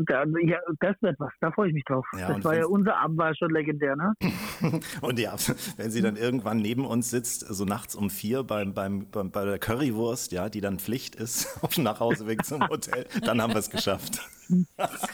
da, 0.06 0.24
ja, 0.42 0.58
das 0.80 0.96
wird 1.00 1.18
was, 1.18 1.32
da 1.40 1.50
freue 1.52 1.68
ich 1.68 1.74
mich 1.74 1.84
drauf. 1.84 2.06
Ja, 2.18 2.32
das 2.32 2.44
war 2.44 2.56
ja 2.56 2.66
unser 2.66 2.96
Abend, 2.96 3.18
war 3.18 3.34
schon 3.34 3.50
legendär, 3.50 3.96
ne? 3.96 4.14
Und 5.00 5.18
ja, 5.18 5.34
wenn 5.76 5.90
sie 5.90 6.02
dann 6.02 6.16
irgendwann 6.16 6.58
neben 6.58 6.86
uns 6.86 7.10
sitzt, 7.10 7.40
so 7.40 7.64
nachts 7.64 7.94
um 7.94 8.10
vier 8.10 8.42
beim, 8.42 8.74
beim, 8.74 9.10
beim, 9.10 9.30
bei 9.30 9.44
der 9.44 9.58
Currywurst, 9.58 10.32
ja, 10.32 10.48
die 10.48 10.60
dann 10.60 10.78
Pflicht 10.78 11.14
ist 11.16 11.58
auf 11.62 11.74
dem 11.74 11.84
Nachhauseweg 11.84 12.44
zum 12.44 12.62
Hotel, 12.68 13.06
dann 13.24 13.40
haben 13.40 13.52
wir 13.52 13.60
es 13.60 13.70
geschafft. 13.70 14.20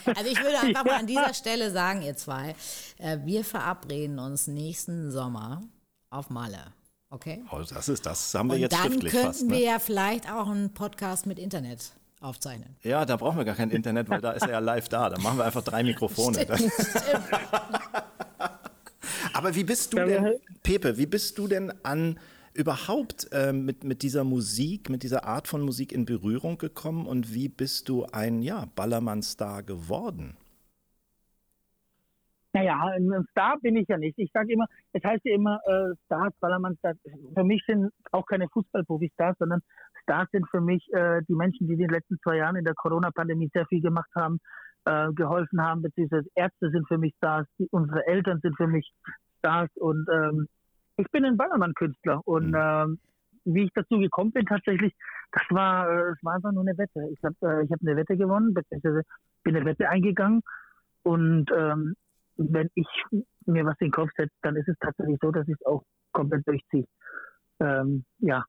Also 0.05 0.31
ich 0.31 0.43
würde 0.43 0.59
einfach 0.61 0.85
mal 0.85 0.99
an 0.99 1.07
dieser 1.07 1.35
Stelle 1.35 1.71
sagen, 1.71 2.03
ihr 2.03 2.17
zwei, 2.17 2.55
äh, 2.99 3.19
wir 3.25 3.45
verabreden 3.45 4.19
uns 4.19 4.47
nächsten 4.47 5.11
Sommer 5.11 5.63
auf 6.11 6.31
Malle. 6.31 6.73
Okay? 7.11 7.43
Oh, 7.51 7.61
das 7.69 7.89
ist 7.89 8.05
das. 8.05 8.35
haben 8.35 8.49
wir 8.49 8.55
Und 8.55 8.61
jetzt 8.61 8.73
dann 8.73 8.93
schriftlich 8.93 9.13
könnten 9.13 9.27
fast. 9.29 9.51
wir 9.51 9.59
Ne? 9.59 9.65
ja 9.65 9.79
vielleicht 9.79 10.31
auch 10.31 10.49
einen 10.49 10.75
Podcast 10.75 11.27
mit 11.27 11.39
Internet 11.39 11.93
aufzeichnen. 12.21 12.77
Ja, 12.83 13.05
da 13.05 13.17
brauchen 13.17 13.39
wir 13.39 13.45
gar 13.45 13.55
kein 13.55 13.71
Internet, 13.71 14.09
weil 14.09 14.21
da 14.21 14.33
ist 14.33 14.43
er 14.43 14.51
ja 14.51 14.59
live 14.59 14.89
da. 14.89 15.11
Da 15.11 15.19
machen 15.21 15.39
wir 15.39 15.45
einfach 15.45 15.63
drei 15.63 15.83
Mikrofone. 15.83 16.39
Aber 19.33 19.55
wie 19.55 19.65
bist 19.65 19.93
du 19.93 19.99
denn, 19.99 20.35
Pepe, 20.63 20.99
wie 20.99 21.07
bist 21.07 21.39
du 21.39 21.47
denn 21.47 21.73
an 21.85 22.19
überhaupt 22.55 23.29
äh, 23.33 23.53
mit, 23.53 23.85
mit 23.85 24.03
dieser 24.03 24.25
Musik, 24.25 24.91
mit 24.91 25.05
dieser 25.05 25.25
Art 25.25 25.47
von 25.47 25.63
Musik 25.63 25.93
in 25.93 26.07
Berührung 26.07 26.59
gekommen 26.59 27.07
und 27.07 27.33
wie 27.33 27.49
bist 27.49 27.89
du 27.89 28.05
ein 28.07 28.43
ja, 28.43 28.67
Ballermann-Star 28.75 29.63
geworden? 29.63 30.37
Naja, 32.53 32.81
ein 32.97 33.27
Star 33.31 33.59
bin 33.61 33.77
ich 33.77 33.87
ja 33.87 33.99
nicht. 33.99 34.19
Ich 34.19 34.33
sage 34.33 34.53
immer, 34.53 34.67
es 34.93 35.05
heißt 35.05 35.25
ja 35.25 35.35
immer 35.35 35.61
äh, 35.67 35.95
Stars, 36.07 36.35
Ballermann 36.41 36.77
Stars. 36.79 36.97
Für 37.35 37.45
mich 37.45 37.63
sind 37.67 37.93
auch 38.11 38.27
keine 38.27 38.49
Fußballprofis 38.49 39.13
Stars, 39.13 39.37
sondern 39.39 39.63
Stars 40.09 40.29
sind 40.33 40.49
für 40.51 40.63
mich 40.63 40.83
äh, 40.95 41.21
die 41.29 41.35
Menschen, 41.35 41.67
die 41.67 41.75
in 41.75 41.81
den 41.81 41.91
letzten 41.91 42.19
zwei 42.23 42.37
Jahren 42.37 42.57
in 42.57 42.65
der 42.65 42.75
Corona-Pandemie 42.75 43.51
sehr 43.53 43.67
viel 43.67 43.83
gemacht 43.83 44.11
haben, 44.15 44.41
äh, 44.87 45.13
geholfen 45.13 45.63
haben, 45.63 45.83
beziehungsweise 45.83 46.29
Ärzte 46.35 46.71
sind 46.71 46.89
für 46.89 46.97
mich 46.97 47.15
Stars, 47.17 47.47
die, 47.59 47.69
unsere 47.71 48.07
Eltern 48.07 48.41
sind 48.41 48.57
für 48.57 48.67
mich 48.67 48.91
Stars 49.39 49.71
und 49.77 50.09
ähm, 50.11 50.49
ich 50.97 51.07
bin 51.11 51.27
ein 51.27 51.37
Ballermann-Künstler 51.37 52.23
und 52.25 52.55
ähm, 52.57 52.99
wie 53.45 53.65
ich 53.65 53.71
dazu 53.75 53.99
gekommen 53.99 54.33
bin 54.33 54.47
tatsächlich, 54.47 54.95
das 55.33 55.43
war, 55.51 55.89
äh, 55.91 56.11
es 56.13 56.19
war 56.23 56.35
einfach 56.35 56.53
nur 56.53 56.63
eine 56.63 56.77
Wette. 56.77 57.09
Ich 57.13 57.23
habe 57.23 57.37
äh, 57.43 57.65
ich 57.65 57.71
hab 57.71 57.81
eine 57.83 57.97
Wette 57.97 58.17
gewonnen, 58.17 58.55
beziehungsweise 58.55 59.03
bin 59.45 59.57
eine 59.57 59.67
Wette 59.67 59.89
eingegangen 59.89 60.41
und 61.03 61.51
ähm, 61.55 61.95
wenn 62.37 62.71
ich 62.75 62.89
mir 63.47 63.65
was 63.67 63.77
in 63.81 63.89
den 63.89 63.93
Kopf 63.93 64.11
setze, 64.17 64.35
dann 64.43 64.57
ist 64.57 64.69
es 64.69 64.77
tatsächlich 64.81 65.19
so, 65.21 65.31
dass 65.31 65.47
ich 65.49 65.55
es 65.55 65.67
auch 65.67 65.83
komplett 66.13 66.47
durchziehe. 66.47 66.87
Ähm, 67.61 68.05
ja, 68.21 68.45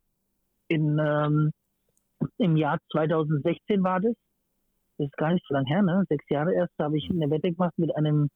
in, 0.70 0.98
ähm, 1.00 1.52
im 2.38 2.56
Jahr 2.56 2.80
2016 2.92 3.84
war 3.84 4.00
das. 4.00 4.14
Das 4.98 5.08
ist 5.08 5.18
gar 5.18 5.34
nicht 5.34 5.46
so 5.48 5.54
lange 5.54 5.68
her, 5.68 5.82
ne? 5.82 6.04
Sechs 6.10 6.26
Jahre 6.30 6.54
erst 6.54 6.74
habe 6.80 6.98
ich 6.98 7.10
eine 7.10 7.30
Wette 7.30 7.52
gemacht 7.52 7.74
mit 7.78 7.96
einem 7.96 8.30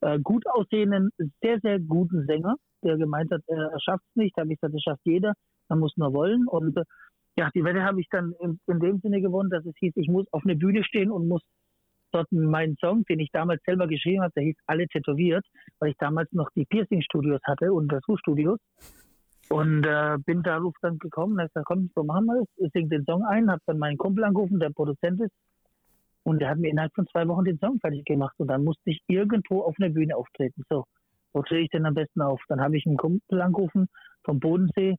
äh, 0.00 0.18
gut 0.18 0.46
aussehenden, 0.46 1.10
sehr, 1.42 1.60
sehr 1.60 1.78
guten 1.78 2.26
Sänger, 2.26 2.56
der 2.82 2.96
gemeint 2.96 3.30
hat, 3.30 3.42
er 3.46 3.78
schafft 3.80 4.04
es 4.10 4.16
nicht. 4.16 4.36
Da 4.36 4.42
habe 4.42 4.52
ich 4.52 4.60
gesagt, 4.60 4.74
das 4.74 4.82
schafft 4.82 5.02
jeder, 5.04 5.34
man 5.68 5.78
muss 5.78 5.96
nur 5.96 6.12
wollen. 6.12 6.46
Und 6.46 6.76
äh, 6.76 6.84
ja, 7.36 7.50
die 7.54 7.64
Wette 7.64 7.82
habe 7.82 8.00
ich 8.00 8.08
dann 8.10 8.32
in, 8.40 8.58
in 8.66 8.80
dem 8.80 8.98
Sinne 9.00 9.20
gewonnen, 9.20 9.50
dass 9.50 9.64
es 9.64 9.74
hieß, 9.78 9.92
ich 9.96 10.08
muss 10.08 10.26
auf 10.32 10.42
eine 10.44 10.56
Bühne 10.56 10.84
stehen 10.84 11.10
und 11.10 11.28
muss 11.28 11.42
dort 12.12 12.30
meinen 12.32 12.76
Song, 12.78 13.04
den 13.04 13.20
ich 13.20 13.30
damals 13.30 13.62
selber 13.64 13.86
geschrieben 13.86 14.22
habe, 14.22 14.32
der 14.34 14.44
hieß 14.44 14.56
Alle 14.66 14.88
tätowiert, 14.88 15.44
weil 15.78 15.90
ich 15.90 15.96
damals 15.98 16.32
noch 16.32 16.50
die 16.56 16.64
Piercing-Studios 16.64 17.40
hatte 17.44 17.72
und 17.72 17.88
Tattoo-Studios. 17.88 18.58
Und 19.50 19.84
äh, 19.84 20.16
bin 20.24 20.42
darauf 20.44 20.74
dann 20.80 20.98
gekommen 20.98 21.34
und 21.34 21.40
hab 21.40 21.48
gesagt, 21.48 21.66
komm, 21.66 21.90
so 21.94 22.04
machen 22.04 22.26
wir 22.26 22.42
es. 22.42 22.48
Ich 22.64 22.72
sing 22.72 22.88
den 22.88 23.04
Song 23.04 23.24
ein, 23.24 23.50
habe 23.50 23.60
dann 23.66 23.78
meinen 23.78 23.98
Kumpel 23.98 24.22
angerufen, 24.24 24.60
der 24.60 24.70
Produzent 24.70 25.20
ist. 25.20 25.32
Und 26.22 26.40
der 26.40 26.50
hat 26.50 26.58
mir 26.58 26.70
innerhalb 26.70 26.94
von 26.94 27.06
zwei 27.08 27.26
Wochen 27.26 27.44
den 27.44 27.58
Song 27.58 27.80
fertig 27.80 28.04
gemacht. 28.04 28.34
Und 28.38 28.48
dann 28.48 28.62
musste 28.62 28.90
ich 28.90 29.00
irgendwo 29.08 29.62
auf 29.62 29.74
einer 29.78 29.88
Bühne 29.88 30.16
auftreten. 30.16 30.62
So, 30.68 30.84
wo 31.32 31.42
trete 31.42 31.62
ich 31.62 31.70
denn 31.70 31.84
am 31.84 31.94
besten 31.94 32.20
auf? 32.20 32.40
Dann 32.48 32.60
habe 32.60 32.76
ich 32.76 32.86
einen 32.86 32.96
Kumpel 32.96 33.40
angerufen 33.42 33.88
vom 34.22 34.38
Bodensee 34.38 34.96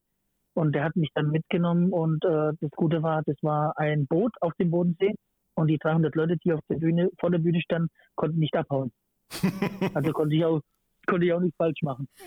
und 0.53 0.75
der 0.75 0.83
hat 0.83 0.95
mich 0.95 1.11
dann 1.13 1.31
mitgenommen. 1.31 1.93
Und 1.93 2.23
äh, 2.25 2.51
das 2.59 2.71
Gute 2.71 3.01
war, 3.03 3.23
das 3.25 3.37
war 3.41 3.77
ein 3.77 4.05
Boot 4.07 4.33
auf 4.41 4.53
dem 4.55 4.71
Bodensee. 4.71 5.15
Und 5.55 5.67
die 5.67 5.77
300 5.77 6.15
Leute, 6.15 6.37
die 6.37 6.53
auf 6.53 6.61
der 6.69 6.75
Bühne, 6.75 7.09
vor 7.19 7.29
der 7.29 7.39
Bühne 7.39 7.61
standen, 7.61 7.89
konnten 8.15 8.39
nicht 8.39 8.55
abhauen. 8.55 8.91
Also 9.93 10.11
konnte 10.11 10.35
ich 10.35 10.43
auch, 10.43 10.61
konnte 11.07 11.25
ich 11.25 11.33
auch 11.33 11.39
nicht 11.39 11.55
falsch 11.57 11.81
machen. 11.81 12.07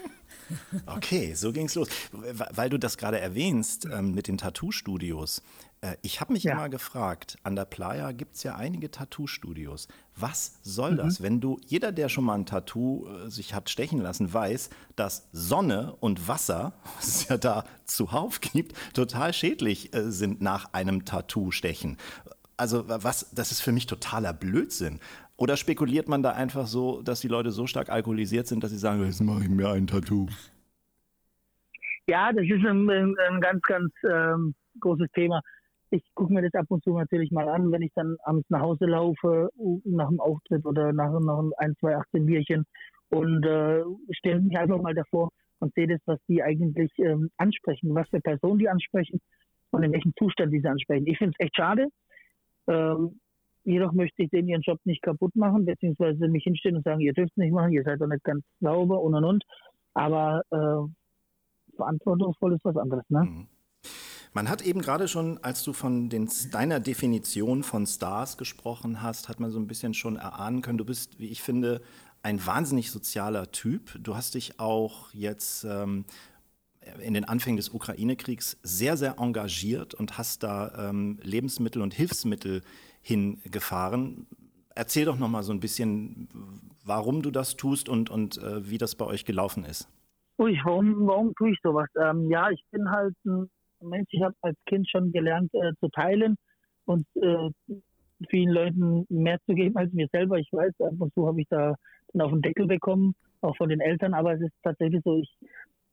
Okay, 0.87 1.33
so 1.35 1.53
ging's 1.53 1.75
los. 1.75 1.89
Weil 2.13 2.49
weil 2.53 2.71
du 2.71 2.79
das 2.79 2.99
gerade 2.99 3.19
erwähnst 3.19 3.87
ähm, 3.87 4.15
mit 4.15 4.29
den 4.29 4.37
Tattoo-Studios. 4.37 5.43
Äh, 5.81 5.97
ich 6.03 6.21
habe 6.21 6.33
mich 6.35 6.43
Ja. 6.43 6.53
immer 6.53 6.69
gefragt, 6.69 7.39
an 7.45 7.57
der 7.57 7.65
Playa 7.65 8.13
gibt 8.13 8.37
es 8.37 8.43
ja 8.43 8.57
einige 8.57 8.91
Tattoo-Studios. 8.91 9.89
Was 10.17 10.59
soll 10.63 10.93
Mhm. 10.93 10.97
das, 10.97 11.23
wenn 11.23 11.41
du, 11.41 11.61
jeder, 11.67 11.93
der 11.93 12.09
schon 12.09 12.25
mal 12.25 12.35
ein 12.35 12.47
Tattoo 12.47 13.07
äh, 13.07 13.31
sich 13.31 13.55
hat 13.55 13.71
stechen 13.71 14.01
lassen, 14.01 14.33
weiß, 14.35 14.71
dass 14.97 15.29
Sonne 15.33 15.95
und 16.01 16.29
Wasser, 16.29 16.75
was 16.97 17.07
es 17.07 17.29
ja 17.29 17.39
da 17.39 17.65
zuhauf 17.87 18.41
gibt, 18.41 18.75
total 18.93 19.33
schädlich 19.33 19.95
äh, 19.95 20.11
sind 20.11 20.43
nach 20.43 20.73
einem 20.75 21.05
Tattoo-Stechen. 21.05 21.97
Also 22.57 22.85
was, 22.87 23.31
das 23.33 23.51
ist 23.51 23.61
für 23.61 23.73
mich 23.73 23.87
totaler 23.87 24.33
Blödsinn. 24.33 25.01
Oder 25.37 25.57
spekuliert 25.57 26.09
man 26.09 26.23
da 26.23 26.33
einfach 26.33 26.67
so, 26.67 27.03
dass 27.03 27.21
die 27.21 27.29
Leute 27.29 27.51
so 27.51 27.67
stark 27.67 27.91
alkoholisiert 27.91 28.47
sind, 28.47 28.63
dass 28.63 28.71
sie 28.71 28.79
sagen, 28.79 29.05
jetzt 29.05 29.21
mache 29.21 29.43
ich 29.43 29.49
mir 29.49 29.71
ein 29.71 29.87
Tattoo? 29.87 30.29
Ja, 32.07 32.33
das 32.33 32.45
ist 32.45 32.65
ein, 32.65 32.89
ein, 32.91 33.41
ganz, 33.41 33.63
ganz 33.63 33.93
ähm, 34.09 34.55
großes 34.79 35.09
Thema. 35.13 35.41
Ich 35.91 36.05
gucke 36.15 36.33
mir 36.33 36.43
das 36.43 36.55
ab 36.55 36.67
und 36.69 36.85
zu 36.85 36.97
natürlich 36.97 37.31
mal 37.31 37.49
an, 37.49 37.73
wenn 37.73 37.83
ich 37.83 37.93
dann 37.95 38.17
abends 38.25 38.49
nach 38.51 38.61
Hause 38.61 38.87
laufe, 38.87 39.49
nach 39.85 40.09
dem 40.09 40.21
Auftritt 40.21 40.65
oder 40.67 40.93
nach, 40.93 41.19
nach 41.21 41.43
ein, 41.59 41.75
zwei, 41.81 41.97
18 41.97 42.27
Bierchen 42.27 42.65
und 43.11 43.45
äh, 43.45 43.83
stelle 44.13 44.41
mich 44.41 44.57
einfach 44.57 44.81
mal 44.81 44.95
davor 44.95 45.31
und 45.61 45.73
sehe 45.75 45.87
das, 45.87 46.01
was 46.07 46.19
die 46.29 46.43
eigentlich 46.43 46.93
ähm, 46.99 47.31
ansprechen, 47.39 47.95
was 47.95 48.09
für 48.09 48.21
Personen 48.21 48.59
die 48.59 48.69
ansprechen 48.69 49.21
und 49.71 49.83
in 49.83 49.93
welchem 49.93 50.13
Zustand 50.19 50.53
die 50.53 50.61
sie 50.61 50.69
ansprechen. 50.69 51.07
Ich 51.07 51.19
finde 51.19 51.35
es 51.39 51.45
echt 51.45 51.57
schade. 51.57 51.89
Ähm, 52.67 53.21
jedoch 53.65 53.93
möchte 53.93 54.23
ich 54.23 54.31
denen 54.31 54.49
ihren 54.49 54.63
Job 54.63 54.79
nicht 54.85 55.03
kaputt 55.03 55.35
machen, 55.37 55.65
beziehungsweise 55.65 56.29
mich 56.29 56.45
hinstellen 56.45 56.77
und 56.77 56.85
sagen, 56.85 57.01
ihr 57.01 57.13
dürft 57.13 57.33
es 57.33 57.37
nicht 57.37 57.53
machen, 57.53 57.73
ihr 57.73 57.83
seid 57.83 58.01
doch 58.01 58.07
nicht 58.07 58.25
ganz 58.25 58.45
sauber 58.61 59.01
und 59.01 59.15
und 59.15 59.25
und. 59.25 59.45
Aber 59.95 60.43
äh, 60.51 61.77
verantwortungsvoll 61.77 62.55
ist 62.55 62.65
was 62.65 62.77
anderes. 62.77 63.05
Ne? 63.09 63.25
Mhm. 63.25 63.47
Man 64.33 64.49
hat 64.49 64.63
eben 64.63 64.81
gerade 64.81 65.07
schon, 65.07 65.39
als 65.43 65.63
du 65.63 65.73
von 65.73 66.09
den, 66.09 66.29
deiner 66.51 66.81
Definition 66.81 67.63
von 67.63 67.87
Stars 67.87 68.37
gesprochen 68.37 69.01
hast, 69.01 69.29
hat 69.29 69.39
man 69.39 69.53
so 69.53 69.61
ein 69.61 69.69
bisschen 69.69 69.95
schon 69.95 70.17
erahnen 70.17 70.61
können, 70.61 70.79
du 70.79 70.85
bist, 70.85 71.21
wie 71.21 71.29
ich 71.29 71.41
finde, 71.41 71.81
ein 72.23 72.45
wahnsinnig 72.45 72.91
sozialer 72.91 73.53
Typ. 73.53 73.97
Du 74.03 74.17
hast 74.17 74.35
dich 74.35 74.59
auch 74.59 75.13
jetzt 75.13 75.65
ähm, 75.65 76.05
in 77.01 77.15
den 77.15 77.25
Anfängen 77.25 77.59
des 77.59 77.69
Ukraine-Kriegs 77.69 78.59
sehr, 78.63 78.97
sehr 78.97 79.19
engagiert 79.19 79.95
und 79.95 80.19
hast 80.19 80.43
da 80.43 80.89
ähm, 80.89 81.19
Lebensmittel 81.23 81.81
und 81.81 81.95
Hilfsmittel 81.95 82.63
hingefahren. 83.05 84.27
Erzähl 84.75 85.05
doch 85.05 85.19
noch 85.19 85.29
mal 85.29 85.43
so 85.43 85.53
ein 85.53 85.61
bisschen, 85.61 86.29
warum 86.85 87.23
du 87.23 87.31
das 87.31 87.57
tust 87.57 87.89
und, 87.89 88.11
und 88.11 88.39
äh, 88.39 88.69
wie 88.69 88.79
das 88.79 88.97
bei 88.97 89.05
euch 89.05 89.25
gelaufen 89.25 89.65
ist. 89.65 89.89
Ui, 90.39 90.59
warum, 90.65 91.07
warum 91.07 91.35
tue 91.37 91.53
ich 91.53 91.59
sowas? 91.63 91.89
Ähm, 92.01 92.29
ja, 92.31 92.51
ich 92.51 92.65
bin 92.73 92.91
halt 92.91 93.15
ein 93.25 93.49
Mensch, 93.81 94.09
ich 94.11 94.23
habe 94.23 94.35
als 94.41 94.57
Kind 94.67 94.89
schon 94.89 95.13
gelernt 95.13 95.53
äh, 95.55 95.73
zu 95.79 95.89
teilen 95.91 96.37
und 96.87 97.07
äh, 97.17 97.51
vielen 98.31 98.51
Leuten 98.51 99.07
mehr 99.09 99.39
zu 99.47 99.55
geben 99.55 99.77
als 99.77 99.93
mir 99.93 100.09
selber. 100.11 100.39
Ich 100.39 100.49
weiß, 100.51 100.73
ab 100.81 100.95
und 100.99 101.13
zu 101.15 101.27
habe 101.27 101.41
ich 101.41 101.49
da 101.49 101.75
dann 102.13 102.23
auf 102.23 102.33
den 102.33 102.43
Deckel 102.43 102.67
bekommen, 102.67 103.15
auch 103.43 103.57
von 103.57 103.69
den 103.69 103.81
Eltern, 103.81 104.15
aber 104.15 104.35
es 104.35 104.41
ist 104.41 104.55
tatsächlich 104.63 105.03
so, 105.05 105.19
ich, 105.19 105.37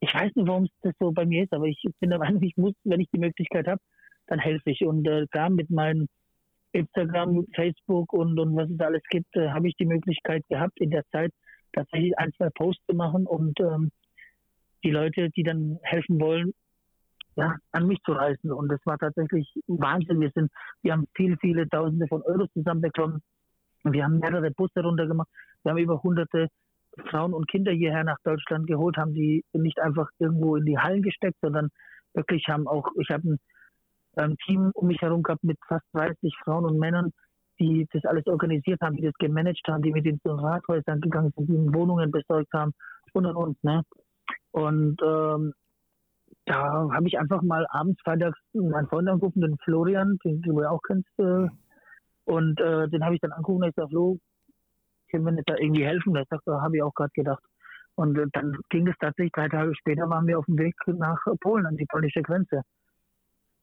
ich 0.00 0.12
weiß 0.12 0.34
nicht, 0.34 0.48
warum 0.48 0.66
das 0.80 0.94
so 0.98 1.12
bei 1.12 1.26
mir 1.26 1.44
ist, 1.44 1.52
aber 1.52 1.66
ich 1.66 1.82
bin 2.00 2.10
der 2.10 2.18
Meinung, 2.18 2.42
ich 2.42 2.56
muss, 2.56 2.74
wenn 2.84 3.00
ich 3.00 3.10
die 3.12 3.20
Möglichkeit 3.20 3.68
habe, 3.68 3.80
dann 4.26 4.38
helfe 4.38 4.70
ich. 4.70 4.84
Und 4.84 5.06
äh, 5.06 5.26
klar, 5.28 5.50
mit 5.50 5.70
meinem 5.70 6.08
Instagram, 6.72 7.46
Facebook 7.54 8.12
und, 8.12 8.38
und 8.38 8.56
was 8.56 8.70
es 8.70 8.80
alles 8.80 9.02
gibt, 9.10 9.34
äh, 9.36 9.50
habe 9.50 9.68
ich 9.68 9.76
die 9.76 9.86
Möglichkeit 9.86 10.44
gehabt, 10.48 10.80
in 10.80 10.90
der 10.90 11.04
Zeit 11.10 11.32
tatsächlich 11.72 12.16
ein, 12.18 12.32
zwei 12.36 12.48
Posts 12.50 12.84
zu 12.86 12.96
machen 12.96 13.26
und 13.26 13.58
ähm, 13.60 13.90
die 14.84 14.90
Leute, 14.90 15.30
die 15.30 15.42
dann 15.42 15.78
helfen 15.82 16.20
wollen, 16.20 16.52
ja, 17.36 17.56
an 17.70 17.86
mich 17.86 18.00
zu 18.04 18.12
reißen. 18.12 18.50
Und 18.50 18.68
das 18.68 18.80
war 18.84 18.98
tatsächlich 18.98 19.48
Wahnsinn. 19.66 20.20
Wir 20.20 20.30
sind, 20.34 20.50
wir 20.82 20.92
haben 20.92 21.06
viele, 21.14 21.36
viele 21.38 21.68
Tausende 21.68 22.06
von 22.08 22.22
Euros 22.22 22.48
zusammenbekommen. 22.52 23.22
Wir 23.84 24.04
haben 24.04 24.18
mehrere 24.18 24.50
Busse 24.50 24.80
runtergemacht. 24.80 25.28
Wir 25.62 25.70
haben 25.70 25.78
über 25.78 26.02
hunderte 26.02 26.48
Frauen 27.10 27.32
und 27.32 27.48
Kinder 27.48 27.72
hierher 27.72 28.04
nach 28.04 28.18
Deutschland 28.22 28.66
geholt, 28.66 28.96
haben 28.96 29.14
die 29.14 29.44
nicht 29.52 29.80
einfach 29.80 30.08
irgendwo 30.18 30.56
in 30.56 30.66
die 30.66 30.78
Hallen 30.78 31.02
gesteckt, 31.02 31.38
sondern 31.40 31.70
wirklich 32.14 32.46
haben 32.48 32.68
auch, 32.68 32.86
ich 33.00 33.08
habe 33.10 33.30
ein, 33.30 33.38
ein 34.16 34.36
Team 34.44 34.70
um 34.74 34.88
mich 34.88 35.00
herum 35.00 35.22
gehabt 35.22 35.44
mit 35.44 35.58
fast 35.66 35.84
30 35.92 36.34
Frauen 36.44 36.64
und 36.64 36.78
Männern, 36.78 37.12
die 37.58 37.86
das 37.92 38.04
alles 38.04 38.26
organisiert 38.26 38.80
haben, 38.80 38.96
die 38.96 39.04
das 39.04 39.14
gemanagt 39.14 39.66
haben, 39.68 39.82
die 39.82 39.92
mit 39.92 40.04
den 40.04 40.18
Rathäusern 40.24 41.00
gegangen 41.00 41.32
sind, 41.36 41.48
die 41.48 41.74
Wohnungen 41.74 42.10
besorgt 42.10 42.52
haben 42.52 42.72
und 43.12 43.26
und 43.26 43.36
und. 43.36 43.64
Ne? 43.64 43.82
Und 44.52 45.00
ähm, 45.02 45.52
da 46.46 46.88
habe 46.92 47.06
ich 47.06 47.18
einfach 47.18 47.42
mal 47.42 47.66
abends, 47.70 48.00
freitags 48.02 48.38
meinen 48.52 48.88
Freund 48.88 49.08
angerufen, 49.08 49.40
den 49.42 49.56
Florian, 49.58 50.18
den 50.24 50.42
du 50.42 50.60
ja 50.60 50.70
auch 50.70 50.82
kennst. 50.82 51.08
Äh, 51.18 51.48
und 52.24 52.60
äh, 52.60 52.88
den 52.88 53.04
habe 53.04 53.14
ich 53.14 53.20
dann 53.20 53.32
angerufen 53.32 53.62
und 53.62 53.68
ich 53.68 53.74
sage, 53.74 53.88
Flo, 53.88 54.18
können 55.10 55.24
wir 55.24 55.32
nicht 55.32 55.48
da 55.48 55.56
irgendwie 55.56 55.84
helfen? 55.84 56.14
Das 56.14 56.26
habe 56.46 56.76
ich 56.76 56.82
auch 56.82 56.94
gerade 56.94 57.12
gedacht. 57.14 57.42
Und 57.94 58.18
äh, 58.18 58.26
dann 58.32 58.56
ging 58.70 58.88
es 58.88 58.96
tatsächlich, 58.98 59.32
drei 59.32 59.48
Tage 59.48 59.74
später 59.74 60.08
waren 60.08 60.26
wir 60.26 60.38
auf 60.38 60.46
dem 60.46 60.58
Weg 60.58 60.74
nach 60.86 61.18
Polen, 61.40 61.66
an 61.66 61.76
die 61.76 61.86
polnische 61.86 62.22
Grenze. 62.22 62.62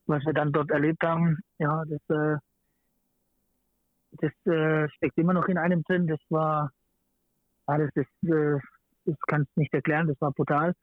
Was 0.10 0.26
wir 0.26 0.34
dann 0.34 0.52
dort 0.52 0.72
erlebt 0.72 1.04
haben, 1.04 1.38
ja, 1.60 1.84
das, 1.86 2.02
äh, 2.10 2.38
das 4.14 4.32
äh, 4.52 4.90
steckt 4.90 5.16
immer 5.20 5.34
noch 5.34 5.48
in 5.48 5.60
einem 5.60 5.84
drin. 5.84 6.08
Das 6.08 6.20
war, 6.30 6.72
alles, 7.68 7.92
das, 7.94 8.08
äh, 8.24 8.58
das 9.06 9.16
kannst 9.28 9.52
du 9.56 9.60
nicht 9.62 9.72
erklären, 9.72 10.08
das 10.08 10.20
war 10.20 10.32
brutal. 10.32 10.74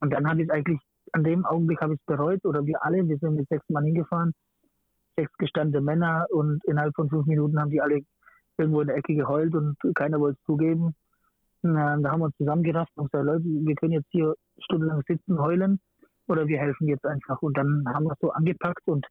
Und 0.00 0.12
dann 0.12 0.28
habe 0.28 0.42
ich 0.42 0.52
eigentlich 0.52 0.80
an 1.12 1.24
dem 1.24 1.46
Augenblick 1.46 1.80
habe 1.80 1.94
ich 1.94 2.00
es 2.00 2.04
bereut 2.04 2.44
oder 2.44 2.66
wir 2.66 2.84
alle, 2.84 3.08
wir 3.08 3.16
sind 3.16 3.36
mit 3.36 3.48
sechs 3.48 3.64
Mann 3.70 3.84
hingefahren, 3.84 4.34
sechs 5.16 5.32
gestandene 5.38 5.82
Männer 5.82 6.26
und 6.30 6.62
innerhalb 6.66 6.94
von 6.94 7.08
fünf 7.08 7.24
Minuten 7.24 7.58
haben 7.58 7.70
die 7.70 7.80
alle 7.80 8.02
irgendwo 8.58 8.82
in 8.82 8.88
der 8.88 8.96
Ecke 8.96 9.14
geheult 9.14 9.54
und 9.54 9.78
keiner 9.94 10.20
wollte 10.20 10.38
es 10.38 10.44
zugeben. 10.44 10.94
Na, 11.62 11.96
da 11.96 12.10
haben 12.10 12.20
wir 12.20 12.26
uns 12.26 12.36
zusammengerafft 12.36 12.92
und 12.96 13.10
gesagt, 13.10 13.24
Leute, 13.24 13.44
wir 13.44 13.74
können 13.76 13.92
jetzt 13.92 14.10
hier 14.10 14.34
stundenlang 14.58 15.02
sitzen, 15.08 15.38
heulen 15.38 15.80
oder 16.28 16.46
wir 16.46 16.58
helfen 16.58 16.88
jetzt 16.88 17.04
einfach. 17.04 17.40
Und 17.42 17.56
dann 17.56 17.84
haben 17.86 18.04
wir 18.04 18.12
es 18.12 18.20
so 18.20 18.30
angepackt 18.30 18.86
und 18.86 19.06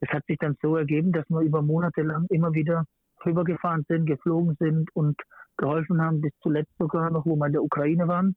es 0.00 0.08
hat 0.10 0.24
sich 0.26 0.38
dann 0.38 0.56
so 0.62 0.76
ergeben, 0.76 1.12
dass 1.12 1.28
wir 1.28 1.40
über 1.40 1.62
Monate 1.62 2.02
lang 2.02 2.26
immer 2.30 2.52
wieder 2.52 2.84
rübergefahren 3.24 3.84
sind, 3.88 4.06
geflogen 4.06 4.56
sind 4.58 4.88
und 4.94 5.20
geholfen 5.56 6.00
haben, 6.00 6.20
bis 6.20 6.32
zuletzt 6.42 6.72
sogar 6.78 7.10
noch, 7.10 7.26
wo 7.26 7.36
wir 7.36 7.46
in 7.46 7.52
der 7.52 7.62
Ukraine 7.62 8.08
waren. 8.08 8.34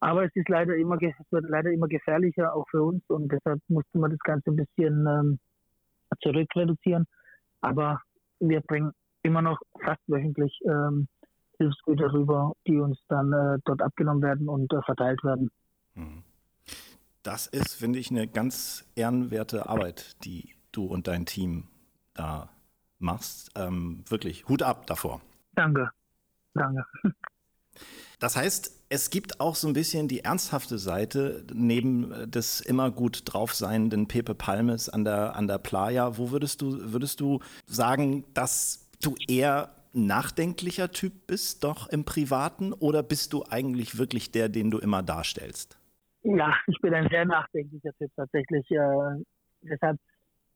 Aber 0.00 0.24
es 0.24 0.30
ist 0.34 0.48
leider 0.48 0.76
immer, 0.76 1.00
es 1.02 1.14
wird 1.30 1.48
leider 1.48 1.70
immer 1.70 1.88
gefährlicher, 1.88 2.54
auch 2.54 2.66
für 2.70 2.82
uns. 2.82 3.02
Und 3.08 3.32
deshalb 3.32 3.60
musste 3.68 3.98
man 3.98 4.10
das 4.10 4.20
Ganze 4.20 4.50
ein 4.50 4.56
bisschen 4.56 5.06
ähm, 5.06 5.38
zurück 6.22 6.48
reduzieren. 6.54 7.06
Aber 7.62 8.00
wir 8.38 8.60
bringen 8.60 8.92
immer 9.22 9.42
noch 9.42 9.58
fast 9.84 10.02
wöchentlich 10.06 10.56
ähm, 10.64 11.08
Hilfsgüter 11.58 12.12
rüber, 12.12 12.52
die 12.66 12.78
uns 12.78 12.98
dann 13.08 13.32
äh, 13.32 13.58
dort 13.64 13.82
abgenommen 13.82 14.22
werden 14.22 14.48
und 14.48 14.72
äh, 14.72 14.82
verteilt 14.82 15.24
werden. 15.24 15.50
Mhm. 15.94 16.22
Das 17.26 17.48
ist, 17.48 17.74
finde 17.74 17.98
ich, 17.98 18.12
eine 18.12 18.28
ganz 18.28 18.84
ehrenwerte 18.94 19.68
Arbeit, 19.68 20.14
die 20.22 20.54
du 20.70 20.84
und 20.84 21.08
dein 21.08 21.26
Team 21.26 21.66
da 22.14 22.50
machst. 23.00 23.50
Ähm, 23.56 24.04
wirklich, 24.08 24.48
Hut 24.48 24.62
ab 24.62 24.86
davor. 24.86 25.20
Danke, 25.56 25.90
danke. 26.54 26.86
Das 28.20 28.36
heißt, 28.36 28.84
es 28.90 29.10
gibt 29.10 29.40
auch 29.40 29.56
so 29.56 29.66
ein 29.66 29.72
bisschen 29.72 30.06
die 30.06 30.20
ernsthafte 30.20 30.78
Seite 30.78 31.44
neben 31.52 32.12
äh, 32.12 32.28
des 32.28 32.60
immer 32.60 32.92
gut 32.92 33.22
draufseienden 33.24 34.06
Pepe 34.06 34.36
Palmes 34.36 34.88
an 34.88 35.04
der, 35.04 35.34
an 35.34 35.48
der 35.48 35.58
Playa. 35.58 36.16
Wo 36.18 36.30
würdest 36.30 36.62
du, 36.62 36.92
würdest 36.92 37.18
du 37.18 37.40
sagen, 37.66 38.24
dass 38.34 38.88
du 39.02 39.16
eher 39.26 39.74
nachdenklicher 39.92 40.92
Typ 40.92 41.26
bist, 41.26 41.64
doch 41.64 41.88
im 41.88 42.04
Privaten, 42.04 42.72
oder 42.72 43.02
bist 43.02 43.32
du 43.32 43.44
eigentlich 43.44 43.98
wirklich 43.98 44.30
der, 44.30 44.48
den 44.48 44.70
du 44.70 44.78
immer 44.78 45.02
darstellst? 45.02 45.76
Ja, 46.26 46.52
ich 46.66 46.78
bin 46.80 46.94
ein 46.94 47.08
sehr 47.08 47.24
nachdenklicher 47.24 47.92
Typ 47.98 48.10
tatsächlich. 48.16 48.68
Äh, 48.70 49.22
deshalb, 49.62 49.98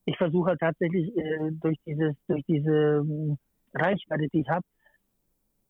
ich 0.05 0.17
versuche 0.17 0.57
tatsächlich 0.59 1.17
äh, 1.17 1.51
durch 1.53 1.79
dieses, 1.87 2.15
durch 2.27 2.43
diese 2.49 3.05
äh, 3.07 3.37
Reichweite, 3.75 4.29
die 4.33 4.41
ich 4.41 4.49
habe, 4.49 4.67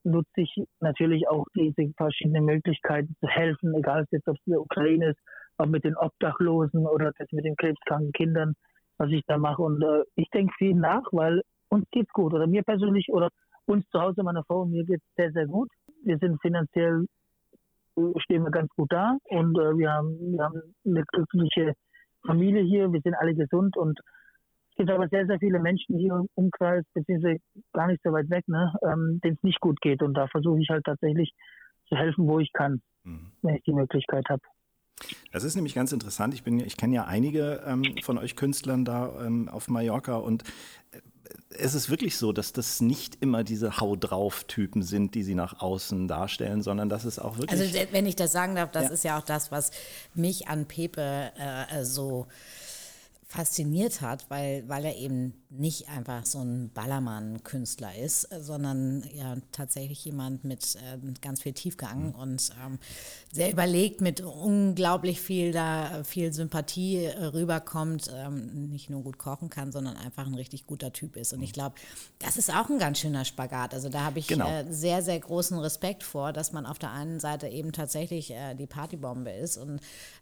nutze 0.03 0.40
ich 0.40 0.55
natürlich 0.80 1.28
auch 1.28 1.44
diese 1.55 1.92
verschiedenen 1.94 2.46
Möglichkeiten 2.46 3.14
zu 3.20 3.28
helfen, 3.28 3.74
egal 3.74 4.07
jetzt 4.11 4.26
ob 4.26 4.36
es 4.36 4.46
in 4.46 4.53
der 4.53 4.62
Ukraine 4.62 5.11
ist, 5.11 5.20
ob 5.59 5.68
mit 5.68 5.84
den 5.84 5.96
Obdachlosen 5.96 6.86
oder 6.86 7.12
das 7.18 7.30
mit 7.32 7.44
den 7.44 7.57
krebskranken 7.57 8.12
Kindern, 8.12 8.55
was 8.96 9.11
ich 9.11 9.22
da 9.26 9.36
mache. 9.36 9.61
Und 9.61 9.82
äh, 9.82 10.05
ich 10.16 10.30
denke 10.30 10.55
viel 10.57 10.74
nach, 10.74 11.05
weil 11.12 11.42
uns 11.68 11.84
geht's 11.90 12.12
gut. 12.12 12.32
Oder 12.32 12.46
mir 12.46 12.62
persönlich 12.62 13.11
oder 13.11 13.28
uns 13.66 13.86
zu 13.90 14.01
Hause, 14.01 14.22
meiner 14.22 14.44
Frau 14.44 14.62
und 14.62 14.70
mir 14.70 14.84
geht's 14.84 15.05
sehr, 15.16 15.30
sehr 15.32 15.46
gut. 15.46 15.68
Wir 16.03 16.16
sind 16.16 16.40
finanziell, 16.40 17.05
stehen 18.18 18.45
wir 18.45 18.51
ganz 18.51 18.70
gut 18.76 18.91
da 18.93 19.16
und 19.24 19.59
äh, 19.59 19.76
wir, 19.76 19.93
haben, 19.93 20.32
wir 20.32 20.45
haben 20.45 20.62
eine 20.84 21.05
glückliche 21.05 21.74
Familie 22.26 22.62
hier. 22.62 22.93
Wir 22.93 23.01
sind 23.01 23.14
alle 23.14 23.34
gesund 23.34 23.76
und 23.76 23.99
gibt 24.76 24.91
aber 24.91 25.09
sehr, 25.09 25.26
sehr 25.26 25.38
viele 25.38 25.61
Menschen 25.61 25.99
hier 25.99 26.14
im 26.14 26.26
Umkreis, 26.34 26.84
beziehungsweise 26.95 27.38
gar 27.72 27.86
nicht 27.86 28.01
so 28.03 28.12
weit 28.12 28.30
weg, 28.30 28.49
ne, 28.49 28.72
ähm, 28.82 29.20
denen 29.22 29.36
es 29.36 29.43
nicht 29.43 29.61
gut 29.61 29.80
geht. 29.80 30.03
Und 30.03 30.14
da 30.14 30.26
versuche 30.28 30.61
ich 30.61 30.68
halt 30.70 30.84
tatsächlich 30.84 31.32
zu 31.88 31.97
helfen, 31.97 32.26
wo 32.26 32.38
ich 32.38 32.51
kann, 32.53 32.80
mhm. 33.05 33.32
wenn 33.43 33.57
ich 33.57 33.62
die 33.64 33.74
Möglichkeit 33.74 34.24
habe. 34.28 34.43
Das 35.32 35.45
ist 35.45 35.55
nämlich 35.57 35.74
ganz 35.74 35.93
interessant. 35.93 36.34
Ich, 36.34 36.47
ich 36.47 36.76
kenne 36.76 36.95
ja 36.95 37.05
einige 37.05 37.62
ähm, 37.66 37.84
von 38.03 38.18
euch 38.18 38.36
Künstlern 38.36 38.84
da 38.84 39.24
ähm, 39.24 39.49
auf 39.49 39.68
Mallorca 39.68 40.16
und 40.16 40.45
äh, 40.93 41.01
es 41.51 41.74
ist 41.74 41.91
wirklich 41.91 42.16
so, 42.16 42.33
dass 42.33 42.53
das 42.53 42.81
nicht 42.81 43.18
immer 43.20 43.45
diese 43.45 43.78
Hau 43.78 43.97
drauf 43.97 44.45
Typen 44.45 44.83
sind, 44.83 45.14
die 45.14 45.22
sie 45.22 45.35
nach 45.35 45.61
außen 45.61 46.09
darstellen, 46.09 46.62
sondern 46.62 46.89
dass 46.89 47.05
es 47.05 47.18
auch 47.18 47.39
wirklich. 47.39 47.61
Also 47.61 47.93
wenn 47.93 48.07
ich 48.07 48.16
das 48.16 48.33
sagen 48.33 48.55
darf, 48.55 48.70
das 48.70 48.85
ja. 48.85 48.91
ist 48.91 49.05
ja 49.05 49.18
auch 49.18 49.24
das, 49.24 49.51
was 49.51 49.70
mich 50.14 50.49
an 50.49 50.66
Pepe 50.66 51.33
äh, 51.37 51.85
so 51.85 52.26
fasziniert 53.26 54.01
hat, 54.01 54.28
weil, 54.28 54.68
weil 54.68 54.85
er 54.85 54.97
eben 54.97 55.35
nicht 55.51 55.88
einfach 55.88 56.24
so 56.26 56.38
ein 56.38 56.70
Ballermann-Künstler 56.72 57.96
ist, 57.96 58.28
sondern 58.40 59.03
ja 59.12 59.36
tatsächlich 59.51 60.05
jemand 60.05 60.44
mit 60.44 60.76
äh, 60.76 60.98
ganz 61.20 61.42
viel 61.42 61.53
Tiefgang 61.53 62.09
mhm. 62.09 62.14
und 62.14 62.51
ähm, 62.64 62.78
sehr 63.32 63.51
überlegt, 63.51 64.01
mit 64.01 64.20
unglaublich 64.20 65.20
viel 65.20 65.51
da 65.51 66.05
viel 66.05 66.32
Sympathie 66.32 67.05
äh, 67.05 67.24
rüberkommt, 67.24 68.12
ähm, 68.14 68.70
nicht 68.70 68.90
nur 68.90 69.03
gut 69.03 69.18
kochen 69.18 69.51
kann, 69.51 69.72
sondern 69.72 69.96
einfach 69.96 70.26
ein 70.26 70.34
richtig 70.34 70.66
guter 70.66 70.92
Typ 70.92 71.16
ist. 71.16 71.32
Und 71.32 71.42
ich 71.42 71.53
glaube, 71.53 71.74
das 72.20 72.36
ist 72.36 72.55
auch 72.55 72.70
ein 72.70 72.78
ganz 72.78 73.01
schöner 73.01 73.24
Spagat. 73.24 73.74
Also 73.74 73.88
da 73.88 74.03
habe 74.03 74.20
ich 74.20 74.28
genau. 74.28 74.48
äh, 74.48 74.64
sehr, 74.70 75.03
sehr 75.03 75.18
großen 75.18 75.59
Respekt 75.59 76.05
vor, 76.05 76.32
dass 76.32 76.53
man 76.53 76.64
auf 76.64 76.78
der 76.78 76.92
einen 76.92 77.18
Seite 77.18 77.48
eben 77.48 77.72
tatsächlich 77.72 78.30
äh, 78.30 78.55
die 78.55 78.66
Partybombe 78.66 79.30
ist 79.30 79.57
und 79.57 79.80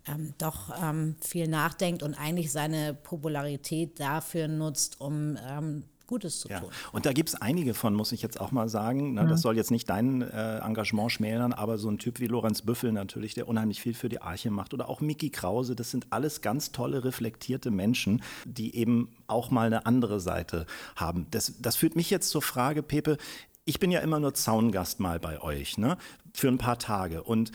ähm, 0.08 0.32
doch 0.38 0.72
ähm, 0.82 1.16
viel 1.20 1.48
nachdenkt 1.48 2.02
und 2.02 2.14
eigentlich 2.14 2.50
seine 2.50 2.94
Popularität 2.94 4.00
dafür 4.00 4.48
nutzt, 4.48 5.02
um 5.02 5.17
ähm, 5.48 5.84
Gutes 6.06 6.40
zu 6.40 6.48
Ja. 6.48 6.60
tun. 6.60 6.70
Und 6.92 7.04
da 7.04 7.12
gibt 7.12 7.28
es 7.28 7.34
einige 7.34 7.74
von, 7.74 7.94
muss 7.94 8.12
ich 8.12 8.22
jetzt 8.22 8.40
auch 8.40 8.50
mal 8.50 8.68
sagen. 8.70 9.12
Ne? 9.12 9.26
Das 9.26 9.42
soll 9.42 9.56
jetzt 9.56 9.70
nicht 9.70 9.90
dein 9.90 10.22
äh, 10.22 10.58
Engagement 10.60 11.12
schmälern, 11.12 11.52
aber 11.52 11.76
so 11.76 11.90
ein 11.90 11.98
Typ 11.98 12.18
wie 12.18 12.26
Lorenz 12.26 12.62
Büffel 12.62 12.92
natürlich, 12.92 13.34
der 13.34 13.46
unheimlich 13.46 13.82
viel 13.82 13.92
für 13.92 14.08
die 14.08 14.22
Arche 14.22 14.50
macht. 14.50 14.72
Oder 14.72 14.88
auch 14.88 15.02
Mickey 15.02 15.28
Krause, 15.28 15.76
das 15.76 15.90
sind 15.90 16.06
alles 16.08 16.40
ganz 16.40 16.72
tolle, 16.72 17.04
reflektierte 17.04 17.70
Menschen, 17.70 18.22
die 18.46 18.74
eben 18.74 19.14
auch 19.26 19.50
mal 19.50 19.66
eine 19.66 19.84
andere 19.84 20.18
Seite 20.18 20.64
haben. 20.96 21.26
Das, 21.30 21.52
das 21.60 21.76
führt 21.76 21.94
mich 21.94 22.08
jetzt 22.08 22.30
zur 22.30 22.40
Frage, 22.42 22.82
Pepe, 22.82 23.18
ich 23.66 23.78
bin 23.78 23.90
ja 23.90 24.00
immer 24.00 24.18
nur 24.18 24.32
Zaungast 24.32 25.00
mal 25.00 25.20
bei 25.20 25.42
euch, 25.42 25.76
ne? 25.76 25.98
Für 26.32 26.48
ein 26.48 26.56
paar 26.56 26.78
Tage. 26.78 27.22
Und 27.22 27.52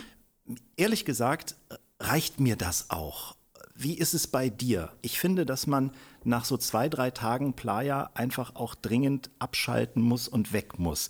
ehrlich 0.78 1.06
gesagt, 1.06 1.56
reicht 2.00 2.40
mir 2.40 2.56
das 2.56 2.92
auch. 2.92 3.36
Wie 3.76 3.98
ist 3.98 4.14
es 4.14 4.28
bei 4.28 4.50
dir? 4.50 4.92
Ich 5.02 5.18
finde, 5.20 5.48
dass 5.48 5.66
man 5.66 5.92
nach 6.26 6.46
so 6.46 6.58
zwei, 6.58 6.90
drei 6.90 7.12
Tagen 7.12 7.54
Playa 7.54 8.10
einfach 8.14 8.56
auch 8.56 8.76
dringend 8.76 9.30
abschalten 9.40 10.02
muss 10.02 10.28
und 10.28 10.54
weg 10.54 10.80
muss. 10.80 11.10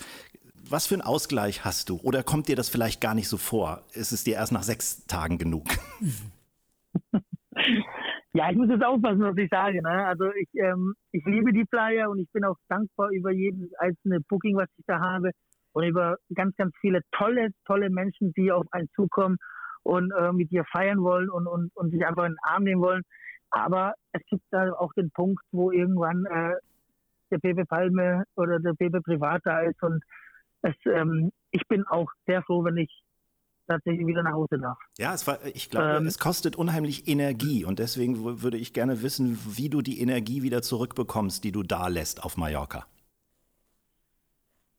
Was 0.69 0.87
für 0.87 0.95
einen 0.95 1.01
Ausgleich 1.01 1.65
hast 1.65 1.89
du? 1.89 1.99
Oder 2.03 2.23
kommt 2.23 2.47
dir 2.47 2.55
das 2.55 2.69
vielleicht 2.69 3.01
gar 3.01 3.13
nicht 3.13 3.27
so 3.27 3.37
vor? 3.37 3.81
Ist 3.93 4.11
es 4.11 4.23
dir 4.23 4.35
erst 4.35 4.51
nach 4.51 4.63
sechs 4.63 5.05
Tagen 5.07 5.37
genug? 5.37 5.67
Ja, 8.35 8.49
ich 8.49 8.57
muss 8.57 8.67
jetzt 8.67 8.83
aufpassen, 8.83 9.21
was 9.21 9.37
ich 9.37 9.47
sage. 9.51 9.79
Ne? 9.83 10.07
Also 10.07 10.31
ich, 10.33 10.49
ähm, 10.55 10.95
ich 11.11 11.23
liebe 11.23 11.53
die 11.53 11.67
Flyer 11.69 12.09
und 12.09 12.17
ich 12.17 12.31
bin 12.31 12.43
auch 12.43 12.55
dankbar 12.67 13.11
über 13.11 13.31
jedes 13.31 13.71
einzelne 13.77 14.21
Booking, 14.21 14.57
was 14.57 14.67
ich 14.75 14.85
da 14.87 14.99
habe 14.99 15.29
und 15.73 15.83
über 15.83 16.17
ganz, 16.33 16.55
ganz 16.55 16.73
viele 16.81 17.01
tolle, 17.11 17.49
tolle 17.65 17.91
Menschen, 17.91 18.33
die 18.33 18.51
auf 18.51 18.65
einen 18.71 18.89
zukommen 18.95 19.37
und 19.83 20.11
äh, 20.11 20.31
mit 20.31 20.49
dir 20.49 20.63
feiern 20.71 21.03
wollen 21.03 21.29
und, 21.29 21.45
und, 21.45 21.69
und 21.75 21.91
sich 21.91 22.03
einfach 22.07 22.25
in 22.25 22.31
den 22.31 22.37
Arm 22.41 22.63
nehmen 22.63 22.81
wollen. 22.81 23.03
Aber 23.53 23.93
es 24.13 24.21
gibt 24.25 24.43
da 24.49 24.73
auch 24.73 24.91
den 24.93 25.11
Punkt, 25.11 25.43
wo 25.51 25.71
irgendwann 25.71 26.25
äh, 26.25 26.55
der 27.29 27.37
Pepe 27.37 27.65
Palme 27.65 28.23
oder 28.35 28.59
der 28.59 28.73
Pepe 28.73 28.99
Privat 28.99 29.41
da 29.43 29.61
ist 29.61 29.81
und 29.83 30.03
es, 30.63 30.73
ähm, 30.85 31.31
ich 31.51 31.61
bin 31.67 31.85
auch 31.85 32.09
sehr 32.25 32.41
froh, 32.41 32.63
wenn 32.63 32.77
ich 32.77 32.89
tatsächlich 33.67 34.07
wieder 34.07 34.23
nach 34.23 34.33
Hause 34.33 34.57
darf. 34.57 34.79
Ja, 34.97 35.13
es 35.13 35.27
war, 35.27 35.37
ich 35.45 35.69
glaube, 35.69 35.97
Ähm. 35.97 36.07
es 36.07 36.17
kostet 36.17 36.55
unheimlich 36.55 37.07
Energie 37.07 37.63
und 37.63 37.77
deswegen 37.77 38.41
würde 38.41 38.57
ich 38.57 38.73
gerne 38.73 39.03
wissen, 39.03 39.37
wie 39.45 39.69
du 39.69 39.83
die 39.83 40.01
Energie 40.01 40.41
wieder 40.41 40.63
zurückbekommst, 40.63 41.43
die 41.43 41.51
du 41.51 41.61
da 41.61 41.89
lässt 41.89 42.23
auf 42.23 42.37
Mallorca. 42.37 42.87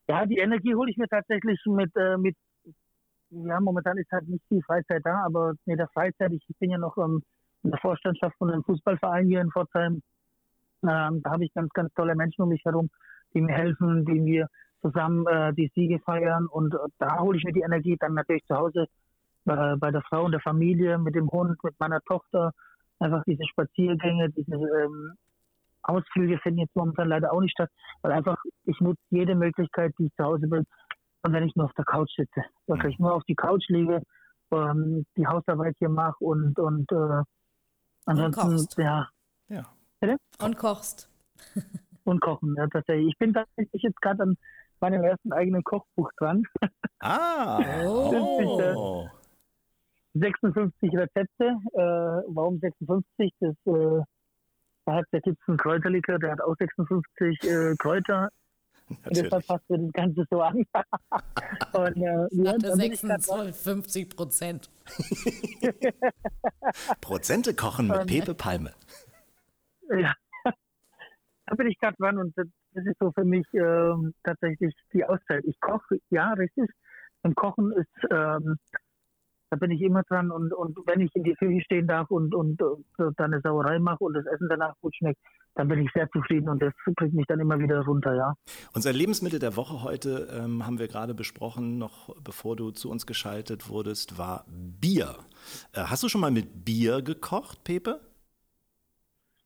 Ja, 0.08 0.26
die 0.26 0.38
Energie 0.38 0.74
hole 0.74 0.90
ich 0.90 0.96
mir 0.96 1.08
tatsächlich 1.08 1.60
mit, 1.66 1.94
äh, 1.94 2.16
mit, 2.16 2.36
ja, 3.30 3.60
momentan 3.60 3.98
ist 3.98 4.10
halt 4.10 4.28
nicht 4.28 4.44
viel 4.48 4.62
Freizeit 4.62 5.02
da, 5.04 5.22
aber 5.24 5.54
mit 5.64 5.78
der 5.78 5.88
Freizeit, 5.88 6.32
ich 6.32 6.44
bin 6.58 6.70
ja 6.70 6.78
noch 6.78 6.98
ähm, 6.98 7.22
in 7.64 7.70
der 7.70 7.80
Vorstandschaft 7.80 8.36
von 8.36 8.50
einem 8.50 8.62
Fußballverein 8.64 9.26
hier 9.26 9.40
in 9.40 9.50
Pforzheim. 9.50 10.02
Ähm, 10.82 11.22
da 11.22 11.30
habe 11.30 11.44
ich 11.44 11.54
ganz, 11.54 11.70
ganz 11.72 11.92
tolle 11.94 12.14
Menschen 12.14 12.42
um 12.42 12.50
mich 12.50 12.64
herum, 12.64 12.90
die 13.32 13.40
mir 13.40 13.54
helfen, 13.54 14.04
die 14.04 14.20
mir 14.20 14.48
zusammen 14.82 15.26
äh, 15.26 15.54
die 15.54 15.70
Siege 15.74 15.98
feiern 16.00 16.46
und 16.46 16.74
äh, 16.74 16.78
da 16.98 17.18
hole 17.18 17.38
ich 17.38 17.44
mir 17.44 17.54
die 17.54 17.62
Energie 17.62 17.96
dann 17.98 18.12
natürlich 18.12 18.44
zu 18.44 18.54
Hause 18.54 18.86
äh, 19.46 19.76
bei 19.76 19.90
der 19.90 20.02
Frau 20.02 20.24
und 20.24 20.32
der 20.32 20.40
Familie, 20.40 20.98
mit 20.98 21.14
dem 21.14 21.30
Hund, 21.30 21.62
mit 21.64 21.74
meiner 21.80 22.00
Tochter. 22.02 22.52
Einfach 22.98 23.24
diese 23.26 23.44
Spaziergänge, 23.46 24.30
diese 24.30 24.54
ähm, 24.54 25.14
Ausflüge 25.82 26.38
finden 26.38 26.60
jetzt 26.60 26.76
momentan 26.76 27.08
leider 27.08 27.32
auch 27.32 27.40
nicht 27.40 27.52
statt, 27.52 27.70
weil 28.02 28.12
einfach 28.12 28.36
ich 28.64 28.78
nutze 28.80 29.00
jede 29.10 29.34
Möglichkeit, 29.34 29.94
die 29.98 30.06
ich 30.06 30.14
zu 30.16 30.24
Hause 30.24 30.46
bin. 30.48 30.64
Und 31.22 31.32
wenn 31.32 31.44
ich 31.44 31.56
nur 31.56 31.64
auf 31.64 31.74
der 31.74 31.86
Couch 31.86 32.10
sitze, 32.14 32.42
wirklich 32.66 32.98
nur 32.98 33.14
auf 33.14 33.24
die 33.24 33.34
Couch 33.34 33.66
liege, 33.68 34.02
ähm, 34.52 35.06
die 35.16 35.26
Hausarbeit 35.26 35.74
hier 35.78 35.88
mache 35.88 36.22
und 36.22 36.58
und 36.58 36.92
äh, 36.92 37.22
ansonsten 38.06 38.50
kochst. 38.50 38.78
ja 38.78 39.08
Ja. 39.48 39.64
Und 40.40 40.56
kochst. 40.56 41.10
und 42.04 42.20
kochen. 42.20 42.54
Ja, 42.56 42.66
tatsächlich. 42.66 43.08
Ich 43.08 43.18
bin 43.18 43.32
tatsächlich 43.32 43.82
jetzt 43.82 44.00
gerade 44.00 44.22
an 44.22 44.36
meinem 44.80 45.02
ersten 45.04 45.32
eigenen 45.32 45.62
Kochbuch 45.64 46.10
dran. 46.18 46.44
Ah, 47.00 47.58
Oh. 47.84 48.60
oh. 48.76 49.08
56 50.14 50.96
Rezepte. 50.96 51.56
Äh, 51.72 52.22
warum 52.28 52.58
56? 52.58 53.32
Das, 53.40 53.54
äh, 53.66 54.02
da 54.86 54.94
hat 54.94 55.06
der 55.12 55.22
einen 55.46 55.56
Kräuterlikör, 55.56 56.18
der 56.18 56.32
hat 56.32 56.40
auch 56.42 56.54
56 56.58 57.42
äh, 57.44 57.74
Kräuter. 57.78 58.28
Und 58.88 58.98
deshalb 59.10 59.32
Natürlich. 59.32 59.46
passt 59.46 59.70
mir 59.70 59.78
das 59.78 59.92
Ganze 59.92 60.26
so 60.30 60.40
an. 60.42 60.56
und, 61.72 61.96
äh, 61.96 62.28
ja, 62.32 62.52
Hatte 62.52 62.58
da 62.68 62.76
bin 62.76 62.92
ich 62.92 63.00
grad 63.00 63.22
26, 63.22 63.56
50 63.56 64.16
Prozent. 64.16 64.70
Prozente 67.00 67.54
kochen 67.54 67.88
mit 67.88 68.06
Pepe 68.06 68.34
Palme. 68.34 68.72
Ja, 69.90 70.14
da 71.46 71.54
bin 71.56 71.66
ich 71.66 71.78
gerade 71.78 71.96
dran 71.98 72.18
und 72.18 72.36
das 72.36 72.46
das 72.74 72.84
ist 72.86 72.98
so 72.98 73.12
für 73.12 73.24
mich 73.24 73.46
ähm, 73.54 74.14
tatsächlich 74.24 74.74
die 74.92 75.04
Auszeit. 75.04 75.44
Ich 75.44 75.60
koche, 75.60 75.98
ja, 76.10 76.32
richtig. 76.32 76.68
Und 77.22 77.36
Kochen 77.36 77.72
ist, 77.72 78.10
ähm, 78.10 78.58
da 79.50 79.56
bin 79.56 79.70
ich 79.70 79.80
immer 79.80 80.02
dran 80.02 80.30
und, 80.30 80.52
und 80.52 80.76
wenn 80.86 81.00
ich 81.00 81.14
in 81.14 81.22
die 81.22 81.34
Küche 81.34 81.60
stehen 81.62 81.86
darf 81.86 82.10
und, 82.10 82.34
und, 82.34 82.60
und 82.60 82.84
dann 82.98 83.32
eine 83.32 83.40
Sauerei 83.40 83.78
mache 83.78 84.02
und 84.02 84.14
das 84.14 84.26
Essen 84.26 84.48
danach 84.48 84.74
gut 84.80 84.94
schmeckt, 84.96 85.20
dann 85.54 85.68
bin 85.68 85.80
ich 85.80 85.90
sehr 85.92 86.10
zufrieden 86.10 86.48
und 86.48 86.60
das 86.60 86.72
bringt 86.96 87.14
mich 87.14 87.26
dann 87.26 87.40
immer 87.40 87.58
wieder 87.58 87.80
runter, 87.84 88.14
ja. 88.14 88.34
Unser 88.74 88.92
Lebensmittel 88.92 89.38
der 89.38 89.56
Woche 89.56 89.82
heute 89.82 90.28
ähm, 90.32 90.66
haben 90.66 90.78
wir 90.78 90.88
gerade 90.88 91.14
besprochen, 91.14 91.78
noch 91.78 92.14
bevor 92.22 92.56
du 92.56 92.70
zu 92.70 92.90
uns 92.90 93.06
geschaltet 93.06 93.68
wurdest, 93.68 94.18
war 94.18 94.44
Bier. 94.48 95.16
Äh, 95.72 95.84
hast 95.84 96.02
du 96.02 96.08
schon 96.08 96.20
mal 96.20 96.30
mit 96.30 96.64
Bier 96.64 97.02
gekocht, 97.02 97.62
Pepe? 97.64 98.00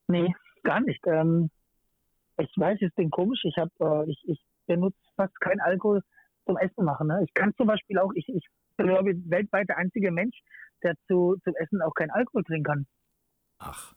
Nee, 0.09 0.35
gar 0.63 0.81
nicht. 0.81 1.07
Ähm, 1.07 1.51
ich 2.39 2.53
weiß, 2.57 2.79
es 2.81 2.95
klingt 2.95 3.13
komisch. 3.13 3.41
Ich 3.45 3.57
habe, 3.59 3.71
äh, 3.81 4.11
ich, 4.11 4.23
ich 4.27 4.41
benutze 4.67 4.97
fast 5.17 5.39
keinen 5.41 5.61
Alkohol 5.61 6.03
zum 6.47 6.57
Essen 6.57 6.85
machen. 6.85 7.09
Ne? 7.09 7.23
Ich 7.27 7.35
kann 7.35 7.55
zum 7.57 7.67
Beispiel 7.67 7.99
auch, 7.99 8.13
ich, 8.15 8.27
ich 8.29 8.47
bin 8.77 8.87
glaube 8.87 9.13
ich 9.13 9.19
weltweit 9.31 9.69
der 9.69 9.77
einzige 9.77 10.11
Mensch, 10.11 10.37
der 10.83 10.95
zu, 11.07 11.37
zum 11.45 11.55
Essen 11.57 11.83
auch 11.83 11.95
keinen 11.95 12.11
Alkohol 12.11 12.45
trinken 12.45 12.65
kann. 12.65 12.87
Ach, 13.59 13.95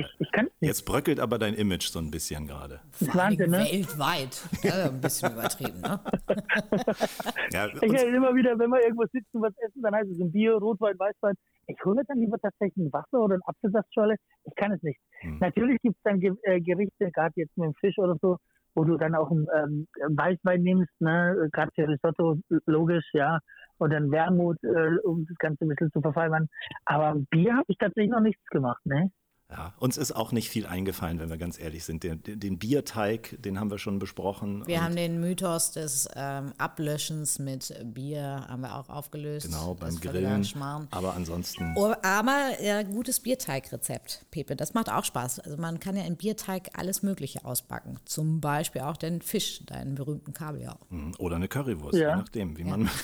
Ich, 0.00 0.06
ich 0.18 0.32
kann 0.32 0.46
es 0.46 0.52
nicht. 0.60 0.68
jetzt 0.68 0.84
bröckelt 0.84 1.20
aber 1.20 1.38
dein 1.38 1.54
Image 1.54 1.88
so 1.88 1.98
ein 1.98 2.10
bisschen 2.10 2.46
gerade. 2.46 2.80
Wahnsinn, 3.00 3.50
ne? 3.50 3.58
weltweit. 3.58 4.42
Ja, 4.62 4.86
ein 4.86 5.00
bisschen 5.00 5.32
übertrieben, 5.32 5.80
ne? 5.80 6.00
Ja, 7.52 7.66
Ich 7.68 7.92
höre 7.92 8.14
immer 8.14 8.34
wieder, 8.34 8.58
wenn 8.58 8.70
wir 8.70 8.82
irgendwo 8.82 9.04
sitzen, 9.12 9.40
was 9.40 9.54
essen, 9.58 9.82
dann 9.82 9.94
heißt 9.94 10.10
es 10.10 10.20
ein 10.20 10.32
Bier, 10.32 10.54
Rotwein, 10.54 10.98
Weißwein. 10.98 11.34
Ich 11.68 11.76
hole 11.84 11.96
mir 11.96 12.04
dann 12.04 12.18
lieber 12.18 12.38
tatsächlich 12.38 12.86
ein 12.86 12.92
Wasser 12.92 13.20
oder 13.20 13.36
ein 13.36 13.42
Apfelsaftschorle. 13.46 14.16
Ich 14.44 14.54
kann 14.56 14.72
es 14.72 14.82
nicht. 14.82 14.98
Hm. 15.20 15.38
Natürlich 15.40 15.80
gibt 15.82 15.96
es 15.96 16.02
dann 16.02 16.20
Ge 16.20 16.32
äh, 16.42 16.60
Gerichte, 16.60 17.10
gerade 17.10 17.32
jetzt 17.36 17.56
mit 17.56 17.66
dem 17.66 17.74
Fisch 17.74 17.98
oder 17.98 18.16
so, 18.20 18.38
wo 18.74 18.84
du 18.84 18.96
dann 18.96 19.14
auch 19.14 19.30
einen 19.30 19.46
ähm, 19.54 19.86
Weißwein 20.16 20.62
nimmst, 20.62 21.00
ne? 21.00 21.48
gerade 21.52 21.70
für 21.74 21.88
Risotto, 21.88 22.38
logisch, 22.66 23.08
ja. 23.12 23.38
Und 23.78 23.92
dann 23.92 24.10
Wermut, 24.10 24.62
äh, 24.62 24.98
um 25.04 25.26
das 25.26 25.36
Ganze 25.38 25.64
ein 25.64 25.68
bisschen 25.68 25.92
zu 25.92 26.00
verfeinern. 26.00 26.48
Aber 26.84 27.16
Bier 27.30 27.54
habe 27.54 27.66
ich 27.68 27.78
tatsächlich 27.78 28.10
noch 28.10 28.20
nichts 28.20 28.44
gemacht, 28.46 28.84
ne? 28.84 29.10
Ja, 29.48 29.72
uns 29.78 29.96
ist 29.96 30.10
auch 30.10 30.32
nicht 30.32 30.50
viel 30.50 30.66
eingefallen, 30.66 31.20
wenn 31.20 31.30
wir 31.30 31.36
ganz 31.38 31.60
ehrlich 31.60 31.84
sind. 31.84 32.02
Den, 32.02 32.20
den, 32.24 32.58
Bierteig, 32.58 33.36
den 33.40 33.60
haben 33.60 33.70
wir 33.70 33.78
schon 33.78 34.00
besprochen. 34.00 34.66
Wir 34.66 34.82
haben 34.82 34.96
den 34.96 35.20
Mythos 35.20 35.70
des 35.70 36.08
ähm, 36.16 36.52
Ablöschens 36.58 37.38
mit 37.38 37.72
Bier 37.94 38.44
haben 38.48 38.62
wir 38.62 38.74
auch 38.74 38.88
aufgelöst. 38.88 39.46
Genau, 39.46 39.74
beim 39.74 40.00
Grillen. 40.00 40.44
Aber 40.90 41.14
ansonsten. 41.14 41.74
Oh, 41.76 41.94
aber 42.02 42.60
ja, 42.60 42.82
gutes 42.82 43.20
Bierteigrezept, 43.20 44.26
Pepe, 44.32 44.56
das 44.56 44.74
macht 44.74 44.90
auch 44.90 45.04
Spaß. 45.04 45.38
Also 45.38 45.56
man 45.58 45.78
kann 45.78 45.96
ja 45.96 46.02
im 46.02 46.16
Bierteig 46.16 46.70
alles 46.74 47.04
Mögliche 47.04 47.44
ausbacken. 47.44 48.00
Zum 48.04 48.40
Beispiel 48.40 48.82
auch 48.82 48.96
den 48.96 49.22
Fisch, 49.22 49.64
deinen 49.66 49.94
berühmten 49.94 50.32
Kabeljau. 50.32 50.74
Mhm, 50.90 51.14
Oder 51.18 51.36
eine 51.36 51.46
Currywurst, 51.46 51.96
Ja. 51.96 52.10
je 52.10 52.16
nachdem, 52.16 52.58
wie 52.58 52.64
man. 52.64 52.90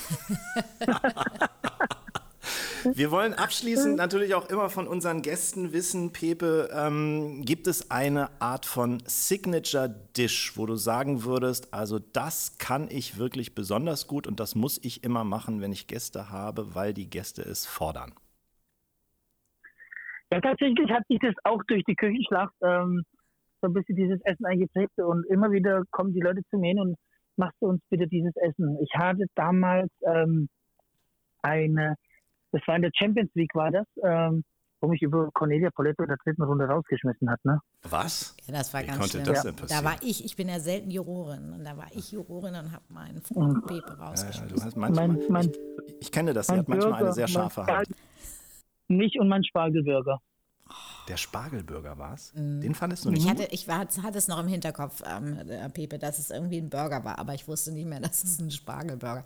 Wir 2.95 3.11
wollen 3.11 3.35
abschließend 3.35 3.97
natürlich 3.97 4.35
auch 4.35 4.49
immer 4.49 4.69
von 4.69 4.89
unseren 4.89 5.23
Gästen 5.23 5.73
wissen, 5.73 6.13
Pepe, 6.13 6.69
ähm, 6.73 7.43
gibt 7.45 7.67
es 7.67 7.91
eine 7.91 8.31
Art 8.41 8.67
von 8.67 9.03
Signature 9.07 9.89
Dish, 10.17 10.57
wo 10.57 10.67
du 10.67 10.77
sagen 10.77 11.25
würdest, 11.25 11.73
also 11.73 11.99
das 11.99 12.59
kann 12.59 12.89
ich 12.91 13.19
wirklich 13.19 13.55
besonders 13.55 14.07
gut 14.07 14.27
und 14.27 14.41
das 14.41 14.55
muss 14.55 14.83
ich 14.85 15.05
immer 15.05 15.25
machen, 15.25 15.61
wenn 15.61 15.73
ich 15.73 15.87
Gäste 15.87 16.31
habe, 16.31 16.75
weil 16.75 16.93
die 16.93 17.09
Gäste 17.09 17.43
es 17.43 17.67
fordern. 17.67 18.13
Ja, 20.33 20.41
tatsächlich 20.41 20.91
hat 20.91 21.07
sich 21.09 21.19
das 21.21 21.35
auch 21.45 21.63
durch 21.69 21.85
die 21.85 21.95
Küchenschlacht 21.95 22.55
ähm, 22.63 23.03
so 23.61 23.69
ein 23.69 23.75
bisschen 23.75 23.97
dieses 23.97 24.21
Essen 24.25 24.47
eingeprägt 24.47 24.99
und 24.99 25.27
immer 25.27 25.53
wieder 25.53 25.83
kommen 25.91 26.13
die 26.15 26.21
Leute 26.21 26.41
zu 26.51 26.59
mir 26.59 26.69
hin 26.69 26.81
und 26.81 26.97
machst 27.37 27.57
du 27.61 27.67
uns 27.67 27.83
bitte 27.91 28.07
dieses 28.09 28.35
Essen. 28.37 28.79
Ich 28.81 28.91
hatte 28.95 29.27
damals 29.35 29.91
ähm, 30.07 30.49
eine, 31.43 31.97
das 32.53 32.63
war 32.67 32.77
in 32.77 32.83
der 32.83 32.91
Champions 32.95 33.31
League 33.35 33.55
war 33.55 33.71
das, 33.71 33.87
ähm, 34.05 34.45
wo 34.81 34.89
mich 34.89 35.03
über 35.03 35.31
Cornelia 35.33 35.71
Poletto 35.71 36.03
in 36.03 36.09
der 36.09 36.19
dritten 36.25 36.43
Runde 36.43 36.65
rausgeschmissen 36.67 37.31
hat. 37.31 37.45
Ne? 37.45 37.61
Was? 37.83 38.37
Ja, 38.47 38.55
das 38.55 38.73
war 38.75 38.83
Wie 38.83 38.87
ganz 38.87 38.99
konnte 38.99 39.19
schlimm. 39.21 39.25
das 39.27 39.43
denn 39.43 39.55
Da 39.57 39.61
passieren? 39.63 39.85
war 39.85 39.97
ich, 40.03 40.25
ich 40.25 40.37
bin 40.37 40.49
ja 40.49 40.61
selten 40.61 40.91
Jurorin 40.91 41.53
und 41.53 41.65
da 41.65 41.77
war 41.77 41.89
ich 41.95 42.13
Jurorin 42.13 42.55
und 42.55 42.73
habe 42.73 42.85
meinen 42.89 43.23
Freund 43.23 43.67
Pepe 43.67 43.93
Ja, 43.93 44.05
rausgeschmissen. 44.05 44.57
du 44.57 44.63
hast 44.65 44.77
manchmal, 44.77 45.09
Mein, 45.09 45.23
mein, 45.29 45.53
ich, 45.89 45.95
ich 46.01 46.13
kenne 46.13 46.33
das, 46.35 46.49
sie 46.49 46.55
hat 46.55 46.69
manchmal 46.69 46.95
eine 46.95 46.99
Burger, 47.01 47.13
sehr 47.13 47.29
scharfe 47.29 47.67
Hand. 47.67 47.89
Mich 48.89 49.19
und 49.19 49.29
mein 49.29 49.45
Spargelburger. 49.45 50.21
Der 51.09 51.17
Spargelburger 51.17 51.99
war's? 51.99 52.33
Den 52.35 52.75
fandest 52.75 53.05
du 53.05 53.11
nicht 53.11 53.23
Ich 53.23 53.29
gut? 53.29 53.41
hatte, 53.41 53.49
ich 53.53 53.67
war, 53.69 53.81
hatte 53.81 54.19
es 54.19 54.29
noch 54.29 54.39
im 54.39 54.47
Hinterkopf, 54.49 55.03
ähm, 55.07 55.39
äh, 55.49 55.69
Pepe, 55.71 55.99
dass 55.99 56.19
es 56.19 56.31
irgendwie 56.31 56.59
ein 56.59 56.71
Burger 56.71 57.05
war, 57.05 57.19
aber 57.19 57.35
ich 57.35 57.49
wusste 57.49 57.73
nicht 57.73 57.87
mehr, 57.89 58.01
dass 58.01 58.23
es 58.25 58.39
ein 58.39 58.51
Spargelburger. 58.51 59.25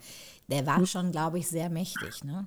Der 0.48 0.60
Hm. 0.60 0.66
war 0.66 0.86
schon, 0.86 1.12
glaube 1.12 1.38
ich, 1.38 1.48
sehr 1.48 1.68
mächtig, 1.70 2.24
ne? 2.24 2.46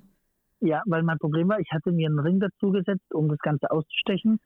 Ja, 0.61 0.83
weil 0.85 1.03
mein 1.03 1.17
Problem 1.19 1.49
war, 1.49 1.59
ich 1.59 1.71
hatte 1.71 1.91
mir 1.91 2.07
einen 2.07 2.19
Ring 2.19 2.39
dazu 2.39 2.71
gesetzt, 2.71 3.13
um 3.13 3.29
das 3.29 3.39
Ganze 3.39 3.71
auszustechen. 3.71 4.39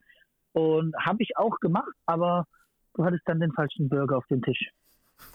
Und 0.53 0.95
habe 1.03 1.23
ich 1.23 1.35
auch 1.37 1.59
gemacht, 1.59 1.93
aber 2.05 2.45
du 2.93 3.03
hattest 3.03 3.23
dann 3.25 3.39
den 3.39 3.51
falschen 3.53 3.89
Burger 3.89 4.17
auf 4.17 4.27
dem 4.27 4.41
Tisch. 4.43 4.69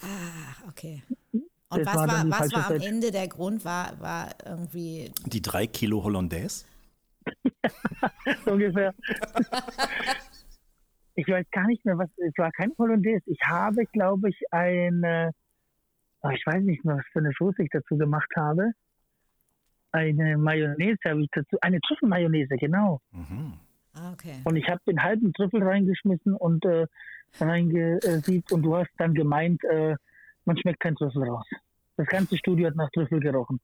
Ah, 0.03 0.69
okay. 0.69 1.03
Und 1.33 1.81
Das 1.81 1.87
was 1.87 1.97
war 1.97 2.09
war, 2.09 2.41
was 2.41 2.53
war 2.53 2.71
am 2.71 2.79
Set. 2.79 2.87
Ende 2.87 3.11
der 3.11 3.29
Grund? 3.29 3.65
War, 3.65 4.01
war 4.01 4.29
irgendwie, 4.47 5.13
Die 5.27 5.43
drei 5.43 5.67
Kilo 5.67 6.03
Hollandaise? 6.03 6.65
So 8.45 8.53
ungefähr. 8.53 8.95
ich 11.15 11.29
weiß 11.29 11.47
gar 11.51 11.67
nicht 11.67 11.85
mehr, 11.85 11.99
was, 11.99 12.09
es 12.17 12.33
war 12.39 12.51
kein 12.53 12.73
Hollandaise. 12.79 13.23
Ich 13.27 13.41
habe, 13.47 13.85
glaube 13.87 14.31
ich, 14.31 14.41
eine, 14.51 15.33
oh, 16.23 16.31
ich 16.31 16.47
weiß 16.47 16.63
nicht 16.63 16.85
mehr, 16.85 16.97
was 16.97 17.07
für 17.13 17.19
eine 17.19 17.33
Soße 17.37 17.63
ich 17.65 17.71
dazu 17.71 17.99
gemacht 17.99 18.31
habe. 18.37 18.71
Eine 19.93 20.37
Mayonnaise 20.37 20.99
habe 21.07 21.23
ich 21.23 21.29
dazu, 21.33 21.57
eine 21.61 21.81
Trüffelmayonnaise, 21.81 22.57
genau. 22.57 23.01
Mhm. 23.13 23.55
ah, 23.95 24.13
okay. 24.13 24.41
Und 24.45 24.57
ich 24.57 24.69
habe 24.69 24.81
den 24.87 25.03
halben 25.03 25.33
Trüffel 25.33 25.63
reingeschmissen 25.63 26.35
und 26.35 26.65
äh, 26.65 26.87
reingesiebt 27.41 28.53
und 28.53 28.63
du 28.63 28.77
hast 28.77 28.91
dann 28.99 29.15
gemeint, 29.15 29.63
äh, 29.65 29.97
man 30.45 30.57
schmeckt 30.59 30.81
kein 30.81 30.95
Trüffel 30.97 31.25
raus. 31.29 31.47
Das 31.97 32.07
ganze 32.07 32.37
Studio 32.37 32.69
hat 32.69 32.77
nach 32.77 32.91
Trüffel 32.91 33.21
gerochen. 33.21 33.61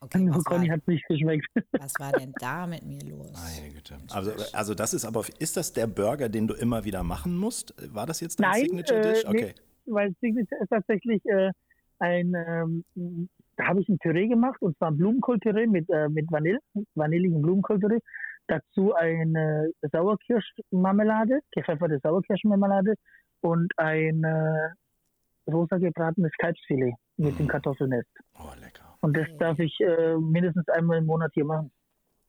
okay 0.00 0.18
Nur 0.18 0.36
was, 0.36 0.44
Conny 0.44 0.68
war, 0.68 0.76
hat 0.76 0.88
nicht 0.88 1.06
geschmeckt. 1.06 1.46
was 1.72 1.94
war 1.98 2.12
denn 2.12 2.32
da 2.38 2.66
mit 2.66 2.84
mir 2.84 3.02
los? 3.04 3.32
Meine 3.32 3.72
Güte. 3.72 3.96
Also, 4.12 4.32
also 4.52 4.74
das 4.74 4.92
ist 4.94 5.04
aber, 5.04 5.24
ist 5.38 5.56
das 5.56 5.72
der 5.72 5.86
Burger, 5.86 6.28
den 6.28 6.46
du 6.46 6.54
immer 6.54 6.84
wieder 6.84 7.02
machen 7.02 7.36
musst? 7.36 7.74
War 7.94 8.06
das 8.06 8.20
jetzt 8.20 8.40
dein 8.40 8.50
Nein, 8.50 8.64
Signature 8.64 9.00
äh, 9.00 9.12
Dish? 9.12 9.24
nee. 9.24 9.28
Okay. 9.28 9.54
weil 9.86 10.14
Signature 10.20 10.62
ist 10.62 10.68
tatsächlich 10.70 11.24
äh, 11.26 11.52
ein, 11.98 12.34
ähm, 12.34 13.28
da 13.56 13.66
habe 13.66 13.80
ich 13.80 13.88
ein 13.88 13.98
Püree 13.98 14.28
gemacht 14.28 14.60
und 14.60 14.76
zwar 14.78 14.90
ein 14.90 14.96
Blumenkohlpüree 14.96 15.66
mit, 15.66 15.88
äh, 15.90 16.08
mit 16.08 16.30
Vanille, 16.30 16.58
vanilligen 16.94 17.42
Blumenkohlpüree. 17.42 18.00
Dazu 18.46 18.94
eine 18.94 19.70
Sauerkirschmarmelade, 19.90 21.40
gepfefferte 21.52 21.98
Sauerkirschmarmelade 22.02 22.94
und 23.40 23.72
ein 23.78 24.22
äh, 24.24 25.50
rosa 25.50 25.78
gebratenes 25.78 26.32
Kalbsfilet 26.38 26.94
mit 27.16 27.38
dem 27.38 27.48
Kartoffelnest. 27.48 28.08
Oh, 28.38 28.52
lecker. 28.60 28.96
Und 29.00 29.16
das 29.16 29.28
darf 29.38 29.58
ich 29.58 29.78
äh, 29.80 30.16
mindestens 30.16 30.68
einmal 30.68 30.98
im 30.98 31.06
Monat 31.06 31.30
hier 31.34 31.44
machen. 31.44 31.70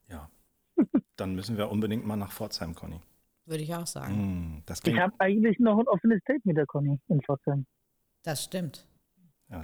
Ja. 0.07 0.29
Dann 1.15 1.35
müssen 1.35 1.57
wir 1.57 1.69
unbedingt 1.71 2.05
mal 2.05 2.17
nach 2.17 2.31
Pforzheim, 2.31 2.75
Conny. 2.75 2.99
Würde 3.45 3.63
ich 3.63 3.73
auch 3.73 3.87
sagen. 3.87 4.57
Mm, 4.57 4.63
das 4.65 4.81
Ich 4.85 4.97
habe 4.97 5.13
eigentlich 5.19 5.59
noch 5.59 5.79
ein 5.79 5.87
offenes 5.87 6.21
Date 6.27 6.45
mit 6.45 6.57
der 6.57 6.65
Conny 6.65 6.99
in 7.07 7.21
Pforzheim. 7.21 7.65
Das 8.23 8.43
stimmt. 8.43 8.87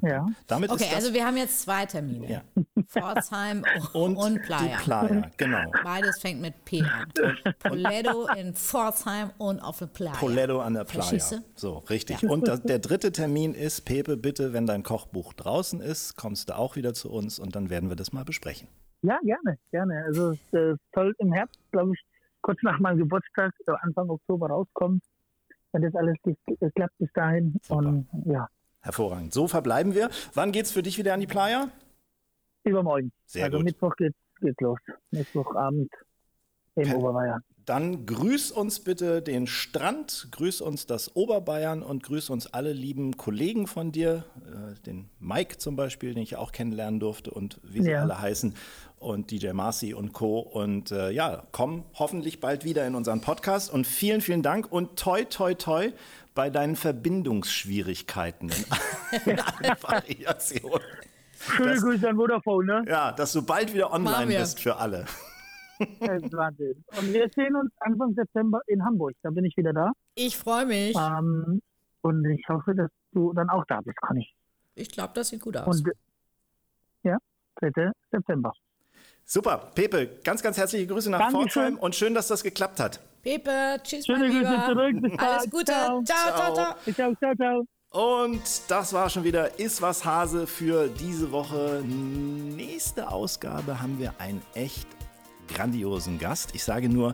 Ja, 0.01 0.09
Ja. 0.09 0.27
Damit 0.47 0.71
Okay, 0.71 0.83
ist 0.83 0.91
das, 0.91 0.95
also 0.97 1.13
wir 1.13 1.25
haben 1.25 1.37
jetzt 1.37 1.61
zwei 1.61 1.85
Termine. 1.85 2.29
Ja. 2.29 2.41
Pforzheim 2.87 3.63
und, 3.93 4.15
und, 4.17 4.41
Playa. 4.41 4.77
die 4.77 4.83
Playa, 4.83 5.31
genau. 5.37 5.71
Beides 5.83 6.19
fängt 6.19 6.41
mit 6.41 6.65
P 6.65 6.81
an. 6.81 7.11
Poletto 7.59 8.27
in 8.37 8.53
Pforzheim 8.53 9.31
und 9.37 9.59
auf 9.59 9.79
der 9.79 9.87
Playa. 9.87 10.15
Poletto 10.17 10.59
an 10.61 10.73
der 10.73 10.83
Playa. 10.83 11.11
Du? 11.11 11.43
So, 11.55 11.77
richtig. 11.89 12.23
Und 12.23 12.47
das, 12.47 12.61
der 12.63 12.79
dritte 12.79 13.11
Termin 13.11 13.53
ist, 13.53 13.81
Pepe, 13.81 14.17
bitte, 14.17 14.53
wenn 14.53 14.65
dein 14.65 14.83
Kochbuch 14.83 15.33
draußen 15.33 15.81
ist, 15.81 16.15
kommst 16.15 16.49
du 16.49 16.57
auch 16.57 16.75
wieder 16.75 16.93
zu 16.93 17.11
uns 17.11 17.39
und 17.39 17.55
dann 17.55 17.69
werden 17.69 17.89
wir 17.89 17.95
das 17.95 18.11
mal 18.13 18.23
besprechen. 18.25 18.67
Ja, 19.03 19.17
gerne, 19.23 19.57
gerne. 19.71 20.03
Also 20.05 20.31
es 20.31 20.53
äh, 20.53 20.75
soll 20.93 21.15
im 21.17 21.33
Herbst, 21.33 21.59
glaube 21.71 21.93
ich, 21.93 21.99
kurz 22.41 22.59
nach 22.61 22.79
meinem 22.79 22.97
Geburtstag, 22.99 23.51
äh, 23.67 23.71
Anfang 23.81 24.09
Oktober 24.09 24.47
rauskommen. 24.47 25.01
Wenn 25.71 25.83
das 25.83 25.95
alles 25.95 26.17
klappt 26.75 26.97
bis 26.97 27.11
dahin. 27.13 27.57
Super. 27.63 27.77
Und 27.77 28.07
ja, 28.25 28.47
Hervorragend. 28.81 29.33
So 29.33 29.47
verbleiben 29.47 29.93
wir. 29.95 30.09
Wann 30.33 30.51
geht's 30.51 30.71
für 30.71 30.81
dich 30.83 30.97
wieder 30.97 31.13
an 31.13 31.19
die 31.19 31.27
Playa? 31.27 31.69
übermorgen. 32.63 33.11
Sehr 33.25 33.45
also 33.45 33.57
gut. 33.57 33.65
Mittwoch 33.65 33.95
geht's, 33.95 34.17
geht's 34.39 34.59
los. 34.61 34.77
Mittwochabend 35.09 35.91
im 36.75 36.83
Per- 36.87 36.97
Oberbayern. 36.97 37.43
Dann 37.65 38.05
grüß 38.05 38.51
uns 38.51 38.79
bitte 38.79 39.21
den 39.21 39.45
Strand, 39.47 40.27
grüß 40.31 40.61
uns 40.61 40.85
das 40.87 41.15
Oberbayern 41.15 41.83
und 41.83 42.03
grüß 42.03 42.29
uns 42.31 42.47
alle 42.53 42.73
lieben 42.73 43.17
Kollegen 43.17 43.65
von 43.67 43.91
dir, 43.91 44.25
äh, 44.45 44.79
den 44.83 45.09
Mike 45.19 45.57
zum 45.57 45.75
Beispiel, 45.75 46.13
den 46.13 46.23
ich 46.23 46.35
auch 46.35 46.51
kennenlernen 46.51 46.99
durfte 46.99 47.31
und 47.31 47.59
wie 47.63 47.81
sie 47.83 47.91
Ja. 47.91 48.01
alle 48.01 48.19
heißen 48.19 48.55
und 49.01 49.31
DJ 49.31 49.51
Marcy 49.51 49.93
und 49.93 50.13
Co. 50.13 50.39
Und 50.39 50.91
äh, 50.91 51.09
ja, 51.11 51.43
komm 51.51 51.83
hoffentlich 51.95 52.39
bald 52.39 52.63
wieder 52.63 52.85
in 52.87 52.95
unseren 52.95 53.21
Podcast 53.21 53.73
und 53.73 53.85
vielen, 53.87 54.21
vielen 54.21 54.43
Dank 54.43 54.71
und 54.71 54.97
toi, 54.97 55.23
toi, 55.25 55.53
toi 55.55 55.91
bei 56.33 56.49
deinen 56.49 56.75
Verbindungsschwierigkeiten 56.75 58.51
in 59.25 59.39
allen 59.39 59.75
Variationen. 59.81 60.81
Schöne 61.39 61.73
Das- 61.73 61.81
Grüße 61.81 62.07
an 62.09 62.15
Vodafone, 62.15 62.65
ne? 62.65 62.85
Ja, 62.87 63.11
dass 63.11 63.33
du 63.33 63.41
bald 63.43 63.73
wieder 63.73 63.91
online 63.91 64.27
bist 64.37 64.59
für 64.59 64.75
alle. 64.77 65.05
Das 65.99 66.21
ist 66.21 66.33
Wahnsinn. 66.33 66.83
Und 66.95 67.11
wir 67.11 67.27
sehen 67.35 67.55
uns 67.55 67.71
Anfang 67.79 68.13
September 68.13 68.61
in 68.67 68.85
Hamburg. 68.85 69.15
Da 69.23 69.31
bin 69.31 69.45
ich 69.45 69.57
wieder 69.57 69.73
da. 69.73 69.91
Ich 70.13 70.37
freue 70.37 70.67
mich. 70.67 70.95
Ähm, 70.95 71.59
und 72.01 72.23
ich 72.25 72.47
hoffe, 72.47 72.75
dass 72.75 72.91
du 73.13 73.33
dann 73.33 73.49
auch 73.49 73.65
da 73.67 73.81
bist, 73.81 73.99
Conny. 73.99 74.27
Ich 74.75 74.91
glaube, 74.91 75.13
das 75.15 75.29
sieht 75.29 75.41
gut 75.41 75.57
aus. 75.57 75.65
Und 75.81 75.89
ja, 77.01 77.17
3. 77.55 77.89
September. 78.11 78.53
Super, 79.25 79.71
Pepe, 79.75 80.19
ganz, 80.23 80.41
ganz 80.41 80.57
herzliche 80.57 80.87
Grüße 80.87 81.09
nach 81.09 81.19
Dankeschön. 81.19 81.49
Pforzheim 81.49 81.77
und 81.77 81.95
schön, 81.95 82.13
dass 82.13 82.27
das 82.27 82.43
geklappt 82.43 82.79
hat. 82.79 82.99
Pepe, 83.21 83.79
tschüss, 83.83 84.05
Schöne 84.05 84.27
mein 84.27 84.31
Grüße 84.31 84.51
Lieber. 84.51 84.65
zurück. 84.67 85.01
Bis 85.01 85.19
Alles. 85.19 85.49
Gute. 85.49 85.71
Ciao. 85.71 86.03
ciao, 86.03 86.35
ciao. 86.35 86.53
ciao. 86.55 86.93
Ciao, 86.93 87.15
ciao, 87.15 87.35
ciao. 87.35 87.65
Und 87.91 88.41
das 88.69 88.93
war 88.93 89.09
schon 89.09 89.23
wieder 89.23 89.59
Is 89.59 89.81
was 89.81 90.05
Hase 90.05 90.47
für 90.47 90.87
diese 90.87 91.31
Woche. 91.31 91.83
Nächste 91.85 93.09
Ausgabe 93.09 93.81
haben 93.81 93.99
wir 93.99 94.13
einen 94.17 94.41
echt 94.53 94.87
grandiosen 95.53 96.17
Gast. 96.17 96.55
Ich 96.55 96.63
sage 96.63 96.87
nur, 96.87 97.13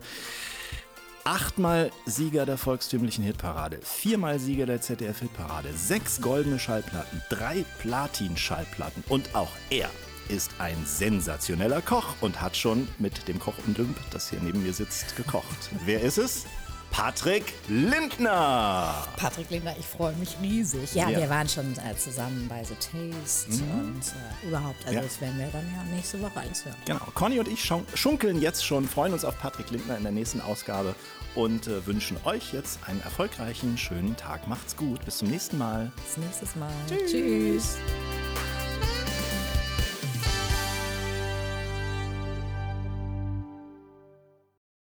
achtmal 1.24 1.92
Sieger 2.06 2.46
der 2.46 2.58
volkstümlichen 2.58 3.24
Hitparade, 3.24 3.80
viermal 3.82 4.40
Sieger 4.40 4.66
der 4.66 4.80
ZDF-Hitparade, 4.80 5.74
sechs 5.74 6.22
goldene 6.22 6.60
Schallplatten, 6.60 7.22
drei 7.30 7.66
Platin-Schallplatten 7.80 9.04
und 9.10 9.36
auch 9.36 9.52
er 9.70 9.90
ist 10.30 10.52
ein 10.60 10.78
sensationeller 10.86 11.82
Koch 11.82 12.16
und 12.22 12.42
hat 12.42 12.56
schon 12.58 12.88
mit 13.00 13.28
dem 13.28 13.40
Koch 13.40 13.56
Olymp, 13.68 13.98
das 14.12 14.30
hier 14.30 14.40
neben 14.42 14.64
mir 14.64 14.74
sitzt, 14.74 15.16
gekocht. 15.16 15.70
Wer 15.86 16.02
ist 16.02 16.18
es? 16.18 16.46
Patrick 16.90 17.54
Lindner. 17.68 19.06
Patrick 19.18 19.50
Lindner, 19.50 19.76
ich 19.78 19.86
freue 19.86 20.14
mich 20.16 20.38
riesig. 20.42 20.96
Ja, 20.96 21.10
Ja. 21.10 21.20
wir 21.20 21.30
waren 21.30 21.48
schon 21.50 21.74
äh, 21.74 21.96
zusammen 21.98 22.48
bei 22.48 22.64
The 22.64 22.76
Taste 22.76 23.52
und 23.52 24.02
äh, 24.44 24.48
überhaupt. 24.48 24.86
Also 24.86 24.96
Ja. 24.96 25.02
das 25.02 25.20
werden 25.20 25.38
wir 25.38 25.48
dann 25.48 25.66
ja 25.76 25.84
nächste 25.94 26.22
Woche 26.22 26.40
alles 26.40 26.64
hören. 26.64 26.76
Genau. 26.86 27.02
Conny 27.14 27.40
und 27.40 27.50
ich 27.50 27.62
schun- 27.64 27.86
schunkeln 27.94 28.42
jetzt 28.42 28.66
schon, 28.66 28.88
freuen 28.88 29.12
uns 29.12 29.26
auf 29.26 29.38
Patrick 29.38 29.70
Lindner 29.70 29.98
in 29.98 30.04
der 30.04 30.14
nächsten 30.14 30.40
Ausgabe 30.40 30.96
und 31.36 31.68
äh, 31.68 31.86
wünschen 31.86 32.18
euch 32.24 32.54
jetzt 32.54 32.80
einen 32.88 33.02
erfolgreichen, 33.02 33.78
schönen 33.78 34.16
Tag. 34.16 34.48
Macht's 34.48 34.76
gut. 34.78 35.04
Bis 35.04 35.18
zum 35.18 35.28
nächsten 35.28 35.58
Mal. 35.58 35.92
Bis 35.98 36.18
nächstes 36.18 36.56
Mal. 36.56 36.72
Tschüss. 37.06 37.76